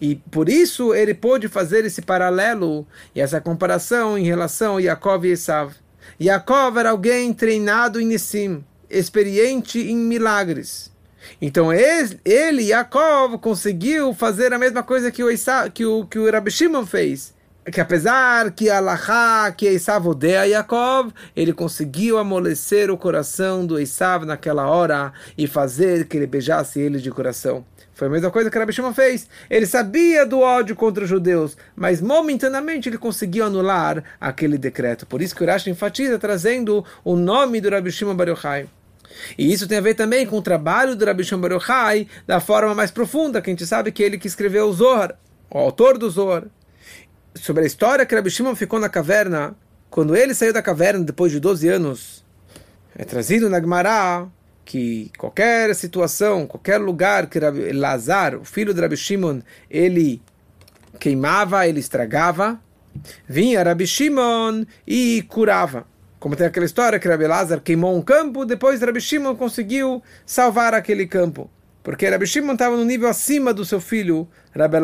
E 0.00 0.16
por 0.16 0.48
isso 0.48 0.94
ele 0.94 1.14
pôde 1.14 1.48
fazer 1.48 1.84
esse 1.84 2.02
paralelo 2.02 2.86
e 3.14 3.20
essa 3.20 3.40
comparação 3.40 4.18
em 4.18 4.24
relação 4.24 4.76
a 4.76 4.82
Yaakov 4.82 5.26
e 5.26 5.30
Esav. 5.30 5.74
Yaakov 6.20 6.78
era 6.78 6.90
alguém 6.90 7.32
treinado 7.32 8.00
em 8.00 8.06
Nissim, 8.06 8.64
experiente 8.90 9.78
em 9.80 9.96
milagres. 9.96 10.93
Então 11.46 11.70
ele, 11.70 12.62
Yaakov, 12.62 13.36
conseguiu 13.36 14.14
fazer 14.14 14.54
a 14.54 14.58
mesma 14.58 14.82
coisa 14.82 15.10
que 15.10 15.22
o, 15.22 15.30
Esav, 15.30 15.70
que 15.70 15.84
o, 15.84 16.06
que 16.06 16.18
o 16.18 16.32
Rabbi 16.32 16.50
Shimon 16.50 16.86
fez. 16.86 17.34
Que 17.70 17.82
apesar 17.82 18.50
que 18.52 18.70
Allah, 18.70 19.52
que 19.52 19.66
Esav 19.66 20.08
odeia 20.08 20.46
Yaakov, 20.46 21.12
ele 21.36 21.52
conseguiu 21.52 22.16
amolecer 22.16 22.90
o 22.90 22.96
coração 22.96 23.66
do 23.66 23.78
Esav 23.78 24.24
naquela 24.24 24.66
hora 24.66 25.12
e 25.36 25.46
fazer 25.46 26.06
que 26.06 26.16
ele 26.16 26.26
beijasse 26.26 26.80
ele 26.80 26.98
de 26.98 27.10
coração. 27.10 27.62
Foi 27.92 28.08
a 28.08 28.10
mesma 28.10 28.30
coisa 28.30 28.50
que 28.50 28.58
Rabi 28.58 28.72
Shimon 28.72 28.94
fez. 28.94 29.28
Ele 29.50 29.66
sabia 29.66 30.24
do 30.24 30.40
ódio 30.40 30.74
contra 30.74 31.04
os 31.04 31.10
judeus, 31.10 31.58
mas 31.76 32.00
momentaneamente 32.00 32.88
ele 32.88 32.96
conseguiu 32.96 33.44
anular 33.44 34.02
aquele 34.18 34.56
decreto. 34.56 35.04
Por 35.04 35.20
isso 35.20 35.36
que 35.36 35.44
o 35.44 35.46
Rashi 35.46 35.68
enfatiza 35.68 36.18
trazendo 36.18 36.82
o 37.04 37.16
nome 37.16 37.60
do 37.60 37.68
Rabi 37.68 37.92
Shimon 37.92 38.16
Bar 38.16 38.30
Yochai. 38.30 38.66
E 39.38 39.52
isso 39.52 39.66
tem 39.66 39.78
a 39.78 39.80
ver 39.80 39.94
também 39.94 40.26
com 40.26 40.38
o 40.38 40.42
trabalho 40.42 40.96
do 40.96 41.04
Rabi 41.04 41.24
Shimon 41.24 41.40
Bar 41.40 41.52
Yochai 41.52 42.06
da 42.26 42.40
forma 42.40 42.74
mais 42.74 42.90
profunda, 42.90 43.40
que 43.40 43.50
a 43.50 43.52
gente 43.52 43.66
sabe 43.66 43.92
que 43.92 44.02
ele 44.02 44.18
que 44.18 44.26
escreveu 44.26 44.66
o 44.68 44.72
Zohar, 44.72 45.18
o 45.50 45.58
autor 45.58 45.98
do 45.98 46.08
Zohar. 46.10 46.44
Sobre 47.34 47.64
a 47.64 47.66
história 47.66 48.06
que 48.06 48.14
Rabi 48.14 48.30
Shimon 48.30 48.54
ficou 48.54 48.78
na 48.78 48.88
caverna, 48.88 49.56
quando 49.90 50.16
ele 50.16 50.34
saiu 50.34 50.52
da 50.52 50.62
caverna 50.62 51.04
depois 51.04 51.32
de 51.32 51.40
12 51.40 51.68
anos, 51.68 52.24
é 52.96 53.04
trazido 53.04 53.48
na 53.48 53.60
Gemara 53.60 54.28
que 54.64 55.10
qualquer 55.18 55.74
situação, 55.74 56.46
qualquer 56.46 56.78
lugar 56.78 57.26
que 57.26 57.38
Rabi 57.38 57.72
Lazar, 57.72 58.36
o 58.36 58.44
filho 58.44 58.72
de 58.72 58.80
Rabi 58.80 58.96
Shimon, 58.96 59.40
ele 59.68 60.22
queimava, 60.98 61.66
ele 61.66 61.80
estragava, 61.80 62.58
vinha 63.28 63.62
Rabi 63.62 63.86
Shimon 63.86 64.64
e 64.86 65.22
curava. 65.28 65.86
Como 66.24 66.34
tem 66.34 66.46
aquela 66.46 66.64
história 66.64 66.98
que 66.98 67.06
Rabi 67.06 67.26
queimou 67.62 67.94
um 67.94 68.00
campo, 68.00 68.46
depois 68.46 68.80
Rabi 68.80 68.98
Shimon 68.98 69.36
conseguiu 69.36 70.02
salvar 70.24 70.72
aquele 70.72 71.06
campo. 71.06 71.50
Porque 71.82 72.08
Rabi 72.08 72.26
Shimon 72.26 72.54
estava 72.54 72.78
no 72.78 72.84
nível 72.86 73.10
acima 73.10 73.52
do 73.52 73.62
seu 73.62 73.78
filho, 73.78 74.26
Rabi. 74.56 74.78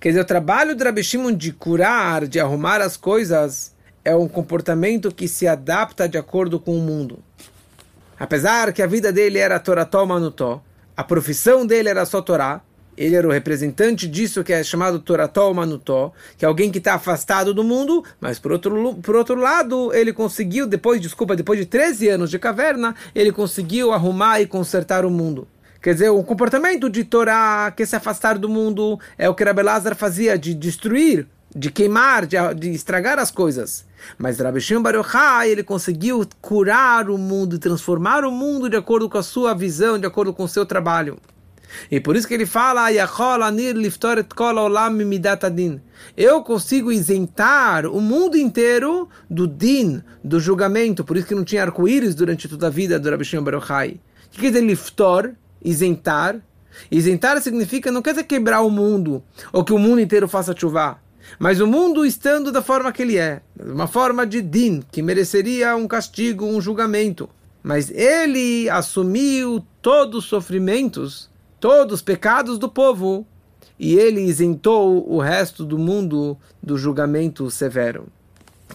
Quer 0.00 0.08
dizer, 0.08 0.20
o 0.22 0.24
trabalho 0.24 0.74
de 0.74 0.82
Rabi 0.82 1.04
Shimon 1.04 1.34
de 1.34 1.52
curar, 1.52 2.26
de 2.26 2.40
arrumar 2.40 2.80
as 2.80 2.96
coisas, 2.96 3.74
é 4.02 4.16
um 4.16 4.26
comportamento 4.26 5.14
que 5.14 5.28
se 5.28 5.46
adapta 5.46 6.08
de 6.08 6.16
acordo 6.16 6.58
com 6.58 6.78
o 6.78 6.80
mundo. 6.80 7.22
Apesar 8.18 8.72
que 8.72 8.80
a 8.80 8.86
vida 8.86 9.12
dele 9.12 9.38
era 9.38 9.60
Torató 9.60 10.06
Manutó, 10.06 10.62
a 10.96 11.04
profissão 11.04 11.66
dele 11.66 11.90
era 11.90 12.06
só 12.06 12.22
Torá, 12.22 12.62
ele 12.98 13.14
era 13.14 13.26
o 13.26 13.30
representante 13.30 14.08
disso 14.08 14.42
que 14.42 14.52
é 14.52 14.62
chamado 14.64 14.98
Torató 14.98 15.54
Manutó, 15.54 16.12
que 16.36 16.44
é 16.44 16.48
alguém 16.48 16.70
que 16.70 16.78
está 16.78 16.94
afastado 16.94 17.54
do 17.54 17.62
mundo, 17.62 18.04
mas 18.20 18.38
por 18.38 18.50
outro, 18.50 18.94
por 18.96 19.14
outro 19.14 19.36
lado, 19.36 19.94
ele 19.94 20.12
conseguiu, 20.12 20.66
depois, 20.66 21.00
desculpa, 21.00 21.36
depois 21.36 21.58
de 21.58 21.66
13 21.66 22.08
anos 22.08 22.30
de 22.30 22.38
caverna, 22.38 22.94
ele 23.14 23.30
conseguiu 23.30 23.92
arrumar 23.92 24.40
e 24.40 24.46
consertar 24.46 25.04
o 25.04 25.10
mundo. 25.10 25.46
Quer 25.80 25.94
dizer, 25.94 26.10
o 26.10 26.24
comportamento 26.24 26.90
de 26.90 27.04
Torá, 27.04 27.72
que 27.74 27.86
se 27.86 27.94
afastar 27.94 28.36
do 28.36 28.48
mundo, 28.48 28.98
é 29.16 29.28
o 29.28 29.34
que 29.34 29.44
Rabelazar 29.44 29.94
fazia, 29.94 30.36
de 30.36 30.52
destruir 30.52 31.26
de 31.54 31.70
queimar, 31.70 32.26
de, 32.26 32.36
de, 32.54 32.70
estragar 32.70 33.18
as 33.18 33.30
coisas. 33.30 33.84
Mas 34.18 34.38
Rabbi 34.38 34.60
Shimon 34.60 34.82
Bar 34.82 34.94
Yochai, 34.94 35.50
ele 35.50 35.62
conseguiu 35.62 36.26
curar 36.40 37.08
o 37.08 37.16
mundo 37.16 37.58
transformar 37.58 38.24
o 38.24 38.30
mundo 38.30 38.68
de 38.68 38.76
acordo 38.76 39.08
com 39.08 39.18
a 39.18 39.22
sua 39.22 39.54
visão, 39.54 39.98
de 39.98 40.06
acordo 40.06 40.32
com 40.32 40.44
o 40.44 40.48
seu 40.48 40.66
trabalho. 40.66 41.18
E 41.90 42.00
por 42.00 42.16
isso 42.16 42.26
que 42.26 42.34
ele 42.34 42.46
fala, 42.46 42.88
eu 46.16 46.42
consigo 46.42 46.92
isentar 46.92 47.86
o 47.86 48.00
mundo 48.00 48.36
inteiro 48.36 49.08
do 49.28 49.46
din, 49.46 50.02
do 50.22 50.40
julgamento. 50.40 51.04
Por 51.04 51.16
isso 51.16 51.26
que 51.26 51.34
não 51.34 51.44
tinha 51.44 51.62
arco-íris 51.62 52.14
durante 52.14 52.48
toda 52.48 52.68
a 52.68 52.70
vida 52.70 52.98
do 52.98 53.10
Rabbi 53.10 53.24
Shimon 53.24 53.44
Bar 53.44 53.54
Yochai. 53.54 54.00
O 54.26 54.30
que 54.30 54.40
quer 54.40 54.48
dizer 54.48 54.64
liftor? 54.64 55.32
Isentar. 55.64 56.40
Isentar 56.90 57.40
significa, 57.40 57.90
não 57.90 58.02
quer 58.02 58.10
dizer 58.10 58.24
quebrar 58.24 58.60
o 58.60 58.70
mundo, 58.70 59.22
ou 59.52 59.64
que 59.64 59.72
o 59.72 59.78
mundo 59.78 60.00
inteiro 60.00 60.28
faça 60.28 60.54
chuva 60.56 61.00
mas 61.38 61.60
o 61.60 61.66
mundo 61.66 62.06
estando 62.06 62.52
da 62.52 62.62
forma 62.62 62.92
que 62.92 63.02
ele 63.02 63.18
é, 63.18 63.40
uma 63.60 63.86
forma 63.86 64.26
de 64.26 64.40
din, 64.40 64.82
que 64.90 65.02
mereceria 65.02 65.74
um 65.76 65.88
castigo, 65.88 66.46
um 66.46 66.60
julgamento. 66.60 67.28
Mas 67.62 67.90
ele 67.90 68.70
assumiu 68.70 69.64
todos 69.82 70.24
os 70.24 70.24
sofrimentos, 70.26 71.28
todos 71.60 71.94
os 71.94 72.02
pecados 72.02 72.58
do 72.58 72.68
povo, 72.68 73.26
e 73.78 73.94
ele 73.94 74.22
isentou 74.22 75.08
o 75.08 75.20
resto 75.20 75.64
do 75.64 75.78
mundo 75.78 76.36
do 76.62 76.76
julgamento 76.76 77.50
severo. 77.50 78.08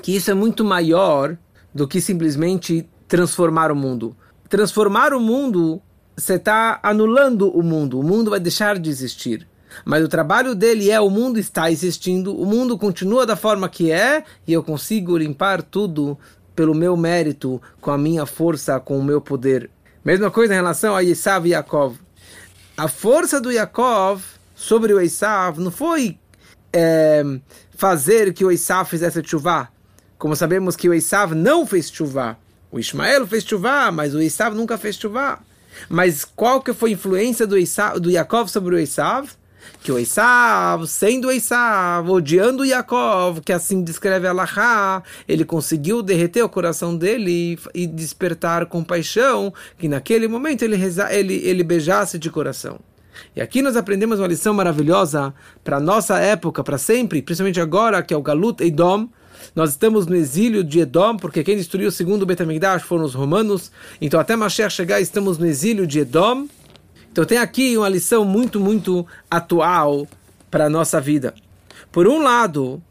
Que 0.02 0.16
isso 0.16 0.32
é 0.32 0.34
muito 0.34 0.64
maior 0.64 1.38
do 1.74 1.88
que 1.88 2.00
simplesmente 2.00 2.88
transformar 3.08 3.72
o 3.72 3.76
mundo. 3.76 4.16
Transformar 4.48 5.14
o 5.14 5.20
mundo, 5.20 5.82
você 6.16 6.36
está 6.36 6.80
anulando 6.82 7.50
o 7.50 7.62
mundo, 7.62 8.00
o 8.00 8.04
mundo 8.04 8.32
vai 8.32 8.40
deixar 8.40 8.80
de 8.80 8.90
existir. 8.90 9.48
Mas 9.84 10.04
o 10.04 10.08
trabalho 10.08 10.54
dele 10.54 10.92
é 10.92 11.00
o 11.02 11.10
mundo 11.10 11.40
está 11.40 11.72
existindo, 11.72 12.36
o 12.40 12.46
mundo 12.46 12.78
continua 12.78 13.26
da 13.26 13.36
forma 13.36 13.68
que 13.68 13.92
é 13.92 14.24
e 14.48 14.54
eu 14.54 14.64
consigo 14.64 15.18
limpar 15.18 15.64
tudo 15.64 16.18
pelo 16.56 16.76
meu 16.76 16.96
mérito, 16.96 17.60
com 17.82 17.90
a 17.90 17.98
minha 17.98 18.26
força, 18.28 18.80
com 18.80 19.00
o 19.00 19.04
meu 19.04 19.20
poder. 19.20 19.72
Mesma 20.06 20.30
coisa 20.30 20.54
em 20.54 20.58
relação 20.58 20.96
a 20.96 21.04
Esav 21.04 21.48
e 21.48 21.52
Yaakov. 21.52 22.03
A 22.76 22.88
força 22.88 23.40
do 23.40 23.52
Yaakov 23.52 24.24
sobre 24.56 24.94
o 24.94 25.00
Esav 25.00 25.60
não 25.60 25.70
foi 25.70 26.18
é, 26.72 27.24
fazer 27.76 28.34
que 28.34 28.44
o 28.44 28.52
Esav 28.52 28.90
fizesse 28.90 29.22
chuva. 29.24 29.70
Como 30.18 30.36
sabemos 30.36 30.76
que 30.76 30.90
o 30.90 30.94
Esav 30.94 31.36
não 31.36 31.68
fez 31.68 31.92
chuva. 31.92 32.36
O 32.72 32.80
Ismael 32.80 33.28
fez 33.28 33.44
chuva, 33.44 33.92
mas 33.92 34.16
o 34.16 34.20
Esav 34.20 34.56
nunca 34.56 34.76
fez 34.76 34.96
chuva. 34.96 35.38
Mas 35.88 36.26
qual 36.26 36.62
que 36.62 36.74
foi 36.74 36.90
a 36.90 36.94
influência 36.94 37.46
do, 37.46 37.56
do 38.00 38.10
Yaakov 38.10 38.50
sobre 38.50 38.74
o 38.74 38.80
Esav? 38.80 39.30
Que 39.82 39.92
o 39.92 40.00
Esav, 40.00 40.88
sendo 40.88 41.32
Esav, 41.32 42.10
odiando 42.10 42.64
Yaakov, 42.64 43.42
que 43.42 43.52
assim 43.52 43.84
descreve 43.84 44.28
Allahá, 44.28 45.04
ele 45.28 45.44
conseguiu 45.44 46.02
derreter 46.02 46.42
o 46.42 46.50
coração 46.50 46.96
dele 46.96 47.60
e, 47.74 47.86
despertar 47.86 48.66
compaixão, 48.66 49.54
que 49.78 49.88
naquele 49.88 50.28
momento 50.28 50.64
ele, 50.64 50.76
reza, 50.76 51.14
ele, 51.14 51.36
ele 51.36 51.64
beijasse 51.64 52.18
de 52.18 52.30
coração. 52.30 52.80
E 53.36 53.42
aqui 53.42 53.62
nós 53.62 53.76
aprendemos 53.76 54.20
uma 54.20 54.28
lição 54.28 54.54
maravilhosa 54.54 55.34
para 55.64 55.80
nossa 55.80 56.18
época, 56.20 56.64
para 56.64 56.78
sempre, 56.78 57.22
principalmente 57.22 57.60
agora, 57.60 58.02
que 58.02 58.14
é 58.14 58.18
o 58.18 58.22
Galut 58.22 58.64
Edom. 58.64 59.08
Nós 59.56 59.72
estamos 59.72 60.08
no 60.08 60.16
exílio 60.16 60.64
de 60.64 60.80
Edom, 60.80 61.18
porque 61.18 61.44
quem 61.44 61.58
destruiu 61.58 61.90
o 61.90 61.92
segundo 61.92 62.26
Betamigdash 62.26 62.84
foram 62.84 63.04
os 63.04 63.14
romanos. 63.14 63.72
Então, 64.02 64.20
até 64.20 64.36
Mashiach 64.36 64.74
chegar, 64.74 65.02
estamos 65.02 65.38
no 65.38 65.46
exílio 65.46 65.86
de 65.86 66.00
Edom. 66.00 66.48
Então, 67.14 67.26
tem 67.26 67.38
aqui 67.38 67.78
uma 67.78 67.88
lição 67.88 68.26
muito, 68.26 68.60
muito 68.60 69.06
atual 69.30 70.08
para 70.50 70.66
a 70.66 70.70
nossa 70.70 71.00
vida. 71.00 71.36
Por 71.92 72.08
um 72.08 72.18
lado, 72.18 72.82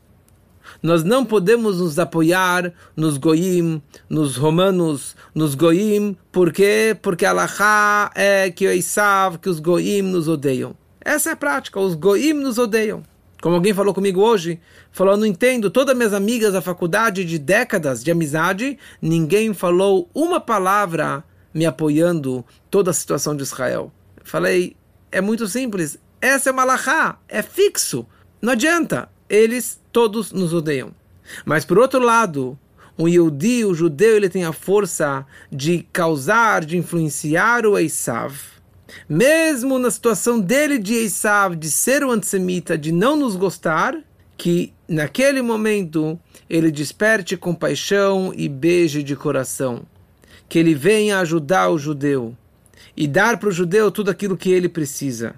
nós 0.80 1.02
não 1.02 1.24
podemos 1.24 1.80
nos 1.80 1.98
apoiar 1.98 2.72
nos 2.96 3.18
goim, 3.18 3.82
nos 4.08 4.36
romanos, 4.36 5.16
nos 5.34 5.56
goim, 5.56 6.16
por 6.30 6.52
quê? 6.52 6.96
Porque 7.02 7.26
Allah 7.26 8.12
é 8.14 8.48
que 8.48 8.64
o 8.64 8.72
Isav, 8.72 9.38
que 9.38 9.48
os 9.48 9.58
goim 9.58 10.02
nos 10.02 10.28
odeiam. 10.28 10.76
Essa 11.00 11.30
é 11.30 11.32
a 11.32 11.36
prática, 11.36 11.80
os 11.80 11.96
goim 11.96 12.32
nos 12.32 12.58
odeiam. 12.58 13.02
Como 13.42 13.56
alguém 13.56 13.74
falou 13.74 13.92
comigo 13.92 14.20
hoje, 14.20 14.60
falou, 14.92 15.16
não 15.16 15.26
entendo, 15.26 15.68
todas 15.68 15.96
minhas 15.96 16.14
amigas 16.14 16.52
da 16.52 16.62
faculdade 16.62 17.24
de 17.24 17.40
décadas 17.40 18.04
de 18.04 18.12
amizade, 18.12 18.78
ninguém 19.00 19.52
falou 19.52 20.08
uma 20.14 20.38
palavra 20.38 21.24
me 21.52 21.66
apoiando 21.66 22.44
toda 22.70 22.92
a 22.92 22.94
situação 22.94 23.34
de 23.34 23.42
Israel. 23.42 23.92
Falei, 24.24 24.76
é 25.10 25.20
muito 25.20 25.46
simples, 25.46 25.98
essa 26.20 26.50
é 26.50 26.52
uma 26.52 26.64
lahá, 26.64 27.18
é 27.28 27.42
fixo, 27.42 28.06
não 28.40 28.52
adianta, 28.52 29.08
eles 29.28 29.80
todos 29.90 30.32
nos 30.32 30.54
odeiam. 30.54 30.94
Mas 31.44 31.64
por 31.64 31.78
outro 31.78 32.00
lado, 32.00 32.58
um 32.98 33.08
Yehudi, 33.08 33.64
o 33.64 33.74
judeu, 33.74 34.16
ele 34.16 34.28
tem 34.28 34.44
a 34.44 34.52
força 34.52 35.26
de 35.50 35.86
causar, 35.92 36.64
de 36.64 36.76
influenciar 36.76 37.66
o 37.66 37.78
Esav, 37.78 38.34
mesmo 39.08 39.78
na 39.78 39.90
situação 39.90 40.38
dele 40.38 40.78
de 40.78 40.94
Esav, 40.94 41.56
de 41.56 41.70
ser 41.70 42.04
o 42.04 42.10
antissemita, 42.10 42.76
de 42.76 42.92
não 42.92 43.16
nos 43.16 43.36
gostar, 43.36 43.96
que 44.36 44.72
naquele 44.88 45.40
momento 45.40 46.18
ele 46.48 46.70
desperte 46.70 47.36
compaixão 47.36 48.32
e 48.36 48.48
beije 48.48 49.02
de 49.02 49.16
coração, 49.16 49.82
que 50.48 50.58
ele 50.58 50.74
venha 50.74 51.20
ajudar 51.20 51.70
o 51.70 51.78
judeu 51.78 52.36
e 52.96 53.06
dar 53.06 53.38
para 53.38 53.48
o 53.48 53.52
judeu 53.52 53.90
tudo 53.90 54.10
aquilo 54.10 54.36
que 54.36 54.50
ele 54.50 54.68
precisa 54.68 55.34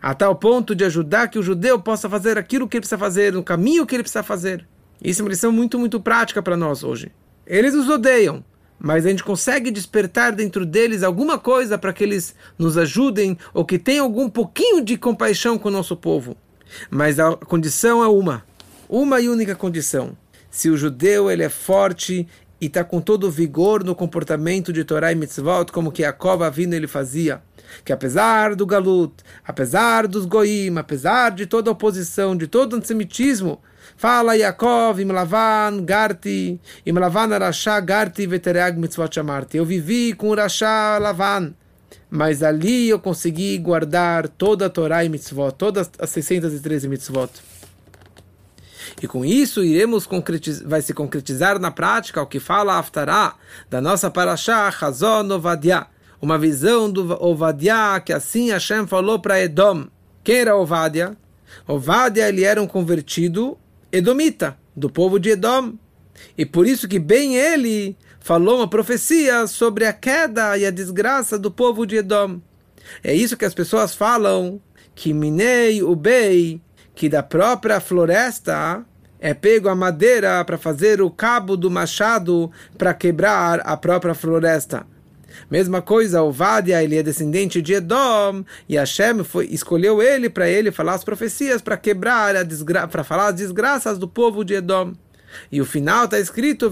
a 0.00 0.14
tal 0.14 0.34
ponto 0.34 0.74
de 0.74 0.84
ajudar 0.84 1.28
que 1.28 1.38
o 1.38 1.42
judeu 1.42 1.78
possa 1.78 2.08
fazer 2.08 2.38
aquilo 2.38 2.68
que 2.68 2.76
ele 2.76 2.82
precisa 2.82 2.98
fazer, 2.98 3.32
no 3.32 3.42
caminho 3.42 3.86
que 3.86 3.94
ele 3.94 4.02
precisa 4.02 4.22
fazer. 4.22 4.66
Isso 5.02 5.20
é 5.20 5.24
uma 5.24 5.30
lição 5.30 5.52
muito, 5.52 5.78
muito 5.78 6.00
prática 6.00 6.42
para 6.42 6.56
nós 6.56 6.84
hoje. 6.84 7.10
Eles 7.46 7.74
nos 7.74 7.88
odeiam, 7.88 8.44
mas 8.78 9.04
a 9.04 9.08
gente 9.08 9.24
consegue 9.24 9.70
despertar 9.70 10.32
dentro 10.32 10.64
deles 10.64 11.02
alguma 11.02 11.38
coisa 11.38 11.76
para 11.76 11.92
que 11.92 12.04
eles 12.04 12.34
nos 12.58 12.78
ajudem 12.78 13.36
ou 13.52 13.64
que 13.64 13.78
tenham 13.78 14.04
algum 14.04 14.28
pouquinho 14.28 14.84
de 14.84 14.96
compaixão 14.96 15.58
com 15.58 15.68
o 15.68 15.72
nosso 15.72 15.96
povo. 15.96 16.36
Mas 16.90 17.18
a 17.18 17.36
condição 17.36 18.02
é 18.02 18.08
uma, 18.08 18.44
uma 18.88 19.20
e 19.20 19.28
única 19.28 19.54
condição. 19.54 20.16
Se 20.50 20.68
o 20.68 20.76
judeu 20.76 21.30
ele 21.30 21.42
é 21.42 21.48
forte 21.48 22.28
e 22.62 22.66
está 22.66 22.84
com 22.84 23.00
todo 23.00 23.26
o 23.26 23.30
vigor 23.30 23.82
no 23.82 23.92
comportamento 23.92 24.72
de 24.72 24.84
Torá 24.84 25.10
e 25.10 25.16
Mitzvot, 25.16 25.72
como 25.72 25.90
que 25.90 26.02
Jacob 26.02 26.44
Avino 26.44 26.76
ele 26.76 26.86
fazia, 26.86 27.42
que 27.84 27.92
apesar 27.92 28.54
do 28.54 28.64
galut, 28.64 29.12
apesar 29.44 30.06
dos 30.06 30.24
goim, 30.24 30.78
apesar 30.78 31.32
de 31.32 31.44
toda 31.44 31.68
a 31.68 31.72
oposição, 31.72 32.36
de 32.36 32.46
todo 32.46 32.74
o 32.74 32.76
antissemitismo, 32.76 33.60
fala 33.96 34.36
Yaakov, 34.36 35.00
Imlavan, 35.00 35.84
Garti, 35.84 36.60
Imlavan 36.86 37.34
Arashá, 37.34 37.80
Garti, 37.80 38.28
Vetereag 38.28 38.78
Mitzvot 38.78 39.12
Shamarti. 39.12 39.56
Eu 39.56 39.66
vivi 39.66 40.12
com 40.12 40.28
o 40.28 40.34
Rasha 40.36 40.98
Lavan, 40.98 41.52
mas 42.08 42.44
ali 42.44 42.90
eu 42.90 43.00
consegui 43.00 43.58
guardar 43.58 44.28
toda 44.28 44.66
a 44.66 44.70
Torá 44.70 45.04
e 45.04 45.08
Mitzvot, 45.08 45.50
todas 45.58 45.90
as 45.98 46.10
613 46.10 46.86
Mitzvot. 46.86 47.51
E 49.02 49.08
com 49.08 49.24
isso 49.24 49.64
iremos 49.64 50.08
vai 50.64 50.80
se 50.80 50.94
concretizar 50.94 51.58
na 51.58 51.72
prática 51.72 52.22
o 52.22 52.26
que 52.26 52.38
fala 52.38 52.78
Aftará 52.78 53.34
da 53.68 53.80
nossa 53.80 54.08
Parashá 54.08 54.70
Chazon 54.70 55.28
Ovadia 55.32 55.88
uma 56.20 56.38
visão 56.38 56.88
do 56.88 57.20
Ovadia, 57.20 58.00
que 58.00 58.12
assim 58.12 58.50
Hashem 58.50 58.86
falou 58.86 59.18
para 59.18 59.42
Edom. 59.42 59.88
Quem 60.22 60.36
era 60.36 60.56
Ovadia? 60.56 61.16
Ovadia 61.66 62.28
ele 62.28 62.44
era 62.44 62.62
um 62.62 62.66
convertido 62.66 63.58
edomita, 63.90 64.56
do 64.74 64.88
povo 64.88 65.18
de 65.18 65.30
Edom. 65.30 65.74
E 66.38 66.46
por 66.46 66.64
isso 66.64 66.86
que 66.86 67.00
bem 67.00 67.34
ele 67.34 67.96
falou 68.20 68.58
uma 68.58 68.68
profecia 68.68 69.48
sobre 69.48 69.84
a 69.84 69.92
queda 69.92 70.56
e 70.56 70.64
a 70.64 70.70
desgraça 70.70 71.36
do 71.36 71.50
povo 71.50 71.84
de 71.84 71.96
Edom. 71.96 72.40
É 73.02 73.12
isso 73.12 73.36
que 73.36 73.44
as 73.44 73.52
pessoas 73.52 73.92
falam, 73.92 74.60
que 74.94 75.12
Minei 75.12 75.82
Ubei, 75.82 76.62
que 76.94 77.08
da 77.08 77.22
própria 77.22 77.80
floresta 77.80 78.86
é 79.22 79.32
pego 79.32 79.68
a 79.68 79.74
madeira 79.74 80.44
para 80.44 80.58
fazer 80.58 81.00
o 81.00 81.08
cabo 81.08 81.56
do 81.56 81.70
machado 81.70 82.50
para 82.76 82.92
quebrar 82.92 83.60
a 83.60 83.76
própria 83.76 84.14
floresta. 84.14 84.84
Mesma 85.48 85.80
coisa, 85.80 86.22
o 86.22 86.32
Vadia, 86.32 86.82
ele 86.82 86.96
é 86.96 87.02
descendente 87.04 87.62
de 87.62 87.74
Edom, 87.74 88.44
e 88.68 88.76
Hashem 88.76 89.22
foi, 89.22 89.46
escolheu 89.46 90.02
ele 90.02 90.28
para 90.28 90.48
ele 90.48 90.72
falar 90.72 90.94
as 90.94 91.04
profecias, 91.04 91.62
para 91.62 91.76
quebrar, 91.76 92.34
a 92.34 92.88
para 92.88 93.04
falar 93.04 93.28
as 93.28 93.36
desgraças 93.36 93.96
do 93.96 94.08
povo 94.08 94.44
de 94.44 94.54
Edom. 94.54 94.92
E 95.50 95.60
o 95.60 95.64
final 95.64 96.06
está 96.06 96.18
escrito, 96.18 96.68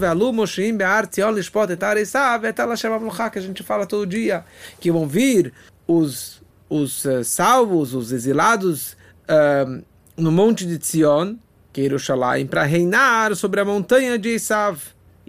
que 3.29 3.39
a 3.39 3.41
gente 3.41 3.63
fala 3.63 3.87
todo 3.87 4.05
dia, 4.05 4.43
que 4.79 4.91
vão 4.91 5.07
vir 5.07 5.53
os, 5.87 6.41
os 6.69 7.05
uh, 7.05 7.23
salvos, 7.23 7.93
os 7.93 8.11
exilados 8.11 8.91
uh, 9.23 9.81
no 10.17 10.31
monte 10.31 10.67
de 10.67 10.77
Tzion, 10.77 11.37
que 11.71 11.81
Yerushalayim, 11.81 12.47
para 12.47 12.63
reinar 12.63 13.35
sobre 13.35 13.61
a 13.61 13.65
montanha 13.65 14.17
de 14.17 14.35
Isav. 14.35 14.79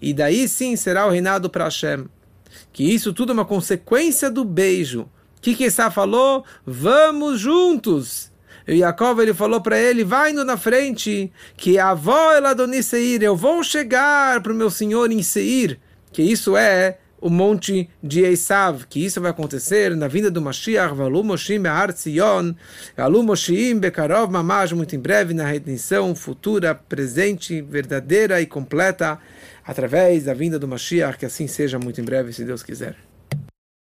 E 0.01 0.13
daí 0.13 0.49
sim 0.49 0.75
será 0.77 1.07
o 1.07 1.11
reinado 1.11 1.49
para 1.49 1.65
Hashem 1.65 2.07
que 2.73 2.85
isso 2.85 3.13
tudo 3.13 3.33
é 3.33 3.35
uma 3.35 3.45
consequência 3.45 4.31
do 4.31 4.45
beijo. 4.45 5.03
O 5.03 5.41
que 5.41 5.55
que 5.55 5.65
Esá 5.65 5.91
falou? 5.91 6.45
Vamos 6.65 7.41
juntos. 7.41 8.31
E 8.67 8.79
Jacob 8.79 9.19
ele 9.19 9.35
falou 9.35 9.61
para 9.61 9.79
ele, 9.79 10.05
vai 10.05 10.31
indo 10.31 10.45
na 10.45 10.57
frente, 10.57 11.33
que 11.57 11.79
a 11.79 11.91
avó 11.91 12.33
ela 12.33 12.55
dona 12.55 12.81
Seir, 12.81 13.23
eu 13.23 13.35
vou 13.35 13.65
chegar 13.65 14.41
para 14.41 14.53
o 14.53 14.55
meu 14.55 14.71
senhor 14.71 15.11
em 15.11 15.21
Seir, 15.21 15.81
que 16.13 16.23
isso 16.23 16.57
é 16.57 16.99
o 17.23 17.31
monte 17.31 17.89
de 18.03 18.23
Esav, 18.25 18.85
que 18.89 19.03
isso 19.03 19.21
vai 19.21 19.31
acontecer 19.31 19.95
na 19.97 20.09
vinda 20.09 20.29
do 20.29 20.43
Mashiach, 20.43 20.93
Valu 20.93 21.23
Moshim 21.23 21.61
Be'ar 21.61 21.93
Tzion, 21.93 22.53
Bekarov 23.79 24.31
Mamash, 24.31 24.73
muito 24.73 24.97
em 24.97 24.99
breve, 24.99 25.33
na 25.33 25.47
redenção 25.47 26.17
futura, 26.17 26.75
presente, 26.75 27.63
verdadeira 27.63 28.41
e 28.43 28.47
completa 28.47 29.21
através 29.65 30.25
da 30.25 30.35
vinda 30.35 30.59
do 30.59 30.67
Mashiach, 30.67 31.17
que 31.17 31.25
assim 31.25 31.47
seja 31.47 31.79
muito 31.79 32.01
em 32.01 32.05
breve, 32.05 32.33
se 32.33 32.45
Deus 32.45 32.65
quiser. 32.65 32.97